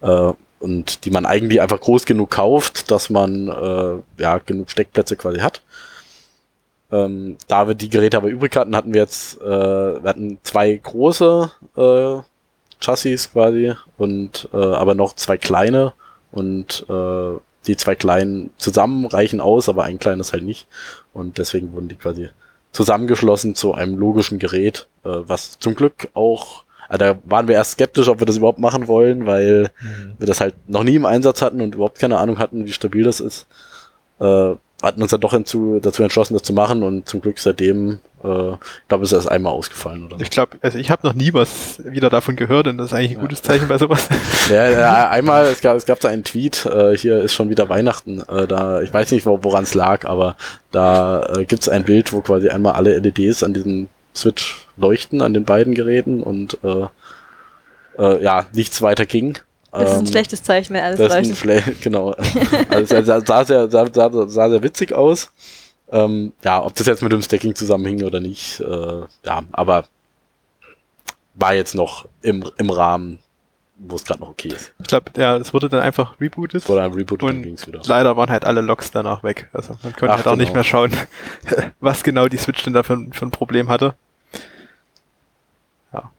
[0.00, 5.16] äh, und die man eigentlich einfach groß genug kauft, dass man äh, ja genug Steckplätze
[5.16, 5.62] quasi hat.
[6.92, 10.74] Ähm, da wir die Geräte aber übrig hatten, hatten wir jetzt äh, wir hatten zwei
[10.74, 12.16] große äh,
[12.84, 15.92] Chassis quasi und äh, aber noch zwei kleine
[16.32, 20.66] und äh, die zwei kleinen zusammen reichen aus, aber ein kleines halt nicht
[21.12, 22.30] und deswegen wurden die quasi
[22.72, 27.72] zusammengeschlossen zu einem logischen Gerät, äh, was zum Glück auch also da waren wir erst
[27.72, 30.14] skeptisch, ob wir das überhaupt machen wollen, weil mhm.
[30.18, 33.04] wir das halt noch nie im Einsatz hatten und überhaupt keine Ahnung hatten, wie stabil
[33.04, 33.46] das ist.
[34.18, 38.00] Äh, hatten uns dann doch hinzu, dazu entschlossen, das zu machen und zum Glück seitdem,
[38.24, 40.06] äh, ich glaube, ist erst einmal ausgefallen.
[40.06, 40.22] Oder so.
[40.24, 43.12] Ich glaube, also ich habe noch nie was wieder davon gehört und das ist eigentlich
[43.12, 43.20] ein ja.
[43.20, 44.08] gutes Zeichen bei sowas.
[44.50, 47.68] Ja, ja einmal, es gab, es gab da einen Tweet, äh, hier ist schon wieder
[47.68, 50.34] Weihnachten, äh, da, ich weiß nicht, wo, woran es lag, aber
[50.72, 55.22] da äh, gibt es ein Bild, wo quasi einmal alle LEDs an diesem Switch leuchten
[55.22, 56.86] an den beiden Geräten und äh,
[57.98, 59.38] äh, ja, nichts weiter ging.
[59.72, 61.68] Das ist ein ähm, schlechtes Zeichen, wenn alles das leuchtet.
[61.68, 62.10] Ist genau.
[62.68, 65.30] also es sah, sah, sehr, sah, sah, sah sehr witzig aus.
[65.92, 69.84] Ähm, ja, ob das jetzt mit dem Stacking zusammenhing oder nicht, äh, ja, aber
[71.34, 73.18] war jetzt noch im, im Rahmen,
[73.82, 74.72] wo es gerade noch okay ist.
[74.78, 76.68] Ich glaube, ja, es wurde dann einfach rebootet.
[76.68, 77.80] Wurde dann rebootet und, und wieder.
[77.84, 79.48] leider waren halt alle Logs danach weg.
[79.52, 80.42] Also man konnte Ach, halt auch genau.
[80.42, 80.92] nicht mehr schauen,
[81.80, 83.94] was genau die Switch denn da für, für ein Problem hatte.
[85.92, 86.10] Ja.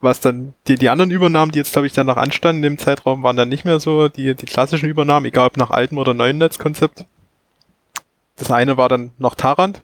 [0.00, 2.78] Was dann, die, die anderen Übernahmen, die jetzt, glaube ich, dann noch anstanden in dem
[2.78, 6.12] Zeitraum, waren dann nicht mehr so die, die klassischen Übernahmen, egal ob nach altem oder
[6.12, 7.06] neuen Netzkonzept.
[8.36, 9.80] Das eine war dann noch Tarant,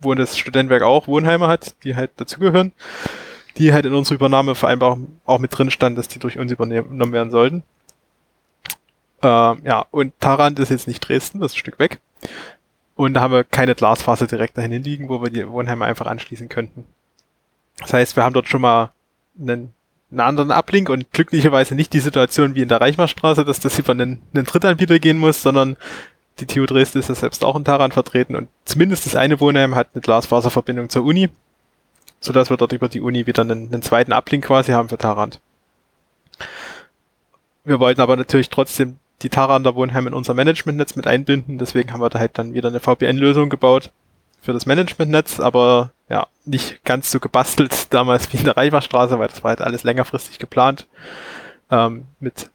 [0.00, 2.72] wo das Studentenwerk auch Wohnheime hat, die halt dazugehören,
[3.58, 7.30] die halt in unserer Übernahmevereinbarung auch mit drin stand, dass die durch uns übernommen werden
[7.30, 7.62] sollten.
[9.22, 12.00] Ähm, ja, und Tarant ist jetzt nicht Dresden, das ist ein Stück weg.
[12.94, 16.48] Und da haben wir keine Glasfaser direkt dahin liegen, wo wir die Wohnheime einfach anschließen
[16.48, 16.84] könnten.
[17.78, 18.92] Das heißt, wir haben dort schon mal
[19.38, 19.72] einen,
[20.10, 23.92] einen anderen Ablink und glücklicherweise nicht die Situation wie in der Reichmarstraße, dass das über
[23.92, 25.76] einen, einen Drittanbieter gehen muss, sondern
[26.38, 29.74] die TU Dresden ist ja selbst auch in Taran vertreten und zumindest das eine Wohnheim
[29.74, 31.28] hat eine Glasfaserverbindung zur Uni,
[32.22, 35.40] sodass wir dort über die Uni wieder einen, einen zweiten Ablink quasi haben für Tarant.
[37.64, 42.00] Wir wollten aber natürlich trotzdem die Tarander Wohnheim in unser Managementnetz mit einbinden, deswegen haben
[42.00, 43.90] wir da halt dann wieder eine VPN-Lösung gebaut
[44.40, 49.28] für das Managementnetz, aber ja, nicht ganz so gebastelt damals wie in der Reichbachstraße, weil
[49.28, 50.88] das war halt alles längerfristig geplant.
[51.70, 52.50] Ähm, mit,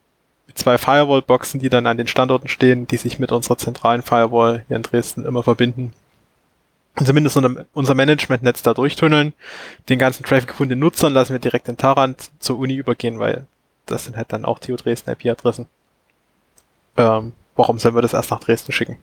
[0.47, 4.65] mit zwei Firewall-Boxen, die dann an den Standorten stehen, die sich mit unserer zentralen Firewall
[4.67, 5.93] hier in Dresden immer verbinden.
[7.03, 7.37] Zumindest
[7.73, 9.33] unser, Management-Netz da durchtunneln.
[9.87, 13.45] Den ganzen Traffic von den Nutzern lassen wir direkt in Tarant zur Uni übergehen, weil
[13.85, 15.67] das sind halt dann auch TU Dresden IP-Adressen.
[16.97, 18.97] Ähm, warum sollen wir das erst nach Dresden schicken?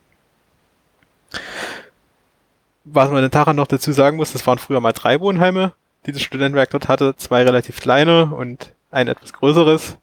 [2.85, 5.73] was man in Taran noch dazu sagen muss, das waren früher mal drei Wohnheime,
[6.07, 9.97] die das Studentenwerk dort hatte, zwei relativ kleine und ein etwas größeres.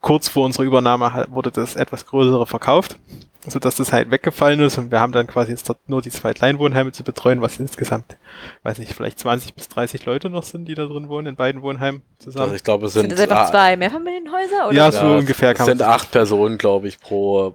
[0.00, 2.98] Kurz vor unserer Übernahme wurde das etwas größere verkauft,
[3.46, 6.10] so dass das halt weggefallen ist und wir haben dann quasi jetzt dort nur die
[6.10, 8.16] zwei kleinen Wohnheime zu betreuen, was insgesamt,
[8.62, 11.60] weiß nicht, vielleicht 20 bis 30 Leute noch sind, die da drin wohnen, in beiden
[11.62, 12.44] Wohnheimen zusammen.
[12.44, 14.68] Also ich glaube, es sind, sind das einfach zwei Mehrfamilienhäuser?
[14.68, 14.72] Oder?
[14.76, 15.58] Ja, so ja, ungefähr.
[15.58, 17.54] Es sind acht Personen, glaube ich, pro,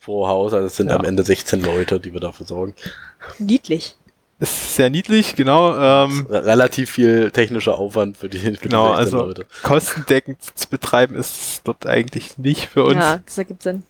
[0.00, 0.52] pro Haus.
[0.54, 0.96] Also es sind ja.
[0.96, 2.74] am Ende 16 Leute, die wir dafür sorgen.
[3.38, 3.94] Niedlich.
[4.40, 5.70] ist sehr niedlich, genau.
[5.76, 9.46] Ähm, Re- Relativ viel technischer Aufwand für die, für die Genau, 16 also- Leute.
[9.62, 12.96] kostendeckend zu betreiben ist es dort eigentlich nicht für uns.
[12.96, 13.84] Ja, das ergibt Sinn.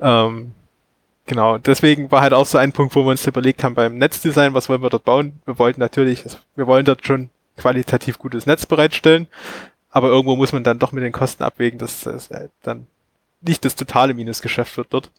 [0.00, 0.52] Ähm,
[1.26, 4.54] genau, deswegen war halt auch so ein Punkt, wo wir uns überlegt haben beim Netzdesign,
[4.54, 5.40] was wollen wir dort bauen.
[5.44, 9.28] Wir wollten natürlich, also wir wollen dort schon qualitativ gutes Netz bereitstellen,
[9.90, 12.86] aber irgendwo muss man dann doch mit den Kosten abwägen, dass es halt dann
[13.40, 15.10] nicht das totale Minusgeschäft wird dort.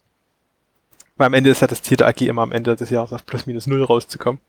[1.17, 3.25] Weil am Ende ist ja das Ziel der AG immer am Ende des Jahres auf
[3.25, 4.41] plus minus null rauszukommen.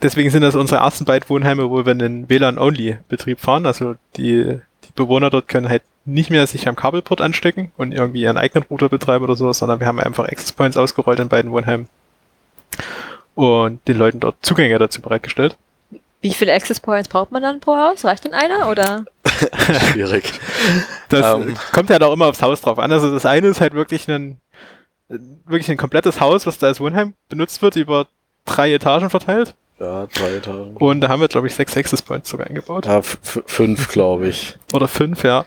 [0.00, 3.66] Deswegen sind das unsere ersten beiden Wohnheime, wo wir einen WLAN-Only-Betrieb fahren.
[3.66, 8.22] Also die, die Bewohner dort können halt nicht mehr sich am Kabelport anstecken und irgendwie
[8.22, 11.50] ihren eigenen Router betreiben oder sowas, sondern wir haben einfach Access Points ausgerollt in beiden
[11.50, 11.88] Wohnheimen
[13.34, 15.56] und den Leuten dort Zugänge dazu bereitgestellt.
[16.20, 18.04] Wie viele Access Points braucht man dann pro Haus?
[18.04, 19.04] Reicht denn einer oder?
[19.92, 20.32] Schwierig.
[21.08, 21.56] Das Ähm.
[21.72, 22.92] kommt ja auch immer aufs Haus drauf an.
[22.92, 24.38] Also das eine ist halt wirklich ein,
[25.08, 28.06] wirklich ein komplettes Haus, was da als Wohnheim benutzt wird, über
[28.46, 29.54] drei Etagen verteilt.
[29.80, 30.62] Ja, drei Tage.
[30.78, 32.86] Und da haben wir, glaube ich, sechs Access Points sogar eingebaut.
[32.86, 34.56] Ja, fünf, glaube ich.
[34.72, 35.44] Oder fünf, ja.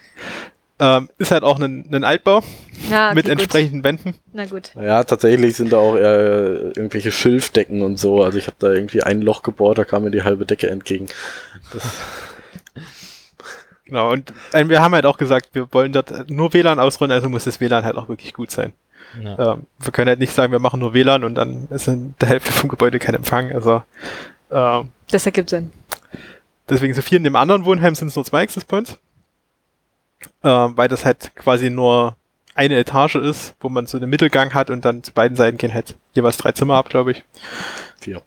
[0.80, 2.44] Ähm, ist halt auch ein, ein Altbau
[2.92, 3.42] Ja, mit okay, gut.
[3.42, 4.14] entsprechenden Wänden.
[4.34, 4.74] Na gut.
[4.76, 8.22] Ja, tatsächlich sind da auch eher irgendwelche Schilfdecken und so.
[8.24, 11.08] Also ich habe da irgendwie ein Loch gebohrt, da kam mir die halbe Decke entgegen.
[13.86, 17.30] Genau, und äh, wir haben halt auch gesagt, wir wollen dort nur WLAN ausrollen, also
[17.30, 18.74] muss das WLAN halt auch wirklich gut sein.
[19.22, 19.54] Ja.
[19.54, 22.30] Ähm, wir können halt nicht sagen, wir machen nur WLAN und dann ist in der
[22.30, 23.52] Hälfte vom Gebäude kein Empfang.
[23.52, 23.84] Also
[24.52, 25.72] ähm, Das ergibt Sinn.
[26.70, 28.98] deswegen so viel in dem anderen Wohnheim sind es nur zwei Access Points.
[30.44, 32.16] Ähm, weil das halt quasi nur
[32.56, 35.74] eine Etage ist, wo man so einen Mittelgang hat und dann zu beiden Seiten gehen
[35.74, 37.24] halt jeweils drei Zimmer ab, glaube ich.
[38.00, 38.22] Vier.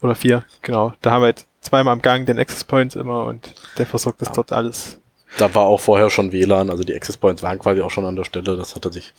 [0.00, 0.92] Oder vier, genau.
[1.00, 4.28] Da haben wir halt zweimal am Gang den Access Point immer und der versorgt das
[4.28, 4.34] Ja.
[4.34, 5.00] dort alles.
[5.38, 8.14] da war auch vorher schon WLAN, also die Access Points waren quasi auch schon an
[8.14, 8.56] der Stelle.
[8.56, 9.12] Das hatte sich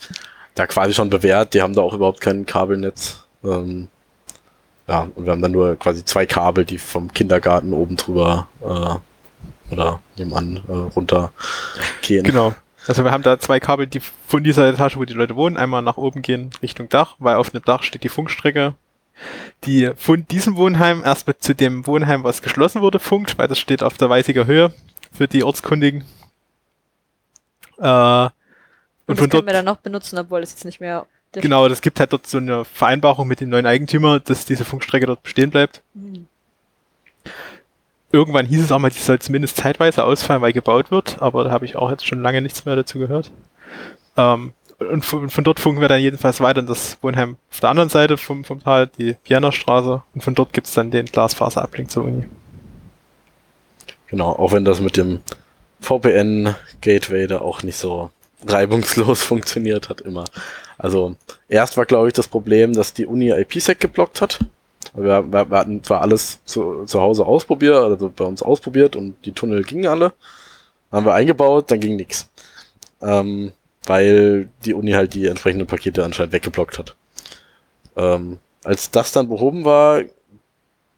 [0.56, 1.53] da quasi schon bewährt.
[1.53, 3.24] Die haben da auch überhaupt kein Kabelnetz.
[3.43, 3.89] Ähm,
[4.88, 9.74] ja, und wir haben dann nur quasi zwei Kabel, die vom Kindergarten oben drüber äh,
[9.74, 11.32] oder nebenan äh, runter
[12.01, 12.24] gehen.
[12.24, 12.56] Genau.
[12.88, 15.82] Also wir haben da zwei Kabel, die von dieser Etage, wo die Leute wohnen, einmal
[15.82, 18.76] nach oben gehen Richtung Dach, weil auf dem Dach steht die Funkstrecke,
[19.64, 23.58] die von diesem Wohnheim erst mit zu dem Wohnheim, was geschlossen wurde, funkt, weil das
[23.58, 24.72] steht auf der Weisiger Höhe
[25.12, 26.03] für die Ortskundigen.
[27.80, 28.30] Äh,
[29.08, 31.06] und Und, von das können dort, wir dann noch benutzen, obwohl es jetzt nicht mehr.
[31.32, 35.06] genau, das gibt halt dort so eine Vereinbarung mit dem neuen Eigentümer, dass diese Funkstrecke
[35.06, 35.82] dort bestehen bleibt.
[35.93, 36.28] Hm.
[38.12, 41.51] Irgendwann hieß es auch mal, die soll zumindest zeitweise ausfallen, weil gebaut wird, aber da
[41.51, 43.30] habe ich auch jetzt schon lange nichts mehr dazu gehört.
[44.16, 47.70] Ähm, und von, von dort funken wir dann jedenfalls weiter in das Wohnheim auf der
[47.70, 52.06] anderen Seite vom, vom Tal, die Vienna-Straße, und von dort gibt's dann den Glasfaser-Uplink zur
[52.06, 52.26] Uni.
[54.08, 55.22] Genau, auch wenn das mit dem
[55.82, 58.12] VPN-Gateway da auch nicht so
[58.48, 60.26] reibungslos funktioniert hat immer.
[60.78, 61.16] Also
[61.48, 64.40] erst war, glaube ich, das Problem, dass die Uni IPsec geblockt hat.
[64.94, 69.16] Wir, wir, wir hatten zwar alles zu, zu Hause ausprobiert, also bei uns ausprobiert und
[69.26, 70.14] die Tunnel gingen alle.
[70.92, 72.30] Haben wir eingebaut, dann ging nichts.
[73.02, 73.52] Ähm,
[73.86, 76.96] weil die Uni halt die entsprechenden Pakete anscheinend weggeblockt hat.
[77.96, 80.02] Ähm, als das dann behoben war,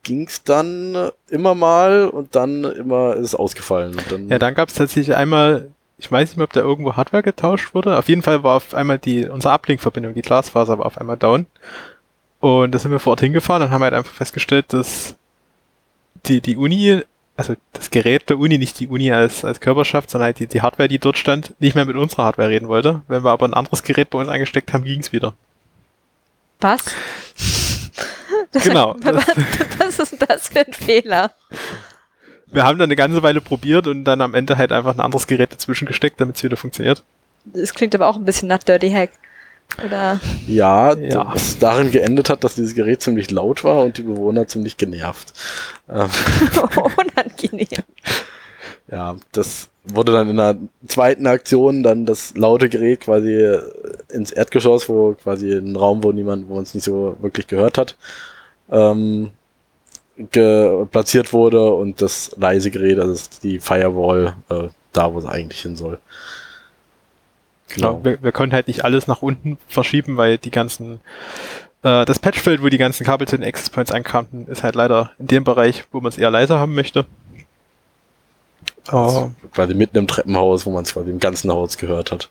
[0.04, 3.98] ging's dann immer mal und dann immer ist es ausgefallen.
[4.30, 7.98] Ja, dann gab's tatsächlich einmal, ich weiß nicht mehr, ob da irgendwo Hardware getauscht wurde.
[7.98, 11.48] Auf jeden Fall war auf einmal die, unsere Uplink-Verbindung, die Glasfaser war auf einmal down.
[12.40, 15.16] Und da sind wir vor Ort hingefahren und haben halt einfach festgestellt, dass
[16.26, 17.02] die, die Uni,
[17.36, 20.62] also das Gerät der Uni, nicht die Uni als, als Körperschaft, sondern halt die, die
[20.62, 23.02] Hardware, die dort stand, nicht mehr mit unserer Hardware reden wollte.
[23.08, 25.34] Wenn wir aber ein anderes Gerät bei uns eingesteckt haben, ging's wieder.
[26.60, 26.86] Was?
[28.64, 28.96] Genau.
[29.02, 29.26] was,
[29.78, 31.32] was ist denn das für ein Fehler?
[32.52, 35.28] Wir haben dann eine ganze Weile probiert und dann am Ende halt einfach ein anderes
[35.28, 37.04] Gerät dazwischen gesteckt, damit es wieder funktioniert.
[37.46, 39.12] Das klingt aber auch ein bisschen nach Dirty Hack.
[39.86, 40.20] Oder?
[40.48, 41.34] ja, Ja.
[41.34, 45.34] was darin geendet hat, dass dieses Gerät ziemlich laut war und die Bewohner ziemlich genervt.
[45.90, 46.08] Ähm,
[46.98, 47.68] Unangenehm.
[48.90, 50.58] ja, das wurde dann in einer
[50.88, 53.62] zweiten Aktion dann das laute Gerät quasi äh,
[54.12, 57.98] ins Erdgeschoss, wo quasi ein Raum, wo niemand, wo es nicht so wirklich gehört hat,
[58.72, 59.32] ähm,
[60.26, 65.76] platziert wurde und das leise Gerät, also die Firewall, äh, da, wo es eigentlich hin
[65.76, 66.00] soll.
[67.70, 68.04] Genau.
[68.04, 71.02] Wir, wir konnten halt nicht alles nach unten verschieben, weil die ganzen,
[71.84, 75.12] äh, das Patchfeld, wo die ganzen Kabel zu den Access Points ankamen, ist halt leider
[75.20, 77.06] in dem Bereich, wo man es eher leiser haben möchte.
[78.92, 82.30] Oh, Also quasi mitten im Treppenhaus, wo man es quasi im ganzen Haus gehört hat.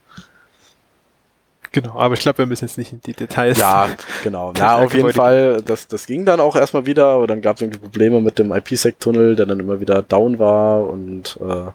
[1.80, 3.58] Genau, aber ich glaube, wir müssen jetzt nicht in die Details.
[3.58, 3.88] Ja,
[4.22, 4.52] genau.
[4.56, 7.62] Ja, auf jeden Fall, das, das ging dann auch erstmal wieder, aber dann gab es
[7.62, 11.70] irgendwie Probleme mit dem IPsec-Tunnel, der dann immer wieder down war und äh,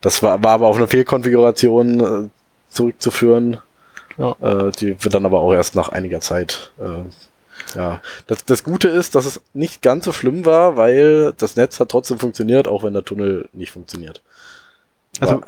[0.00, 2.28] das war, war aber auf eine Fehlkonfiguration äh,
[2.68, 3.58] zurückzuführen,
[4.18, 4.36] Ja.
[4.40, 7.04] äh, die wir dann aber auch erst nach einiger Zeit äh,
[7.78, 11.78] Ja, das, das Gute ist, dass es nicht ganz so schlimm war, weil das Netz
[11.80, 14.22] hat trotzdem funktioniert, auch wenn der Tunnel nicht funktioniert.
[15.20, 15.42] Also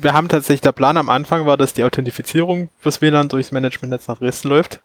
[0.00, 4.08] wir haben tatsächlich, der Plan am Anfang war, dass die Authentifizierung fürs WLAN durchs Managementnetz
[4.08, 4.80] nach Dresden läuft.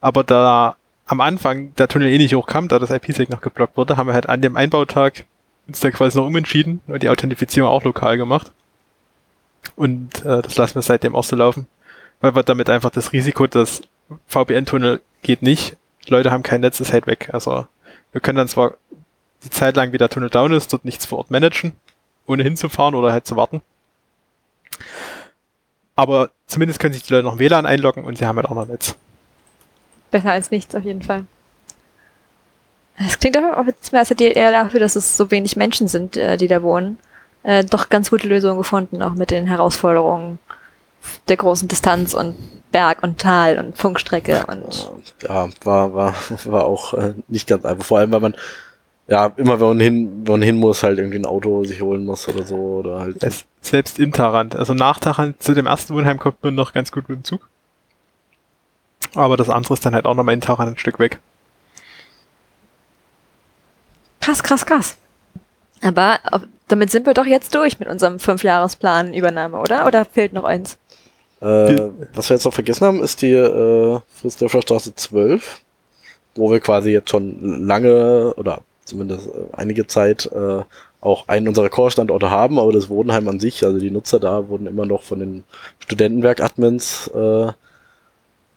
[0.00, 0.76] Aber da
[1.06, 4.14] am Anfang der Tunnel eh nicht hochkam, da das IPsec noch geblockt wurde, haben wir
[4.14, 5.24] halt an dem Einbautag
[5.68, 8.52] uns da quasi noch umentschieden und die Authentifizierung auch lokal gemacht.
[9.74, 11.66] Und äh, das lassen wir seitdem auch so laufen,
[12.20, 13.82] weil wir damit einfach das Risiko, dass
[14.28, 15.76] VPN-Tunnel geht nicht,
[16.08, 17.30] Leute haben kein Netz, ist halt weg.
[17.32, 17.66] Also
[18.12, 18.74] wir können dann zwar
[19.44, 21.72] die Zeit lang, wie der Tunnel down ist, dort nichts vor Ort managen,
[22.26, 23.62] ohne hinzufahren oder halt zu warten.
[25.94, 28.66] Aber zumindest können sich die Leute noch WLAN einloggen und sie haben halt auch noch
[28.66, 28.94] Netz.
[30.10, 31.24] Besser als nichts auf jeden Fall.
[32.98, 36.16] Es klingt aber auch jetzt mehr als eher dafür, dass es so wenig Menschen sind,
[36.16, 36.98] äh, die da wohnen.
[37.42, 40.38] Äh, doch ganz gute Lösungen gefunden, auch mit den Herausforderungen
[41.28, 42.36] der großen Distanz und
[42.72, 44.90] Berg und Tal und Funkstrecke und.
[45.22, 47.84] Ja, war, war, war auch äh, nicht ganz einfach.
[47.84, 48.36] Vor allem, weil man
[49.08, 52.04] ja immer, wenn man hin, wenn man hin muss, halt irgendwie ein Auto sich holen
[52.04, 52.56] muss oder so.
[52.56, 53.22] Oder halt.
[53.22, 54.56] Es, selbst in Tarant.
[54.56, 57.48] Also nach Tarant zu dem ersten Wohnheim kommt man noch ganz gut mit dem Zug.
[59.14, 61.20] Aber das andere ist dann halt auch nochmal in Tarant ein Stück weg.
[64.20, 64.96] Krass, krass, krass.
[65.82, 69.86] Aber ob, damit sind wir doch jetzt durch mit unserem Fünfjahresplan Übernahme, oder?
[69.86, 70.78] Oder fehlt noch eins?
[71.40, 71.78] Äh,
[72.14, 75.60] was wir jetzt noch vergessen haben, ist die äh, Friedrichsdorfer Straße 12,
[76.34, 80.62] wo wir quasi jetzt schon lange oder zumindest äh, einige Zeit äh,
[81.00, 84.66] auch einen unserer Core-Standorte haben, aber das Wohnheim an sich, also die Nutzer da, wurden
[84.66, 85.44] immer noch von den
[85.80, 87.52] Studentenwerk-Admins äh,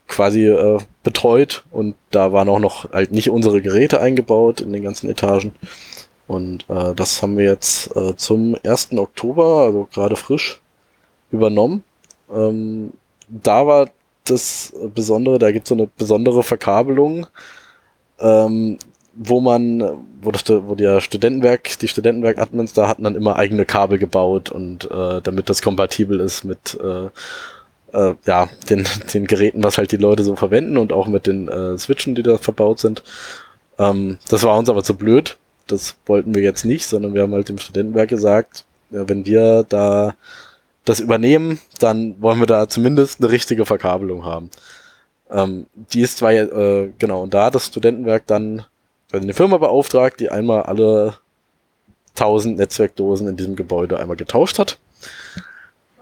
[0.07, 4.83] quasi äh, betreut und da waren auch noch halt nicht unsere Geräte eingebaut in den
[4.83, 5.53] ganzen Etagen.
[6.27, 8.93] Und äh, das haben wir jetzt äh, zum 1.
[8.97, 10.59] Oktober, also gerade frisch,
[11.31, 11.83] übernommen.
[12.31, 12.93] Ähm,
[13.27, 13.89] da war
[14.25, 17.27] das Besondere, da gibt es so eine besondere Verkabelung,
[18.19, 18.77] ähm,
[19.21, 19.83] wo man,
[20.21, 24.89] wo, das, wo der Studentenwerk, die Studentenwerk-Admins da hatten dann immer eigene Kabel gebaut und
[24.89, 27.09] äh, damit das kompatibel ist mit äh,
[27.91, 31.49] äh, ja, den, den Geräten, was halt die Leute so verwenden und auch mit den
[31.49, 33.03] äh, Switchen, die da verbaut sind.
[33.77, 35.37] Ähm, das war uns aber zu blöd.
[35.67, 39.65] Das wollten wir jetzt nicht, sondern wir haben halt dem Studentenwerk gesagt, ja, wenn wir
[39.67, 40.15] da
[40.85, 44.49] das übernehmen, dann wollen wir da zumindest eine richtige Verkabelung haben.
[45.29, 48.65] Ähm, die ist zwar, äh, genau, und da hat das Studentenwerk dann
[49.11, 51.17] also eine Firma beauftragt, die einmal alle
[52.15, 54.77] 1000 Netzwerkdosen in diesem Gebäude einmal getauscht hat.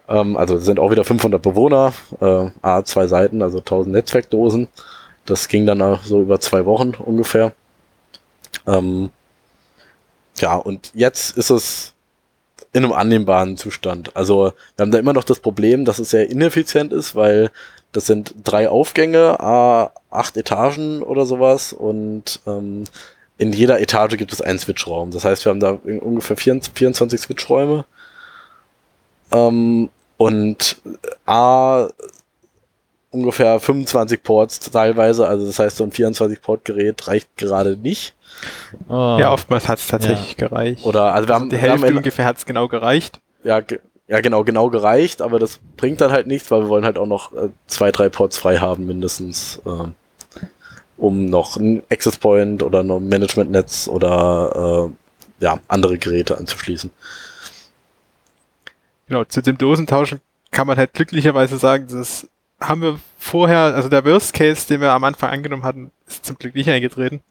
[0.07, 4.67] Ähm, also sind auch wieder 500 Bewohner, äh, A, zwei Seiten, also 1000 Netzwerkdosen.
[5.25, 7.53] Das ging dann so über zwei Wochen ungefähr.
[8.65, 9.09] Ähm,
[10.37, 11.93] ja, und jetzt ist es
[12.73, 14.15] in einem annehmbaren Zustand.
[14.15, 17.51] Also wir haben da immer noch das Problem, dass es sehr ineffizient ist, weil
[17.97, 22.83] das sind drei Aufgänge, a acht Etagen oder sowas und ähm,
[23.39, 25.09] in jeder Etage gibt es einen Switchraum.
[25.09, 27.85] Das heißt, wir haben da ungefähr 24 Switchräume
[29.31, 30.77] ähm, und
[31.25, 31.87] a
[33.09, 35.27] ungefähr 25 Ports teilweise.
[35.27, 38.13] Also das heißt, so ein 24-Port-Gerät reicht gerade nicht.
[38.89, 39.17] Oh.
[39.19, 40.47] Ja, oftmals hat es tatsächlich ja.
[40.47, 40.85] gereicht.
[40.85, 43.19] Oder also wir haben also die Hälfte haben ungefähr hat es genau gereicht.
[43.43, 46.85] Ja, ge ja, genau, genau gereicht, aber das bringt dann halt nichts, weil wir wollen
[46.85, 49.89] halt auch noch äh, zwei, drei Ports frei haben, mindestens, äh,
[50.97, 56.89] um noch ein Access Point oder ein Management-Netz oder äh, ja, andere Geräte anzuschließen.
[59.07, 60.21] Genau, zu dem Dosentauschen
[60.51, 62.27] kann man halt glücklicherweise sagen, das
[62.59, 66.37] haben wir vorher, also der Worst Case, den wir am Anfang angenommen hatten, ist zum
[66.37, 67.21] Glück nicht eingetreten.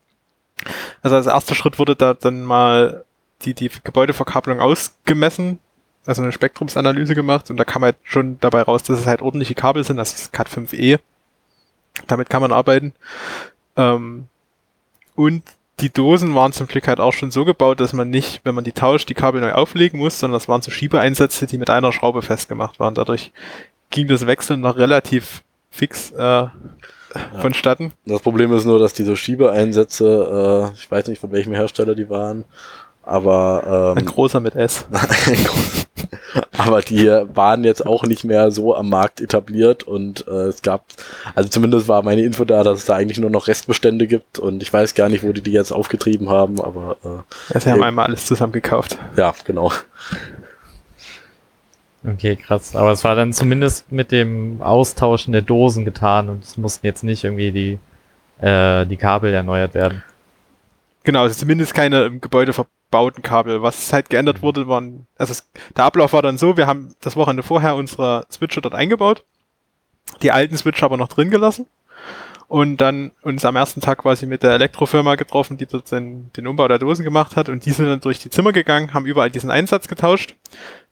[1.03, 3.05] Also als erster Schritt wurde da dann mal
[3.43, 5.59] die, die Gebäudeverkabelung ausgemessen,
[6.07, 9.55] also eine Spektrumsanalyse gemacht und da kam halt schon dabei raus, dass es halt ordentliche
[9.55, 10.99] Kabel sind, das ist Cat5e.
[12.07, 12.93] Damit kann man arbeiten.
[13.77, 14.29] Ähm,
[15.15, 15.43] und
[15.81, 18.65] die Dosen waren zum Glück halt auch schon so gebaut, dass man nicht, wenn man
[18.65, 21.93] die tauscht, die Kabel neu auflegen muss, sondern das waren so Schiebeeinsätze, die mit einer
[21.93, 22.95] Schraube festgemacht waren.
[22.95, 23.33] Dadurch
[23.91, 26.53] ging das Wechseln noch relativ fix äh, ja.
[27.41, 27.93] vonstatten.
[28.07, 32.09] Das Problem ist nur, dass diese Schiebeeinsätze, äh, ich weiß nicht von welchem Hersteller die
[32.09, 32.45] waren,
[33.03, 34.87] aber ähm, ein großer mit S.
[36.59, 40.85] aber die waren jetzt auch nicht mehr so am Markt etabliert und äh, es gab,
[41.35, 44.63] also zumindest war meine Info da, dass es da eigentlich nur noch Restbestände gibt und
[44.63, 47.83] ich weiß gar nicht, wo die die jetzt aufgetrieben haben, aber äh, ja, sie haben
[47.83, 48.99] einmal alles zusammen gekauft.
[49.17, 49.73] Ja, genau.
[52.07, 52.77] Okay, krass.
[52.77, 57.03] Aber es war dann zumindest mit dem Austauschen der Dosen getan und es mussten jetzt
[57.03, 57.79] nicht irgendwie die,
[58.45, 60.05] äh, die Kabel erneuert werden.
[61.03, 63.63] Genau, also zumindest keine im Gebäude verbauten Kabel.
[63.63, 67.17] Was halt geändert wurde, waren, also es, der Ablauf war dann so, wir haben das
[67.17, 69.25] Wochenende vorher unsere Switcher dort eingebaut,
[70.23, 71.67] die alten Switcher aber noch drin gelassen
[72.49, 76.47] und dann uns am ersten Tag quasi mit der Elektrofirma getroffen, die dort den, den
[76.47, 79.31] Umbau der Dosen gemacht hat und die sind dann durch die Zimmer gegangen, haben überall
[79.31, 80.37] diesen Einsatz getauscht.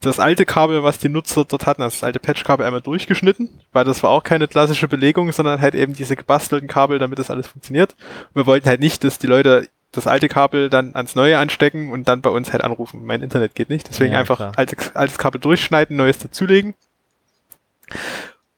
[0.00, 3.84] Das alte Kabel, was die Nutzer dort hatten, also das alte Patchkabel einmal durchgeschnitten, weil
[3.84, 7.46] das war auch keine klassische Belegung, sondern halt eben diese gebastelten Kabel, damit das alles
[7.46, 7.94] funktioniert.
[8.28, 11.90] Und wir wollten halt nicht, dass die Leute das alte Kabel dann ans neue anstecken
[11.90, 13.04] und dann bei uns halt anrufen.
[13.04, 16.74] Mein Internet geht nicht, deswegen Ja, einfach altes, altes Kabel durchschneiden, neues dazulegen.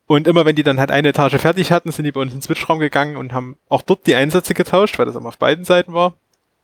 [0.07, 2.39] Und immer wenn die dann halt eine Etage fertig hatten, sind die bei uns in
[2.39, 5.65] den Switchraum gegangen und haben auch dort die Einsätze getauscht, weil das immer auf beiden
[5.65, 6.15] Seiten war.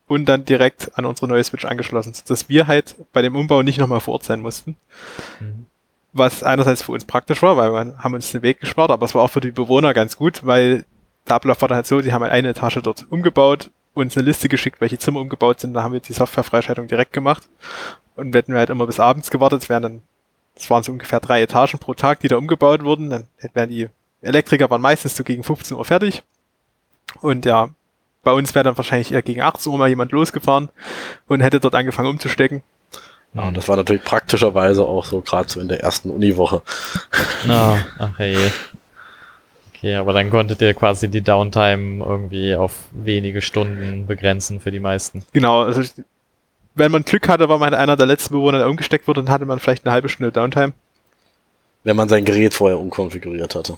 [0.06, 3.78] Und dann direkt an unsere neue Switch angeschlossen, dass wir halt bei dem Umbau nicht
[3.78, 4.76] nochmal vor Ort sein mussten.
[5.40, 5.66] Mhm.
[6.12, 9.14] Was einerseits für uns praktisch war, weil wir haben uns den Weg gespart, aber es
[9.14, 10.84] war auch für die Bewohner ganz gut, weil
[11.26, 14.26] der Ablauf war dann halt so, die haben halt eine Etage dort umgebaut, uns eine
[14.26, 17.48] Liste geschickt, welche Zimmer umgebaut sind, da haben wir die Softwarefreischaltung direkt gemacht.
[18.14, 20.02] Und hätten wir halt immer bis abends gewartet, es wären dann,
[20.54, 23.88] es waren so ungefähr drei Etagen pro Tag, die da umgebaut wurden, dann wären die
[24.22, 26.22] Elektriker waren meistens so gegen 15 Uhr fertig.
[27.20, 27.70] Und ja,
[28.22, 30.70] bei uns wäre dann wahrscheinlich eher gegen 18 Uhr mal jemand losgefahren
[31.26, 32.62] und hätte dort angefangen umzustecken.
[33.34, 36.62] Ja, und das war natürlich praktischerweise auch so gerade so in der ersten Uniwoche.
[37.46, 38.52] Na, ach hey.
[39.82, 44.78] Okay, aber dann konntet ihr quasi die Downtime irgendwie auf wenige Stunden begrenzen für die
[44.78, 45.24] meisten.
[45.32, 45.92] Genau, also ich-
[46.76, 49.44] wenn man Glück hatte, war man einer der letzten Bewohner, der umgesteckt wurde, dann hatte
[49.44, 50.72] man vielleicht eine halbe Stunde Downtime.
[51.82, 53.76] Wenn man sein Gerät vorher umkonfiguriert hatte.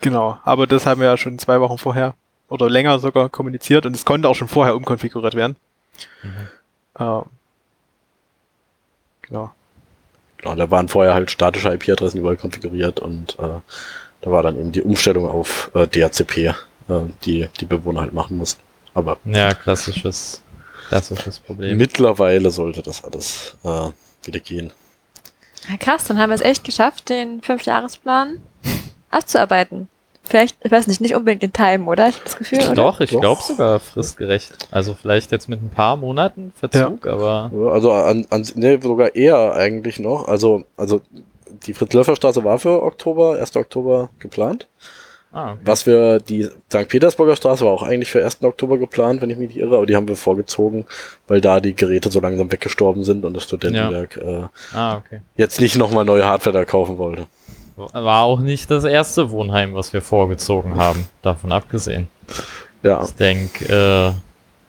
[0.00, 2.14] Genau, aber das haben wir ja schon zwei Wochen vorher
[2.48, 5.56] oder länger sogar kommuniziert und es konnte auch schon vorher umkonfiguriert werden.
[6.22, 6.48] Mhm.
[7.00, 7.22] Ähm,
[9.20, 9.52] genau.
[10.38, 13.60] Genau, da waren vorher halt statische IP-Adressen überall konfiguriert und äh,
[14.20, 16.54] da war dann eben die Umstellung auf äh, DHCP, äh,
[17.24, 18.62] die die Bewohner halt machen mussten.
[18.94, 20.42] Aber Ja, klassisches,
[20.88, 21.76] klassisches Problem.
[21.76, 23.90] mittlerweile sollte das alles äh,
[24.26, 24.72] wieder gehen.
[25.68, 28.40] Ja, krass, dann haben wir es echt geschafft, den Fünfjahresplan
[29.10, 29.88] abzuarbeiten.
[30.24, 32.08] Vielleicht, ich weiß nicht, nicht unbedingt in Time, oder?
[32.10, 32.74] Ich habe das Gefühl, oder?
[32.74, 34.58] Doch, ich glaube sogar fristgerecht.
[34.70, 39.14] Also vielleicht jetzt mit ein paar Monaten Verzug, aber Ja, Also an, an nee, sogar
[39.14, 40.28] eher eigentlich noch.
[40.28, 41.00] Also, also
[41.66, 43.56] die Fritz-Löffer-Straße war für Oktober, 1.
[43.56, 44.66] Oktober geplant.
[45.32, 45.60] ah, okay.
[45.64, 46.88] Was wir, die St.
[46.88, 48.42] Petersburger Straße war auch eigentlich für 1.
[48.42, 50.86] Oktober geplant, wenn ich mich nicht irre, aber die haben wir vorgezogen,
[51.26, 54.42] weil da die Geräte so langsam weggestorben sind und das Studentenwerk äh,
[54.74, 55.20] ah, okay.
[55.36, 57.26] jetzt nicht nochmal neue Hardware da kaufen wollte.
[57.76, 62.08] War auch nicht das erste Wohnheim, was wir vorgezogen haben, davon abgesehen.
[62.82, 64.12] Ja, Ich denke, äh,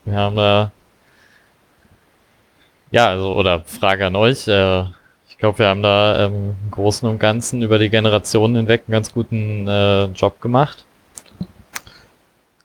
[0.05, 0.71] wir haben da.
[2.91, 4.47] Ja, also, oder Frage an euch.
[4.47, 4.85] Äh,
[5.39, 8.91] ich glaube, wir haben da ähm, im Großen und Ganzen über die Generationen hinweg einen
[8.91, 10.83] ganz guten äh, Job gemacht.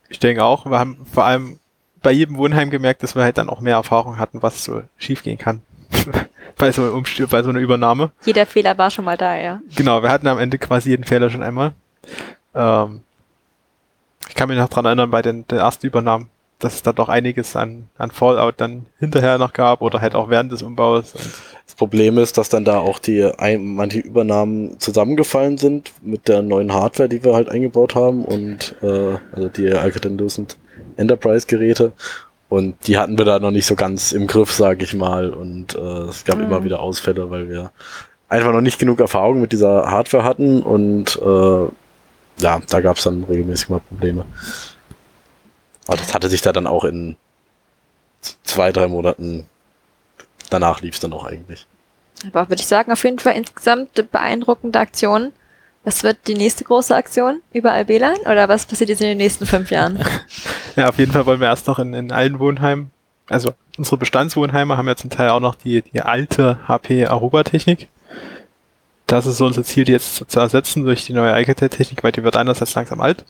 [0.09, 1.59] Ich denke auch, wir haben vor allem
[2.03, 5.37] bei jedem Wohnheim gemerkt, dass wir halt dann auch mehr Erfahrung hatten, was so schiefgehen
[5.37, 5.61] kann.
[6.57, 8.11] bei, so einem Umst- bei so einer Übernahme.
[8.25, 9.61] Jeder Fehler war schon mal da, ja.
[9.77, 11.71] Genau, wir hatten am Ende quasi jeden Fehler schon einmal.
[12.53, 13.03] Ähm,
[14.27, 16.29] ich kann mich noch dran erinnern, bei den, den ersten Übernahmen,
[16.65, 20.29] dass es da doch einiges an, an Fallout dann hinterher noch gab oder halt auch
[20.29, 21.13] während des Umbaus.
[21.65, 26.41] Das Problem ist, dass dann da auch die ein, manche Übernahmen zusammengefallen sind mit der
[26.41, 30.57] neuen Hardware, die wir halt eingebaut haben und äh, also die Alcatel-Lucent
[30.97, 31.93] Enterprise-Geräte
[32.49, 35.75] und die hatten wir da noch nicht so ganz im Griff, sage ich mal und
[35.75, 35.79] äh,
[36.09, 36.43] es gab Mhm.
[36.45, 37.71] immer wieder Ausfälle, weil wir
[38.29, 41.65] einfach noch nicht genug Erfahrung mit dieser Hardware hatten und äh,
[42.41, 44.25] ja, da gab es dann regelmäßig mal Probleme.
[45.87, 47.15] Aber das hatte sich da dann auch in
[48.43, 49.47] zwei, drei Monaten
[50.49, 51.65] danach lief es dann auch eigentlich.
[52.27, 55.33] Aber würde ich sagen, auf jeden Fall insgesamt eine beeindruckende Aktion.
[55.83, 57.41] Was wird die nächste große Aktion?
[57.53, 58.17] Überall WLAN?
[58.25, 60.03] Oder was passiert jetzt in den nächsten fünf Jahren?
[60.75, 62.91] ja, auf jeden Fall wollen wir erst noch in, in allen Wohnheimen,
[63.27, 67.87] also unsere Bestandswohnheime haben ja zum Teil auch noch die, die alte HP Aruba-Technik.
[69.07, 72.23] Das ist so unser Ziel, die jetzt zu ersetzen durch die neue Alcatel-Technik, weil die
[72.23, 73.25] wird einerseits langsam alt.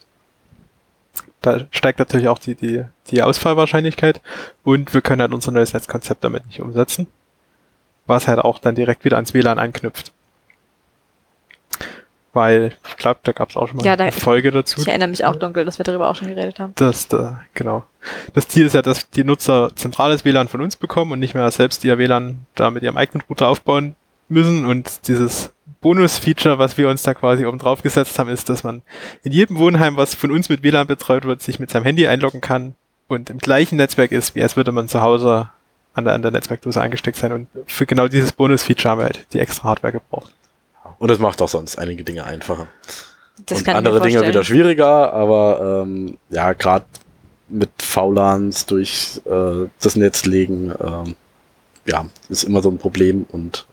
[1.46, 4.20] Da steigt natürlich auch die, die, die Ausfallwahrscheinlichkeit
[4.64, 7.06] und wir können halt unser neues Netzkonzept damit nicht umsetzen,
[8.08, 10.12] was halt auch dann direkt wieder ans WLAN anknüpft.
[12.34, 14.82] Weil, ich glaube, da gab es auch schon mal Ja, da- eine Folge dazu.
[14.82, 16.74] Ich erinnere mich auch dunkel, dass wir darüber auch schon geredet haben.
[16.76, 17.86] Das, da, genau.
[18.34, 21.50] Das Ziel ist ja, dass die Nutzer zentrales WLAN von uns bekommen und nicht mehr
[21.52, 23.96] selbst ihr WLAN da mit ihrem eigenen Router aufbauen
[24.28, 24.66] müssen.
[24.66, 25.54] Und dieses
[25.86, 28.82] Bonus-Feature, was wir uns da quasi oben drauf gesetzt haben, ist, dass man
[29.22, 32.42] in jedem Wohnheim, was von uns mit WLAN betreut wird, sich mit seinem Handy einloggen
[32.42, 32.74] kann
[33.08, 35.52] und im gleichen Netzwerk ist, wie als würde man zu Hause
[35.94, 37.32] an der, an der Netzwerkdose angesteckt sein.
[37.34, 40.34] Und für genau dieses Bonus-Feature haben wir halt die extra Hardware gebraucht.
[40.98, 42.66] Und es macht auch sonst einige Dinge einfacher.
[43.46, 46.86] Das und kann andere Dinge wieder schwieriger, aber ähm, ja, gerade
[47.48, 51.16] mit VLANs durch äh, das Netz legen, ähm,
[51.86, 53.68] ja, ist immer so ein Problem und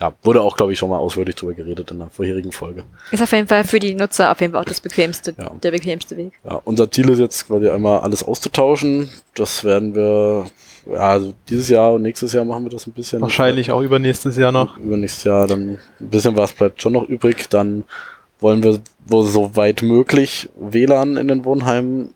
[0.00, 2.84] ja, wurde auch, glaube ich, schon mal ausführlich drüber geredet in der vorherigen Folge.
[3.10, 5.50] Ist auf jeden Fall für die Nutzer auf jeden Fall auch das bequemste, Ja.
[5.62, 6.32] der bequemste Weg.
[6.44, 9.10] Ja, unser Ziel ist jetzt quasi einmal alles auszutauschen.
[9.34, 10.46] Das werden wir,
[10.86, 13.20] ja, also dieses Jahr und nächstes Jahr machen wir das ein bisschen.
[13.20, 14.78] Wahrscheinlich auch übernächstes Jahr noch.
[14.78, 17.48] Übernächstes Jahr dann ein bisschen was bleibt schon noch übrig.
[17.48, 17.84] Dann
[18.40, 22.14] wollen wir, wo so weit möglich, WLAN in den Wohnheimen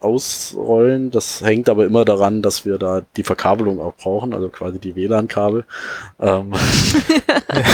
[0.00, 1.10] ausrollen.
[1.10, 4.94] Das hängt aber immer daran, dass wir da die Verkabelung auch brauchen, also quasi die
[4.94, 5.64] WLAN-Kabel.
[6.20, 6.52] Ähm,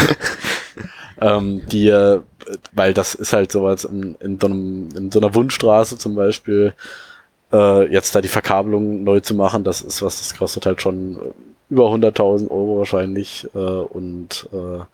[1.20, 2.20] ähm, die, äh,
[2.72, 6.74] weil das ist halt sowas in, in, so, einem, in so einer Wundstraße zum Beispiel,
[7.52, 11.18] äh, jetzt da die Verkabelung neu zu machen, das ist was, das kostet halt schon
[11.70, 14.84] über 100.000 Euro wahrscheinlich äh, und äh,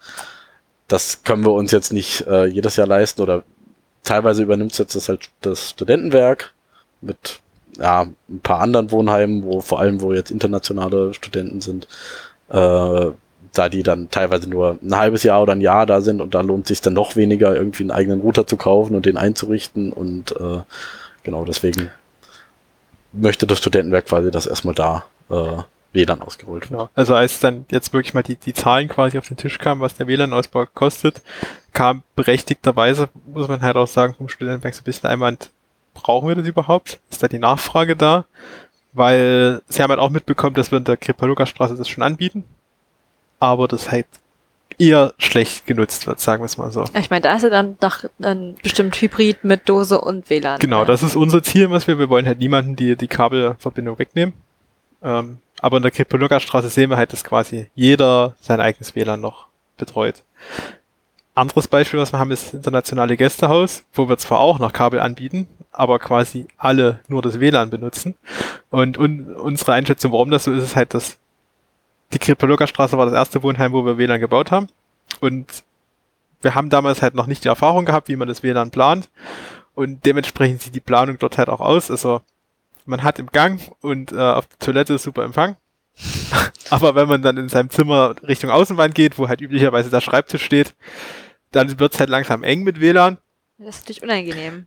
[0.86, 3.42] das können wir uns jetzt nicht äh, jedes Jahr leisten oder
[4.05, 6.55] teilweise übernimmt es jetzt das halt das Studentenwerk
[7.00, 7.40] mit
[7.78, 11.86] ja, ein paar anderen Wohnheimen, wo vor allem, wo jetzt internationale Studenten sind,
[12.48, 13.10] äh,
[13.52, 16.40] da die dann teilweise nur ein halbes Jahr oder ein Jahr da sind und da
[16.40, 20.32] lohnt sich dann noch weniger, irgendwie einen eigenen Router zu kaufen und den einzurichten und
[20.32, 20.60] äh,
[21.22, 21.90] genau deswegen
[23.12, 25.62] möchte das Studentenwerk quasi, dass erstmal da äh,
[25.92, 26.70] WLAN ausgerollt wird.
[26.70, 26.90] Genau.
[26.94, 29.96] Also als dann jetzt wirklich mal die, die Zahlen quasi auf den Tisch kamen, was
[29.96, 31.22] der WLAN-Ausbau kostet,
[31.72, 35.50] kam berechtigterweise, muss man halt auch sagen, vom Studentenwerk so ein bisschen Einwand,
[36.02, 37.00] brauchen wir das überhaupt?
[37.10, 38.24] Ist da die Nachfrage da?
[38.92, 42.44] Weil sie haben halt auch mitbekommen, dass wir in der Kripaluka-Straße das schon anbieten,
[43.38, 44.06] aber das halt
[44.78, 46.84] eher schlecht genutzt wird, sagen wir es mal so.
[46.98, 50.60] Ich meine, da ist ja dann doch dann bestimmt Hybrid mit Dose und WLAN.
[50.60, 54.34] Genau, das ist unser Ziel, was wir, wir wollen halt niemanden die, die Kabelverbindung wegnehmen.
[55.02, 59.48] Ähm, aber in der Kripaluka-Straße sehen wir halt, dass quasi jeder sein eigenes WLAN noch
[59.76, 60.22] betreut.
[61.39, 64.98] Anderes Beispiel, was wir haben, ist das internationale Gästehaus, wo wir zwar auch noch Kabel
[64.98, 68.16] anbieten, aber quasi alle nur das WLAN benutzen.
[68.70, 71.16] Und, und unsere Einschätzung, warum das so ist, ist halt, dass
[72.12, 74.66] die Kripaluka-Straße war das erste Wohnheim, wo wir WLAN gebaut haben.
[75.20, 75.62] Und
[76.43, 79.09] wir haben damals halt noch nicht die Erfahrung gehabt, wie man das WLAN plant.
[79.74, 81.89] Und dementsprechend sieht die Planung dort halt auch aus.
[81.89, 82.20] Also
[82.85, 85.56] man hat im Gang und äh, auf der Toilette super Empfang.
[86.70, 90.44] Aber wenn man dann in seinem Zimmer Richtung Außenwand geht, wo halt üblicherweise der Schreibtisch
[90.44, 90.74] steht,
[91.52, 93.18] dann wird es halt langsam eng mit WLAN,
[93.58, 94.66] Das ist natürlich unangenehm.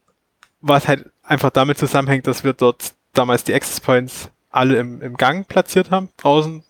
[0.62, 5.16] was halt einfach damit zusammenhängt, dass wir dort damals die Access Points alle im, im
[5.18, 6.64] Gang platziert haben, draußen,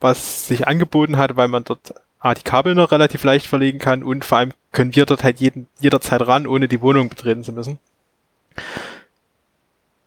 [0.00, 4.02] was sich angeboten hat, weil man dort A, die Kabel noch relativ leicht verlegen kann
[4.02, 7.52] und vor allem können wir dort halt jeden, jederzeit ran, ohne die Wohnung betreten zu
[7.52, 7.78] müssen.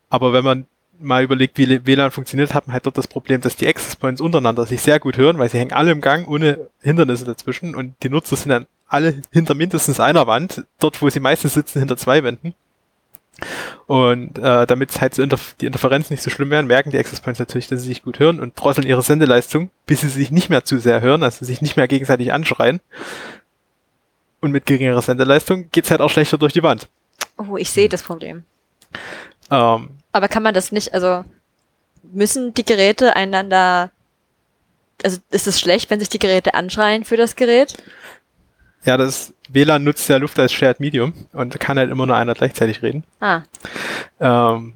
[0.09, 0.67] Aber wenn man
[0.99, 4.19] mal überlegt, wie WLAN funktioniert, hat man halt dort das Problem, dass die Access Points
[4.21, 7.95] untereinander sich sehr gut hören, weil sie hängen alle im Gang ohne Hindernisse dazwischen und
[8.01, 11.97] die Nutzer sind dann alle hinter mindestens einer Wand, dort wo sie meistens sitzen, hinter
[11.97, 12.55] zwei Wänden.
[13.85, 17.21] Und äh, damit halt so Interf die Interferenzen nicht so schlimm werden, merken die Access
[17.21, 20.49] Points natürlich, dass sie sich gut hören und drosseln ihre Sendeleistung, bis sie sich nicht
[20.49, 22.81] mehr zu sehr hören, also sich nicht mehr gegenseitig anschreien.
[24.41, 26.89] Und mit geringerer Sendeleistung geht's halt auch schlechter durch die Wand.
[27.37, 28.43] Oh, ich sehe das Problem.
[29.51, 31.23] Ähm, Aber kann man das nicht, also
[32.03, 33.91] müssen die Geräte einander,
[35.03, 37.77] also ist es schlecht, wenn sich die Geräte anschreien für das Gerät?
[38.85, 42.33] Ja, das WLAN nutzt ja Luft als Shared Medium und kann halt immer nur einer
[42.33, 43.03] gleichzeitig reden.
[43.19, 43.41] Ah,
[44.19, 44.73] Ähm,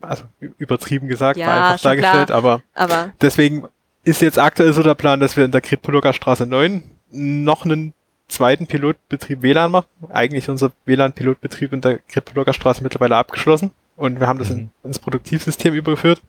[0.00, 0.24] also
[0.58, 2.38] übertrieben gesagt, Ja, war einfach schon dargestellt, klar.
[2.38, 3.68] aber aber deswegen
[4.04, 6.82] ist jetzt aktuell so der Plan, dass wir in der Kritpologer Straße 9
[7.12, 7.94] noch einen
[8.28, 9.86] zweiten Pilotbetrieb WLAN machen.
[10.10, 14.70] Eigentlich ist unser WLAN-Pilotbetrieb in der Kritpologer Straße mittlerweile abgeschlossen und wir haben das in,
[14.82, 16.20] ins Produktivsystem übergeführt.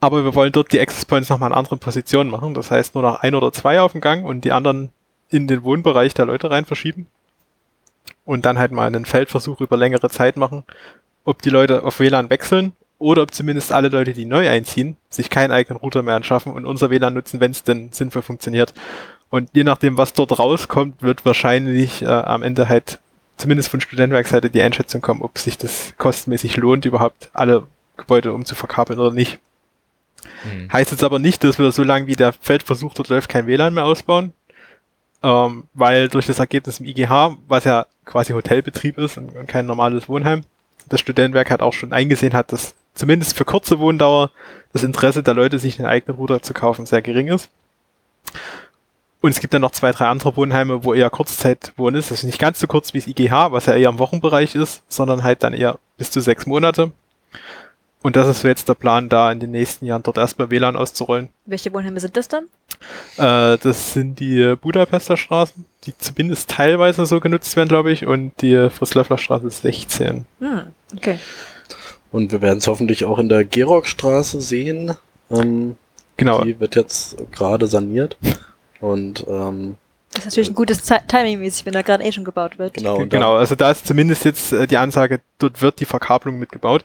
[0.00, 2.54] Aber wir wollen dort die Access Points nochmal in anderen Positionen machen.
[2.54, 4.90] Das heißt nur noch ein oder zwei auf dem Gang und die anderen
[5.28, 7.06] in den Wohnbereich der Leute rein verschieben.
[8.24, 10.64] Und dann halt mal einen Feldversuch über längere Zeit machen,
[11.24, 15.30] ob die Leute auf WLAN wechseln oder ob zumindest alle Leute, die neu einziehen, sich
[15.30, 18.74] keinen eigenen Router mehr anschaffen und unser WLAN nutzen, wenn es denn sinnvoll funktioniert.
[19.28, 23.00] Und je nachdem, was dort rauskommt, wird wahrscheinlich äh, am Ende halt
[23.36, 27.66] zumindest von Studentenwerkseite die Einschätzung kommen, ob sich das kostenmäßig lohnt, überhaupt alle
[27.96, 29.38] Gebäude umzuverkabeln oder nicht.
[30.42, 30.72] Hm.
[30.72, 33.74] Heißt jetzt aber nicht, dass wir so lange wie der Feldversuch dort läuft, kein WLAN
[33.74, 34.32] mehr ausbauen,
[35.22, 39.66] ähm, weil durch das Ergebnis im IGH, was ja quasi Hotelbetrieb ist und, und kein
[39.66, 40.42] normales Wohnheim,
[40.88, 44.30] das Studentenwerk halt auch schon eingesehen hat, dass zumindest für kurze Wohndauer
[44.72, 47.48] das Interesse der Leute, sich einen eigenen Router zu kaufen, sehr gering ist.
[49.20, 52.10] Und es gibt dann noch zwei, drei andere Wohnheime, wo eher Kurzzeitwohnen ist.
[52.10, 54.82] Das ist nicht ganz so kurz wie das IGH, was ja eher im Wochenbereich ist,
[54.88, 56.92] sondern halt dann eher bis zu sechs Monate.
[58.06, 60.76] Und das ist so jetzt der Plan, da in den nächsten Jahren dort erstmal WLAN
[60.76, 61.28] auszurollen.
[61.44, 62.44] welche Wohnheime sind das dann?
[63.16, 68.32] Äh, das sind die Budapester Straßen, die zumindest teilweise so genutzt werden, glaube ich, und
[68.42, 70.24] die Frislöffler Straße 16.
[70.38, 70.60] Hm,
[70.96, 71.18] okay.
[72.12, 74.94] Und wir werden es hoffentlich auch in der Georgstraße sehen.
[75.30, 75.74] Ähm,
[76.16, 76.42] Genau.
[76.44, 78.16] Die wird jetzt gerade saniert.
[78.80, 79.74] Und ähm,
[80.12, 82.74] Das ist natürlich ein gutes Ti- Timing mäßig, wenn da gerade eh schon gebaut wird.
[82.74, 86.84] genau, genau, also da ist zumindest jetzt äh, die Ansage, dort wird die Verkabelung mitgebaut.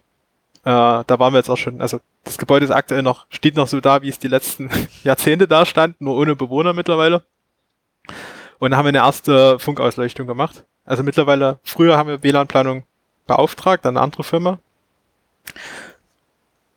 [0.63, 3.67] Äh, da waren wir jetzt auch schon, also das Gebäude ist aktuell noch, steht noch
[3.67, 4.69] so da, wie es die letzten
[5.03, 7.23] Jahrzehnte da stand, nur ohne Bewohner mittlerweile.
[8.59, 10.63] Und dann haben wir eine erste Funkausleuchtung gemacht.
[10.85, 12.83] Also mittlerweile, früher haben wir WLAN-Planung
[13.25, 14.59] beauftragt, an eine andere Firma,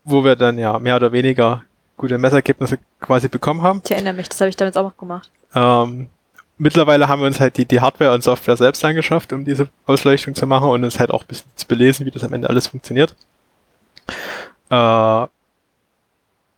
[0.04, 1.64] wo wir dann ja mehr oder weniger
[1.96, 3.82] gute Messergebnisse quasi bekommen haben.
[3.84, 5.30] Ich erinnere mich, das habe ich damals auch noch gemacht.
[5.54, 6.08] Ähm,
[6.56, 10.34] mittlerweile haben wir uns halt die, die Hardware und Software selbst angeschafft, um diese Ausleuchtung
[10.34, 12.66] zu machen und uns halt auch ein bisschen zu belesen, wie das am Ende alles
[12.68, 13.14] funktioniert.
[14.70, 15.26] Äh,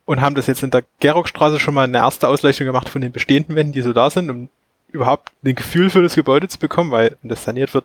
[0.06, 3.12] und haben das jetzt in der Gerockstraße schon mal eine erste Ausleuchtung gemacht von den
[3.12, 4.48] bestehenden Wänden, die so da sind, um
[4.88, 7.84] überhaupt ein Gefühl für das Gebäude zu bekommen, weil wenn das saniert wird,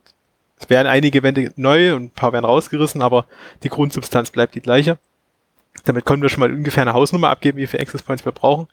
[0.59, 3.25] es werden einige Wände neu und ein paar werden rausgerissen, aber
[3.63, 4.99] die Grundsubstanz bleibt die gleiche.
[5.85, 8.67] Damit können wir schon mal ungefähr eine Hausnummer abgeben, wie viele Access Points wir brauchen.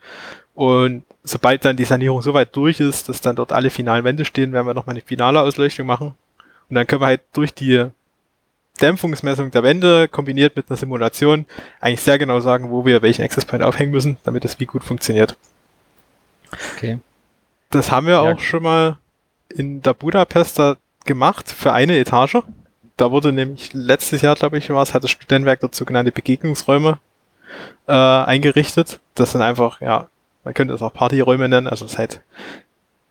[0.55, 4.53] Und sobald dann die Sanierung soweit durch ist, dass dann dort alle finalen Wände stehen,
[4.53, 6.15] werden wir nochmal eine finale Ausleuchtung machen.
[6.69, 7.87] Und dann können wir halt durch die
[8.79, 11.47] Dämpfungsmessung der Wände kombiniert mit einer Simulation
[11.81, 14.85] eigentlich sehr genau sagen, wo wir welchen Access Point aufhängen müssen, damit das wie gut
[14.85, 15.37] funktioniert.
[16.77, 16.99] Okay.
[17.71, 18.21] Das haben wir Ja.
[18.23, 18.97] auch schon mal
[19.55, 22.39] in der Budapester gemacht für eine Etage.
[22.97, 26.99] Da wurde nämlich letztes Jahr, glaube ich, war es, hat das Studentenwerk dort sogenannte Begegnungsräume
[27.87, 29.01] äh, eingerichtet.
[29.15, 30.09] Das sind einfach, ja,
[30.45, 31.67] man könnte es auch Partyräume nennen.
[31.69, 32.21] Also es ist halt,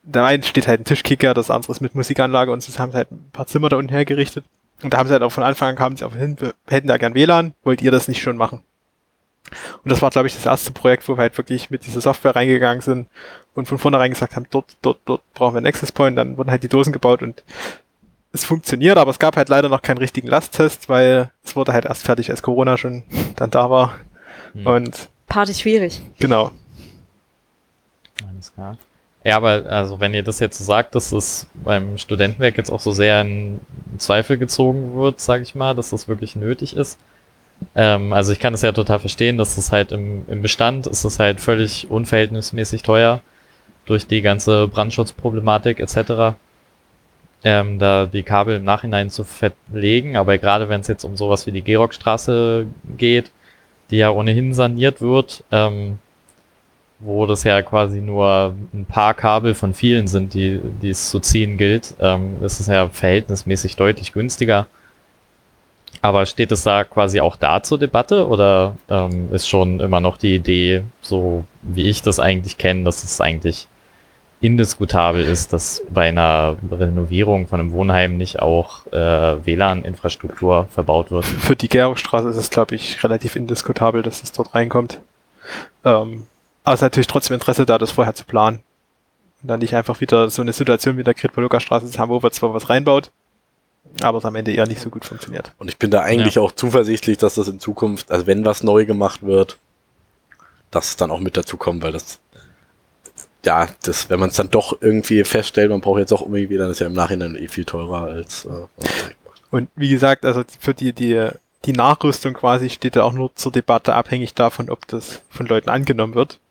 [0.03, 3.11] der eine steht halt ein Tischkicker, das andere ist mit Musikanlage und sie haben halt
[3.11, 4.43] ein paar Zimmer da unten hergerichtet.
[4.83, 6.87] Und da haben sie halt auch von Anfang an kamen sie auf hin, wir hätten
[6.87, 8.63] da gern WLAN, wollt ihr das nicht schon machen?
[9.83, 12.35] Und das war, glaube ich, das erste Projekt, wo wir halt wirklich mit dieser Software
[12.35, 13.07] reingegangen sind
[13.55, 16.51] und von vornherein gesagt haben, dort, dort, dort brauchen wir einen Access Point, dann wurden
[16.51, 17.43] halt die Dosen gebaut und
[18.33, 21.85] es funktioniert, aber es gab halt leider noch keinen richtigen Lasttest, weil es wurde halt
[21.85, 23.03] erst fertig, als Corona schon
[23.35, 23.99] dann da war.
[24.53, 24.67] Hm.
[24.67, 26.01] Und Party schwierig.
[26.19, 26.51] genau.
[28.27, 28.77] Alles klar.
[29.27, 32.79] Ja, aber also wenn ihr das jetzt so sagt, dass es beim Studentenwerk jetzt auch
[32.79, 33.59] so sehr in
[33.97, 36.97] Zweifel gezogen wird, sage ich mal, dass das wirklich nötig ist.
[37.75, 41.03] Ähm, also ich kann es ja total verstehen, dass es halt im, im Bestand ist
[41.03, 43.19] es halt völlig unverhältnismäßig teuer
[43.85, 46.37] durch die ganze Brandschutzproblematik etc.
[47.43, 51.45] Ähm, da die Kabel im Nachhinein zu verlegen, aber gerade wenn es jetzt um sowas
[51.47, 52.67] wie die Gerockstraße
[52.97, 53.31] geht,
[53.91, 55.99] die ja ohnehin saniert wird, ähm,
[56.99, 61.19] wo das ja quasi nur ein paar Kabel von vielen sind, die, die es zu
[61.19, 64.67] ziehen gilt, ähm, ist es ja verhältnismäßig deutlich günstiger.
[66.01, 70.17] Aber steht es da quasi auch da zur Debatte oder ähm, ist schon immer noch
[70.17, 73.67] die Idee, so wie ich das eigentlich kenne, dass es eigentlich
[74.39, 81.25] indiskutabel ist, dass bei einer Renovierung von einem Wohnheim nicht auch äh, WLAN-Infrastruktur verbaut wird?
[81.25, 84.99] Für die Georgstraße ist es, glaube ich, relativ indiskutabel, dass es dort reinkommt.
[85.83, 86.27] Ähm,
[86.67, 88.59] aber es ist natürlich trotzdem Interesse da, das vorher zu planen.
[89.41, 92.21] Und dann nicht einfach wieder so eine Situation wie in der Kritpaluka-Straße zu haben, wo
[92.21, 93.09] wir zwar was reinbaut,
[94.01, 95.53] aber es am Ende eher nicht so gut funktioniert.
[95.59, 98.85] Und ich bin da eigentlich auch zuversichtlich, dass das in Zukunft, also wenn was neu
[98.85, 99.57] gemacht wird,
[100.69, 102.19] dass es dann auch mit dazu kommt, weil das,
[103.45, 106.69] ja, das, wenn man es dann doch irgendwie feststellt, man braucht jetzt auch irgendwie, dann
[106.69, 108.65] ist ja im Nachhinein eh viel teurer als äh.
[109.51, 111.29] Und wie gesagt, also für die, die,
[111.63, 115.69] die Nachrüstung quasi steht ja auch nur zur Debatte abhängig davon, ob das von Leuten
[115.69, 116.41] angenommen wird.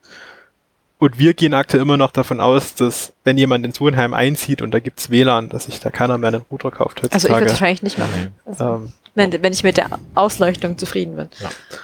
[0.99, 4.71] Und wir gehen aktuell immer noch davon aus, dass wenn jemand ins Wohnheim einzieht und
[4.73, 7.45] da gibt's WLAN, dass sich da keiner mehr einen Router kauft Also ich würde heutzutage.
[7.45, 8.35] es wahrscheinlich nicht machen.
[8.47, 11.29] Also, ähm, wenn, wenn ich mit der Ausleuchtung zufrieden bin.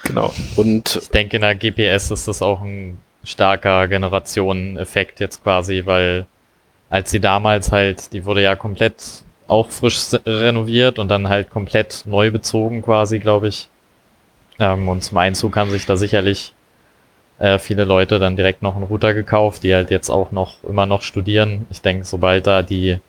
[0.03, 0.33] genau.
[0.55, 6.25] Und Ich denke, in der GPS ist das auch ein starker Generationeneffekt jetzt quasi, weil
[6.89, 8.95] als sie damals halt, die wurde ja komplett
[9.47, 13.69] auch frisch renoviert und dann halt komplett neu bezogen quasi, glaube ich.
[14.59, 16.53] Ähm, und zum Einzug haben sich da sicherlich
[17.43, 20.85] äh, viele Leute dann direkt noch einen Router gekauft, die halt jetzt auch noch immer
[20.85, 21.67] noch studieren.
[21.69, 22.99] Ich denke, sobald da die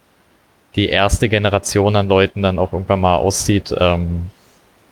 [0.75, 4.31] die erste Generation an Leuten dann auch irgendwann mal auszieht, ähm,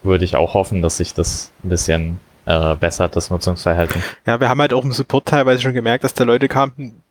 [0.04, 4.00] würde ich auch hoffen, dass sich das ein bisschen äh, bessert, das Nutzungsverhalten.
[4.26, 7.02] Ja, wir haben halt auch im Support teilweise schon gemerkt, dass da Leute kamen,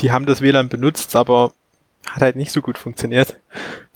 [0.00, 1.52] die haben das WLAN benutzt, aber
[2.06, 3.38] hat halt nicht so gut funktioniert.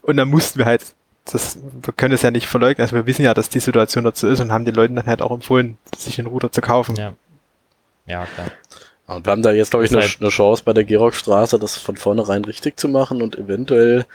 [0.01, 0.83] Und dann mussten wir halt,
[1.31, 4.29] das, wir können es ja nicht verleugnen, also wir wissen ja, dass die Situation dazu
[4.29, 6.97] ist und haben den Leuten dann halt auch empfohlen, sich einen Router zu kaufen.
[6.97, 7.13] Ja.
[8.07, 8.49] Ja, klar.
[9.07, 11.97] Und wir haben da jetzt, glaube ich, eine, eine Chance bei der Gerockstraße, das von
[11.97, 14.07] vornherein richtig zu machen und eventuell,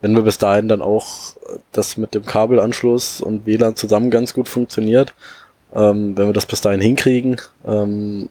[0.00, 4.34] wenn wir bis dahin dann auch äh, das mit dem Kabelanschluss und WLAN zusammen ganz
[4.34, 5.14] gut funktioniert,
[5.74, 8.28] ähm, wenn wir das bis dahin hinkriegen, ähm,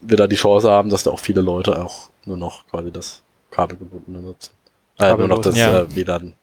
[0.00, 3.22] wir da die Chance haben, dass da auch viele Leute auch nur noch quasi das
[3.50, 4.52] kabelgebundene nutzen.
[4.98, 5.80] Äh, nur noch das Ja.
[5.82, 6.34] äh, WLAN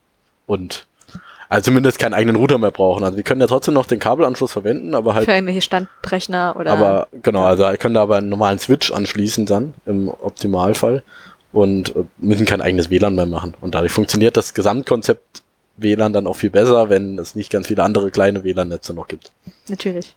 [0.46, 0.88] und
[1.56, 3.04] also zumindest keinen eigenen Router mehr brauchen.
[3.04, 6.72] Also wir können ja trotzdem noch den Kabelanschluss verwenden, aber halt Für irgendwelche Standrechner oder.
[6.72, 11.04] Aber genau, also wir können da aber einen normalen Switch anschließen dann im Optimalfall
[11.54, 13.54] und äh, müssen kein eigenes WLAN mehr machen.
[13.62, 15.44] Und dadurch funktioniert das Gesamtkonzept
[15.78, 19.32] WLAN dann auch viel besser, wenn es nicht ganz viele andere kleine WLAN-Netze noch gibt.
[19.70, 20.14] Natürlich.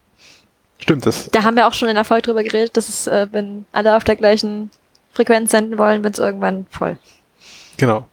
[0.79, 3.29] Stimmt, das Da haben wir auch schon in der Folge drüber geredet, dass es, äh,
[3.31, 4.71] wenn alle auf der gleichen
[5.13, 6.99] Frequenz senden wollen, wird es irgendwann voll.
[7.77, 8.07] Genau.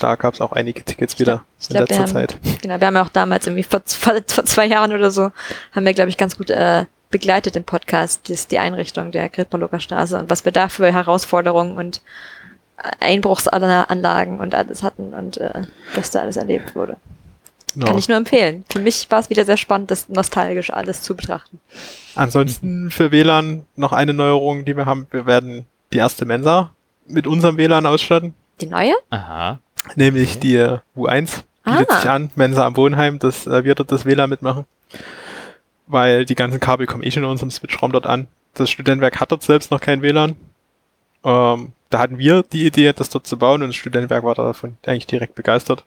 [0.00, 2.38] Da gab es auch einige Tickets wieder ich in glaub, wir letzter haben- Zeit.
[2.62, 5.30] Genau, wir haben ja auch damals irgendwie vor, vor, vor zwei Jahren oder so,
[5.72, 9.80] haben wir, glaube ich, ganz gut äh, begleitet im Podcast, das, die Einrichtung der Gridpaloker
[9.80, 12.02] Straße und was wir da für Herausforderungen und
[12.78, 15.62] äh, Einbruchsanlagen und alles hatten und äh,
[15.94, 16.96] was da alles erlebt wurde.
[17.74, 17.86] Genau.
[17.86, 18.64] Kann ich nur empfehlen.
[18.70, 21.60] Für mich war es wieder sehr spannend, das nostalgisch alles zu betrachten.
[22.16, 25.06] Ansonsten für WLAN noch eine Neuerung, die wir haben.
[25.12, 26.72] Wir werden die erste Mensa
[27.06, 28.94] mit unserem WLAN ausstatten, Die neue?
[29.10, 29.60] Aha.
[29.96, 31.42] Nämlich die äh, U1.
[31.64, 32.00] Bietet Ah.
[32.00, 34.64] sich an, Mensa am Wohnheim, dass äh, wir dort das WLAN mitmachen.
[35.86, 38.28] Weil die ganzen Kabel kommen eh schon in unserem Switchraum dort an.
[38.54, 40.36] Das Studentenwerk hat dort selbst noch kein WLAN.
[41.24, 44.78] Ähm, da hatten wir die Idee, das dort zu bauen und das Studentenwerk war davon
[44.86, 45.84] eigentlich direkt begeistert.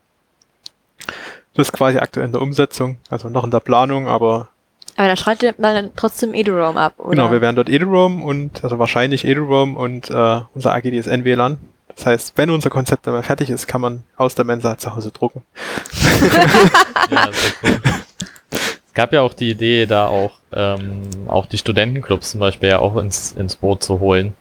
[1.55, 4.49] Das ist quasi aktuell in der Umsetzung, also noch in der Planung, aber
[4.95, 7.09] Aber da schreitet man dann trotzdem EduRoam ab, oder?
[7.11, 11.57] Genau, wir werden dort EduRoam und, also wahrscheinlich EduRoam und äh, unser AGDSN WLAN.
[11.95, 15.11] Das heißt, wenn unser Konzept einmal fertig ist, kann man aus der Mensa zu Hause
[15.11, 15.43] drucken.
[17.11, 17.29] Ja,
[17.63, 17.81] cool.
[18.51, 22.79] Es gab ja auch die Idee, da auch, ähm, auch die Studentenclubs zum Beispiel ja
[22.79, 24.35] auch ins, ins Boot zu holen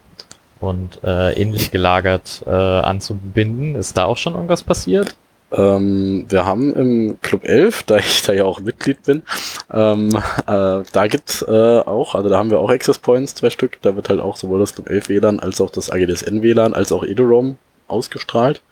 [0.60, 3.74] und äh, ähnlich gelagert äh, anzubinden.
[3.74, 5.16] Ist da auch schon irgendwas passiert?
[5.52, 9.22] Ähm, wir haben im Club 11, da ich da ja auch Mitglied bin,
[9.70, 10.08] ähm,
[10.46, 13.94] äh, da gibt's äh, auch, also da haben wir auch Access Points, zwei Stück, da
[13.94, 17.04] wird halt auch sowohl das Club 11 WLAN als auch das AGDSN WLAN als auch
[17.04, 18.62] EduRoam ausgestrahlt.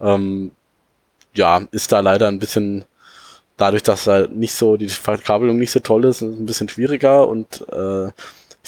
[0.00, 0.50] Ähm,
[1.34, 2.84] ja, ist da leider ein bisschen,
[3.56, 7.26] dadurch, dass da nicht so, die Verkabelung nicht so toll ist, ist ein bisschen schwieriger
[7.26, 8.10] und äh,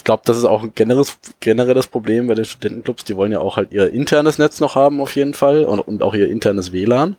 [0.07, 3.03] glaube, das ist auch ein generelles, generelles Problem bei den Studentenclubs.
[3.03, 6.01] Die wollen ja auch halt ihr internes Netz noch haben auf jeden Fall und, und
[6.01, 7.17] auch ihr internes WLAN.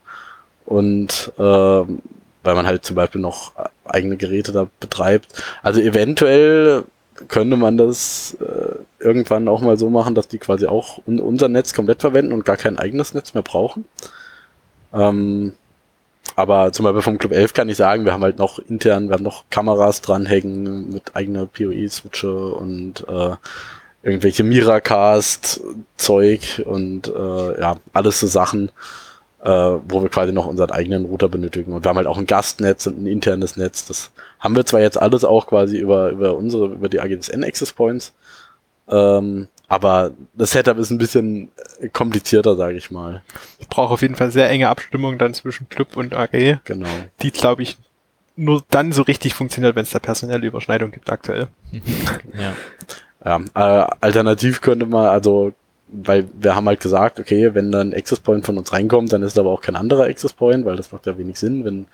[0.64, 2.00] Und ähm,
[2.42, 3.52] weil man halt zum Beispiel noch
[3.84, 5.42] eigene Geräte da betreibt.
[5.62, 6.84] Also eventuell
[7.28, 11.48] könnte man das äh, irgendwann auch mal so machen, dass die quasi auch un unser
[11.48, 13.84] Netz komplett verwenden und gar kein eigenes Netz mehr brauchen.
[14.94, 15.52] Ähm,
[16.38, 19.14] aber zum Beispiel vom Club 11 kann ich sagen, wir haben halt noch intern, wir
[19.14, 23.34] haben noch Kameras dranhängen mit eigener PoE-Switche und äh,
[24.04, 28.70] irgendwelche Miracast-Zeug und äh, ja, alles so Sachen,
[29.42, 31.72] äh, wo wir quasi noch unseren eigenen Router benötigen.
[31.72, 33.88] Und wir haben halt auch ein Gastnetz und ein internes Netz.
[33.88, 37.72] Das haben wir zwar jetzt alles auch quasi über, über unsere, über die AGSN Access
[37.72, 38.14] Points,
[38.88, 41.50] ähm, aber das Setup ist ein bisschen
[41.92, 43.22] komplizierter, sage ich mal.
[43.58, 46.88] Ich brauche auf jeden Fall sehr enge Abstimmung dann zwischen Club und AG, Genau.
[47.22, 47.76] die, glaube ich,
[48.36, 51.48] nur dann so richtig funktioniert, wenn es da personelle Überschneidung gibt aktuell.
[52.38, 52.52] Ja.
[53.24, 55.52] Ja, äh, alternativ könnte man, also,
[55.88, 59.36] weil wir haben halt gesagt, okay, wenn dann Access Point von uns reinkommt, dann ist
[59.38, 61.86] aber auch kein anderer Access Point, weil das macht ja wenig Sinn, wenn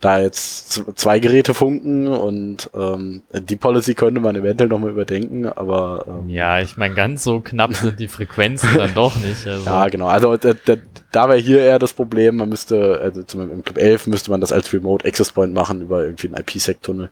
[0.00, 6.04] da jetzt zwei Geräte funken und ähm, die Policy könnte man eventuell nochmal überdenken, aber
[6.06, 9.26] ähm, Ja, ich meine, ganz so knapp sind die Frequenzen dann doch nicht.
[9.46, 9.64] Also.
[9.64, 10.08] ja, genau.
[10.08, 10.76] Also da, da,
[11.12, 14.30] da wäre hier eher das Problem, man müsste, also zum Beispiel im Club 11 müsste
[14.30, 17.10] man das als Remote Access Point machen über irgendwie einen IPsec-Tunnel.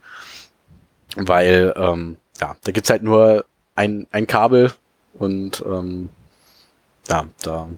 [1.16, 3.44] Weil, ähm, ja, da gibt's halt nur
[3.77, 4.73] ein, ein Kabel
[5.15, 6.11] und ähm,
[7.09, 7.69] ja, da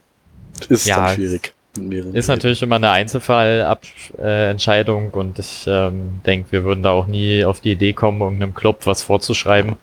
[0.68, 1.54] ist es Ja, dann es schwierig.
[2.15, 7.61] Ist natürlich immer eine Einzelfallentscheidung und ich ähm, denke, wir würden da auch nie auf
[7.61, 9.77] die Idee kommen, irgendeinem Club was vorzuschreiben.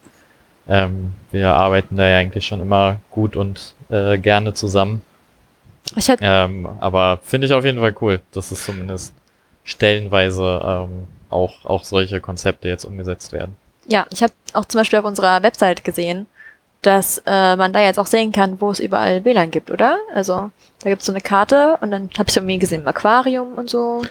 [0.68, 5.02] Ähm, wir arbeiten da ja eigentlich schon immer gut und äh, gerne zusammen.
[5.96, 9.14] Ich hatte Ähm, aber finde ich auf jeden Fall cool, dass es zumindest
[9.64, 13.56] stellenweise ähm, auch, auch solche Konzepte jetzt umgesetzt werden.
[13.88, 16.28] Ja, ich habe auch zum Beispiel auf unserer Website gesehen,
[16.86, 19.98] dass äh, man da jetzt auch sehen kann, wo es überall WLAN gibt, oder?
[20.14, 20.52] Also
[20.84, 24.04] da gibt's so eine Karte und dann habe ich irgendwie gesehen, im Aquarium und so.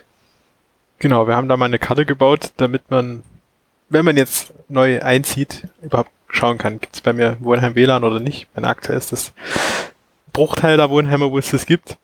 [0.99, 3.23] Genau, wir haben da mal eine Karte gebaut, damit man,
[3.89, 8.21] wenn man jetzt neu einzieht, überhaupt schauen kann, gibt es bei mir Wohnheim WLAN oder
[8.21, 8.49] nicht.
[8.55, 9.33] Mein aktuell ist das
[10.33, 11.99] Bruchteil der Wohnheime, wo es das gibt.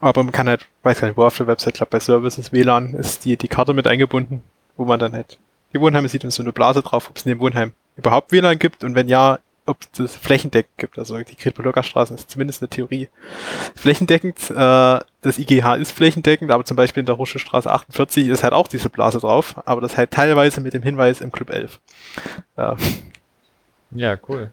[0.00, 2.94] Aber man kann halt, weiß gar nicht, wo auf der Website, glaube bei Services WLAN
[2.94, 4.42] ist die, die Karte mit eingebunden,
[4.76, 5.38] wo man dann halt
[5.72, 8.58] die Wohnheime sieht und so eine Blase drauf, ob es in dem Wohnheim überhaupt WLAN
[8.58, 10.98] gibt und wenn ja, ob es das flächendeckend gibt.
[10.98, 13.10] Also die Krippelogger Straßen ist zumindest eine Theorie
[13.76, 14.50] flächendeckend.
[14.50, 14.54] Äh,
[15.20, 18.68] das IGH ist flächendeckend, aber zum Beispiel in der Rusche Straße 48 ist halt auch
[18.68, 21.80] diese Blase drauf, aber das halt teilweise mit dem Hinweis im Club 11.
[22.56, 22.76] Ja,
[23.90, 24.50] Ja, cool.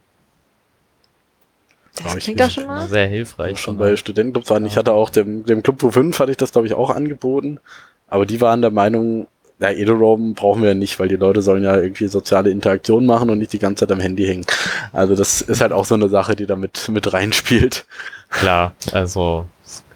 [2.03, 2.87] Das ich klingt doch schon mal.
[2.87, 3.57] Sehr hilfreich.
[3.59, 4.65] schon bei Studentenclubs waren.
[4.65, 7.59] Ich hatte auch dem, dem Club U5 hatte ich das, glaube ich, auch angeboten.
[8.07, 9.27] Aber die waren der Meinung,
[9.59, 13.29] ja, Edelroam brauchen wir ja nicht, weil die Leute sollen ja irgendwie soziale Interaktion machen
[13.29, 14.45] und nicht die ganze Zeit am Handy hängen.
[14.91, 17.85] Also das ist halt auch so eine Sache, die da mit, mit reinspielt.
[18.29, 19.45] Klar, also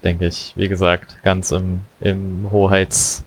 [0.03, 3.25] denke ich, wie gesagt, ganz im, im Hoheitsgebiet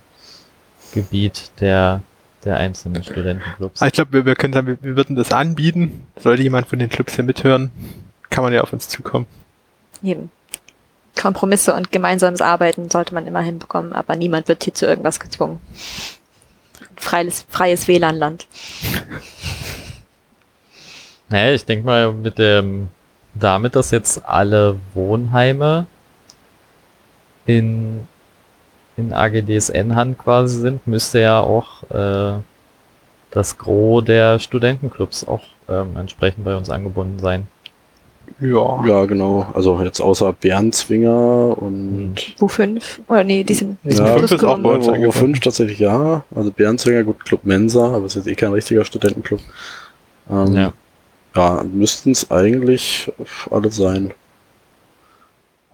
[1.59, 2.01] der,
[2.43, 3.81] der einzelnen Studentenclubs.
[3.81, 6.07] Ah, Ich glaube, wir, wir können sagen, wir, wir würden das anbieten.
[6.19, 7.69] Sollte jemand von den Clubs hier mithören,
[8.31, 9.27] kann man ja auf uns zukommen.
[10.01, 10.31] Eben.
[11.15, 15.61] Kompromisse und gemeinsames Arbeiten sollte man immer hinbekommen, aber niemand wird hier zu irgendwas gezwungen.
[17.03, 18.47] Freies, freies WLAN-Land.
[21.29, 22.89] Naja, ich denke mal, mit dem,
[23.33, 25.87] damit, dass jetzt alle Wohnheime
[27.45, 28.07] in,
[28.97, 32.39] in AGDSN-Hand quasi sind, müsste ja auch äh,
[33.31, 37.47] das Gros der Studentenclubs auch ähm, entsprechend bei uns angebunden sein.
[38.39, 38.83] Ja.
[38.85, 39.47] Ja, genau.
[39.53, 43.01] Also jetzt außer Bärenzwinger und Wo fünf?
[43.07, 45.11] Oder nee, die sind Ja, fünf ist auch bei uns Wo- wo angefangen.
[45.11, 46.23] fünf tatsächlich ja.
[46.35, 49.39] Also Bärenzwinger, gut, Club Mensa, aber ist jetzt eh kein richtiger Studentenclub.
[50.29, 50.73] Ähm, Ja.
[51.35, 51.63] ja.
[51.63, 53.11] müssten es eigentlich
[53.51, 54.11] alle sein.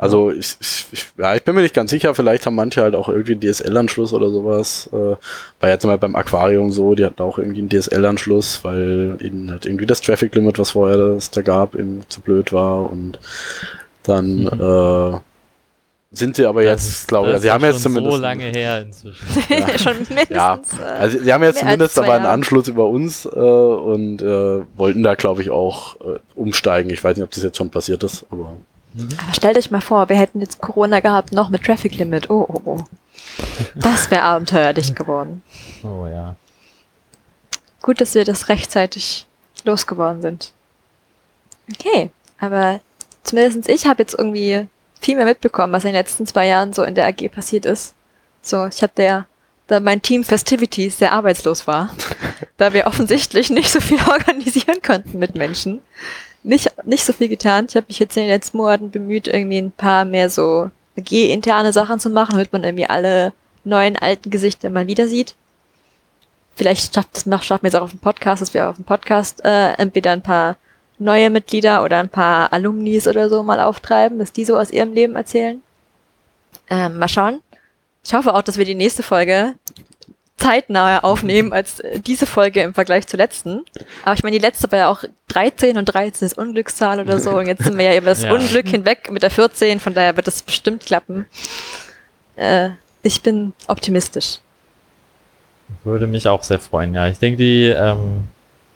[0.02, 2.96] Also ich, ich, ich, ja, ich bin mir nicht ganz sicher, vielleicht haben manche halt
[2.96, 4.90] auch irgendwie einen DSL-Anschluss oder sowas.
[4.94, 5.18] Äh,
[5.60, 9.66] war jetzt mal beim Aquarium so, die hatten auch irgendwie einen DSL-Anschluss, weil ihnen halt
[9.66, 13.20] irgendwie das Traffic Limit, was vorher das da gab, eben zu blöd war und
[14.04, 15.16] dann Mhm.
[15.16, 15.20] äh,
[16.12, 18.82] sind sie aber Das jetzt, glaube ich, also sie haben jetzt zumindest so lange her
[18.82, 19.28] inzwischen.
[19.50, 19.78] Ja.
[19.78, 20.30] schon mindestens.
[20.36, 22.26] Ja, äh, also sie haben jetzt zumindest aber einen.
[22.26, 26.90] Anschluss über uns äh, und äh, wollten da, glaube ich, auch äh, umsteigen.
[26.90, 28.54] Ich weiß nicht, ob das jetzt schon passiert ist, aber
[28.96, 32.30] aber stellt euch mal vor, wir hätten jetzt Corona gehabt, noch mit Traffic Limit.
[32.30, 32.84] Oh, oh, oh.
[33.76, 35.44] Das wäre abenteuerlich geworden.
[35.84, 36.36] Oh ja.
[37.82, 39.28] Gut, dass wir das rechtzeitig
[39.64, 40.54] losgeworden sind.
[41.72, 42.10] Okay,
[42.40, 42.82] aber
[43.24, 44.68] zumindest ich habe jetzt irgendwie
[45.00, 47.94] viel mehr mitbekommen, was in den letzten zwei Jahren so in der AG passiert ist.
[48.42, 49.26] So, ich hatte ja
[49.68, 51.96] da mein Team Festivities sehr arbeitslos war,
[52.58, 55.82] da wir offensichtlich nicht so viel organisieren konnten mit Menschen.
[56.50, 57.68] Nicht, nicht so viel getan.
[57.70, 61.72] Ich habe mich jetzt in den letzten Monaten bemüht, irgendwie ein paar mehr so AG-interne
[61.74, 65.36] Sachen zu machen, damit man irgendwie alle neuen, alten Gesichter mal wieder sieht.
[66.56, 68.84] Vielleicht schafft es noch, schaffen wir es auch auf dem Podcast, dass wir auf dem
[68.84, 70.58] Podcast äh, entweder ein paar
[70.98, 74.94] neue Mitglieder oder ein paar Alumnis oder so mal auftreiben, dass die so aus ihrem
[74.94, 75.62] Leben erzählen.
[76.68, 77.44] Ähm, mal schauen.
[78.04, 79.54] Ich hoffe auch, dass wir die nächste Folge
[80.40, 83.64] zeitnaher aufnehmen als äh, diese Folge im Vergleich zur letzten.
[84.04, 87.32] Aber ich meine, die letzte war ja auch 13 und 13 ist Unglückszahl oder so.
[87.32, 88.34] Und jetzt sind wir ja über das Ja.
[88.34, 91.26] Unglück hinweg mit der 14, von daher wird das bestimmt klappen.
[92.36, 92.70] Äh,
[93.04, 94.40] ich bin optimistisch.
[95.84, 97.08] Würde mich auch sehr freuen, ja.
[97.08, 98.28] Ich denke, die, ähm,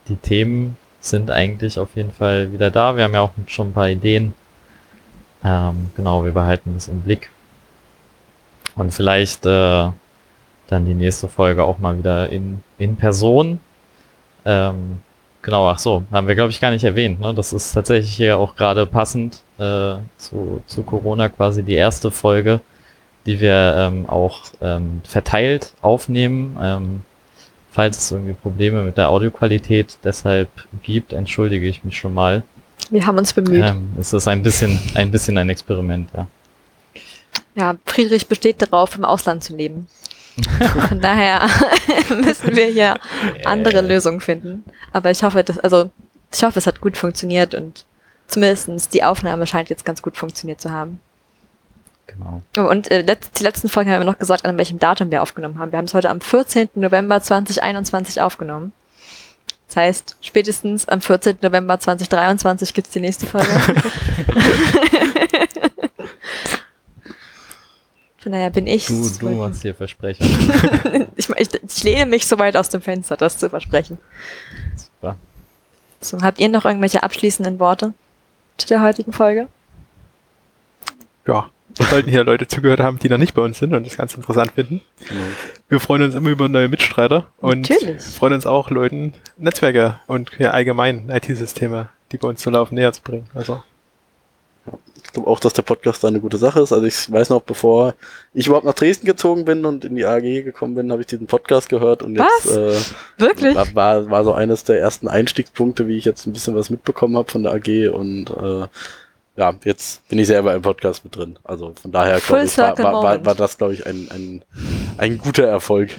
[0.07, 2.95] die Themen sind eigentlich auf jeden Fall wieder da.
[2.95, 4.33] Wir haben ja auch schon ein paar Ideen.
[5.43, 7.29] Ähm, genau, wir behalten das im Blick.
[8.75, 9.89] Und vielleicht äh,
[10.67, 13.59] dann die nächste Folge auch mal wieder in, in Person.
[14.45, 14.99] Ähm,
[15.41, 17.19] genau, ach so, haben wir glaube ich gar nicht erwähnt.
[17.19, 17.33] Ne?
[17.33, 22.61] Das ist tatsächlich hier auch gerade passend äh, zu, zu Corona quasi die erste Folge,
[23.25, 26.57] die wir ähm, auch ähm, verteilt aufnehmen.
[26.61, 27.01] Ähm,
[27.71, 30.49] falls es irgendwie Probleme mit der Audioqualität deshalb
[30.83, 32.43] gibt, entschuldige ich mich schon mal.
[32.89, 33.63] Wir haben uns bemüht.
[33.63, 36.27] Ähm, es ist ein bisschen, ein bisschen ein Experiment, ja.
[37.55, 39.87] Ja, Friedrich besteht darauf, im Ausland zu leben.
[40.89, 41.47] Von daher
[42.09, 42.95] müssen wir hier
[43.45, 44.63] andere Lösungen finden.
[44.91, 45.91] Aber ich hoffe, dass, also,
[46.33, 47.85] ich hoffe, es hat gut funktioniert und
[48.27, 50.99] zumindestens die Aufnahme scheint jetzt ganz gut funktioniert zu haben.
[52.07, 52.41] Genau.
[52.57, 55.21] Oh, Und äh, letzt, die letzten Folgen haben wir noch gesagt, an welchem Datum wir
[55.21, 55.71] aufgenommen haben.
[55.71, 56.69] Wir haben es heute am 14.
[56.75, 58.73] November 2021 aufgenommen.
[59.67, 61.37] Das heißt, spätestens am 14.
[61.41, 63.47] November 2023 gibt's die nächste Folge.
[68.23, 68.85] Von daher bin ich.
[68.85, 70.25] Du, du machst hier Versprechen.
[71.17, 73.97] ich, ich, ich lehne mich so weit aus dem Fenster, das zu versprechen.
[74.77, 75.17] Super.
[75.99, 77.93] So, habt ihr noch irgendwelche abschließenden Worte
[78.55, 79.49] zu der heutigen Folge?
[81.27, 83.97] Ja, wir sollten hier Leute zugehört haben, die noch nicht bei uns sind und das
[83.97, 84.81] ganz interessant finden.
[85.05, 85.21] genau.
[85.67, 88.01] Wir freuen uns immer über neue Mitstreiter und Natürlich.
[88.03, 92.93] freuen uns auch, Leuten Netzwerke und ja, allgemein IT-Systeme, die bei uns so laufen, näher
[92.93, 93.25] zu bringen.
[93.33, 93.63] Also
[95.13, 96.73] Ich glaube auch, dass der Podcast da eine gute Sache ist.
[96.73, 97.93] Also ich weiß noch, bevor
[98.33, 101.27] ich überhaupt nach Dresden gezogen bin und in die AG gekommen bin, habe ich diesen
[101.27, 102.45] Podcast gehört und Was?
[102.45, 103.55] jetzt äh, Wirklich?
[103.55, 107.15] war, war, war so eines der ersten Einstiegspunkte, wie ich jetzt ein bisschen was mitbekommen
[107.15, 108.67] habe von der AG und äh,
[109.35, 111.37] ja, jetzt bin ich selber im Podcast mit drin.
[111.43, 114.41] Also von daher glaube ich, war, war, war, war das, glaube ich, ein, ein,
[114.97, 115.91] ein guter Erfolg.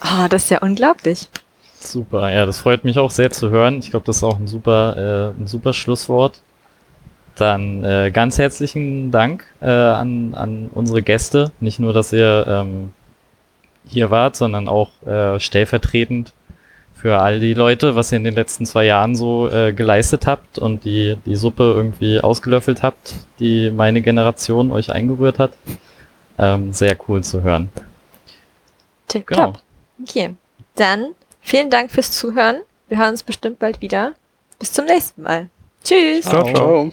[0.00, 1.30] Ah, das ist ja unglaublich.
[1.80, 3.78] Super, ja, das freut mich auch sehr zu hören.
[3.78, 6.42] Ich glaube, das ist auch ein super, äh, ein super Schlusswort.
[7.38, 11.52] Dann äh, ganz herzlichen Dank äh, an, an unsere Gäste.
[11.60, 12.92] Nicht nur, dass ihr ähm,
[13.86, 16.32] hier wart, sondern auch äh, stellvertretend
[16.94, 20.58] für all die Leute, was ihr in den letzten zwei Jahren so äh, geleistet habt
[20.58, 25.52] und die, die Suppe irgendwie ausgelöffelt habt, die meine Generation euch eingerührt hat.
[26.38, 27.68] Ähm, sehr cool zu hören.
[29.06, 29.52] Tip Genau.
[29.52, 29.62] top.
[30.02, 30.34] Okay.
[30.74, 32.62] Dann vielen Dank fürs Zuhören.
[32.88, 34.14] Wir hören uns bestimmt bald wieder.
[34.58, 35.50] Bis zum nächsten Mal.
[35.84, 36.24] Tschüss.
[36.24, 36.90] Ciao, ciao.
[36.90, 36.92] Ciao.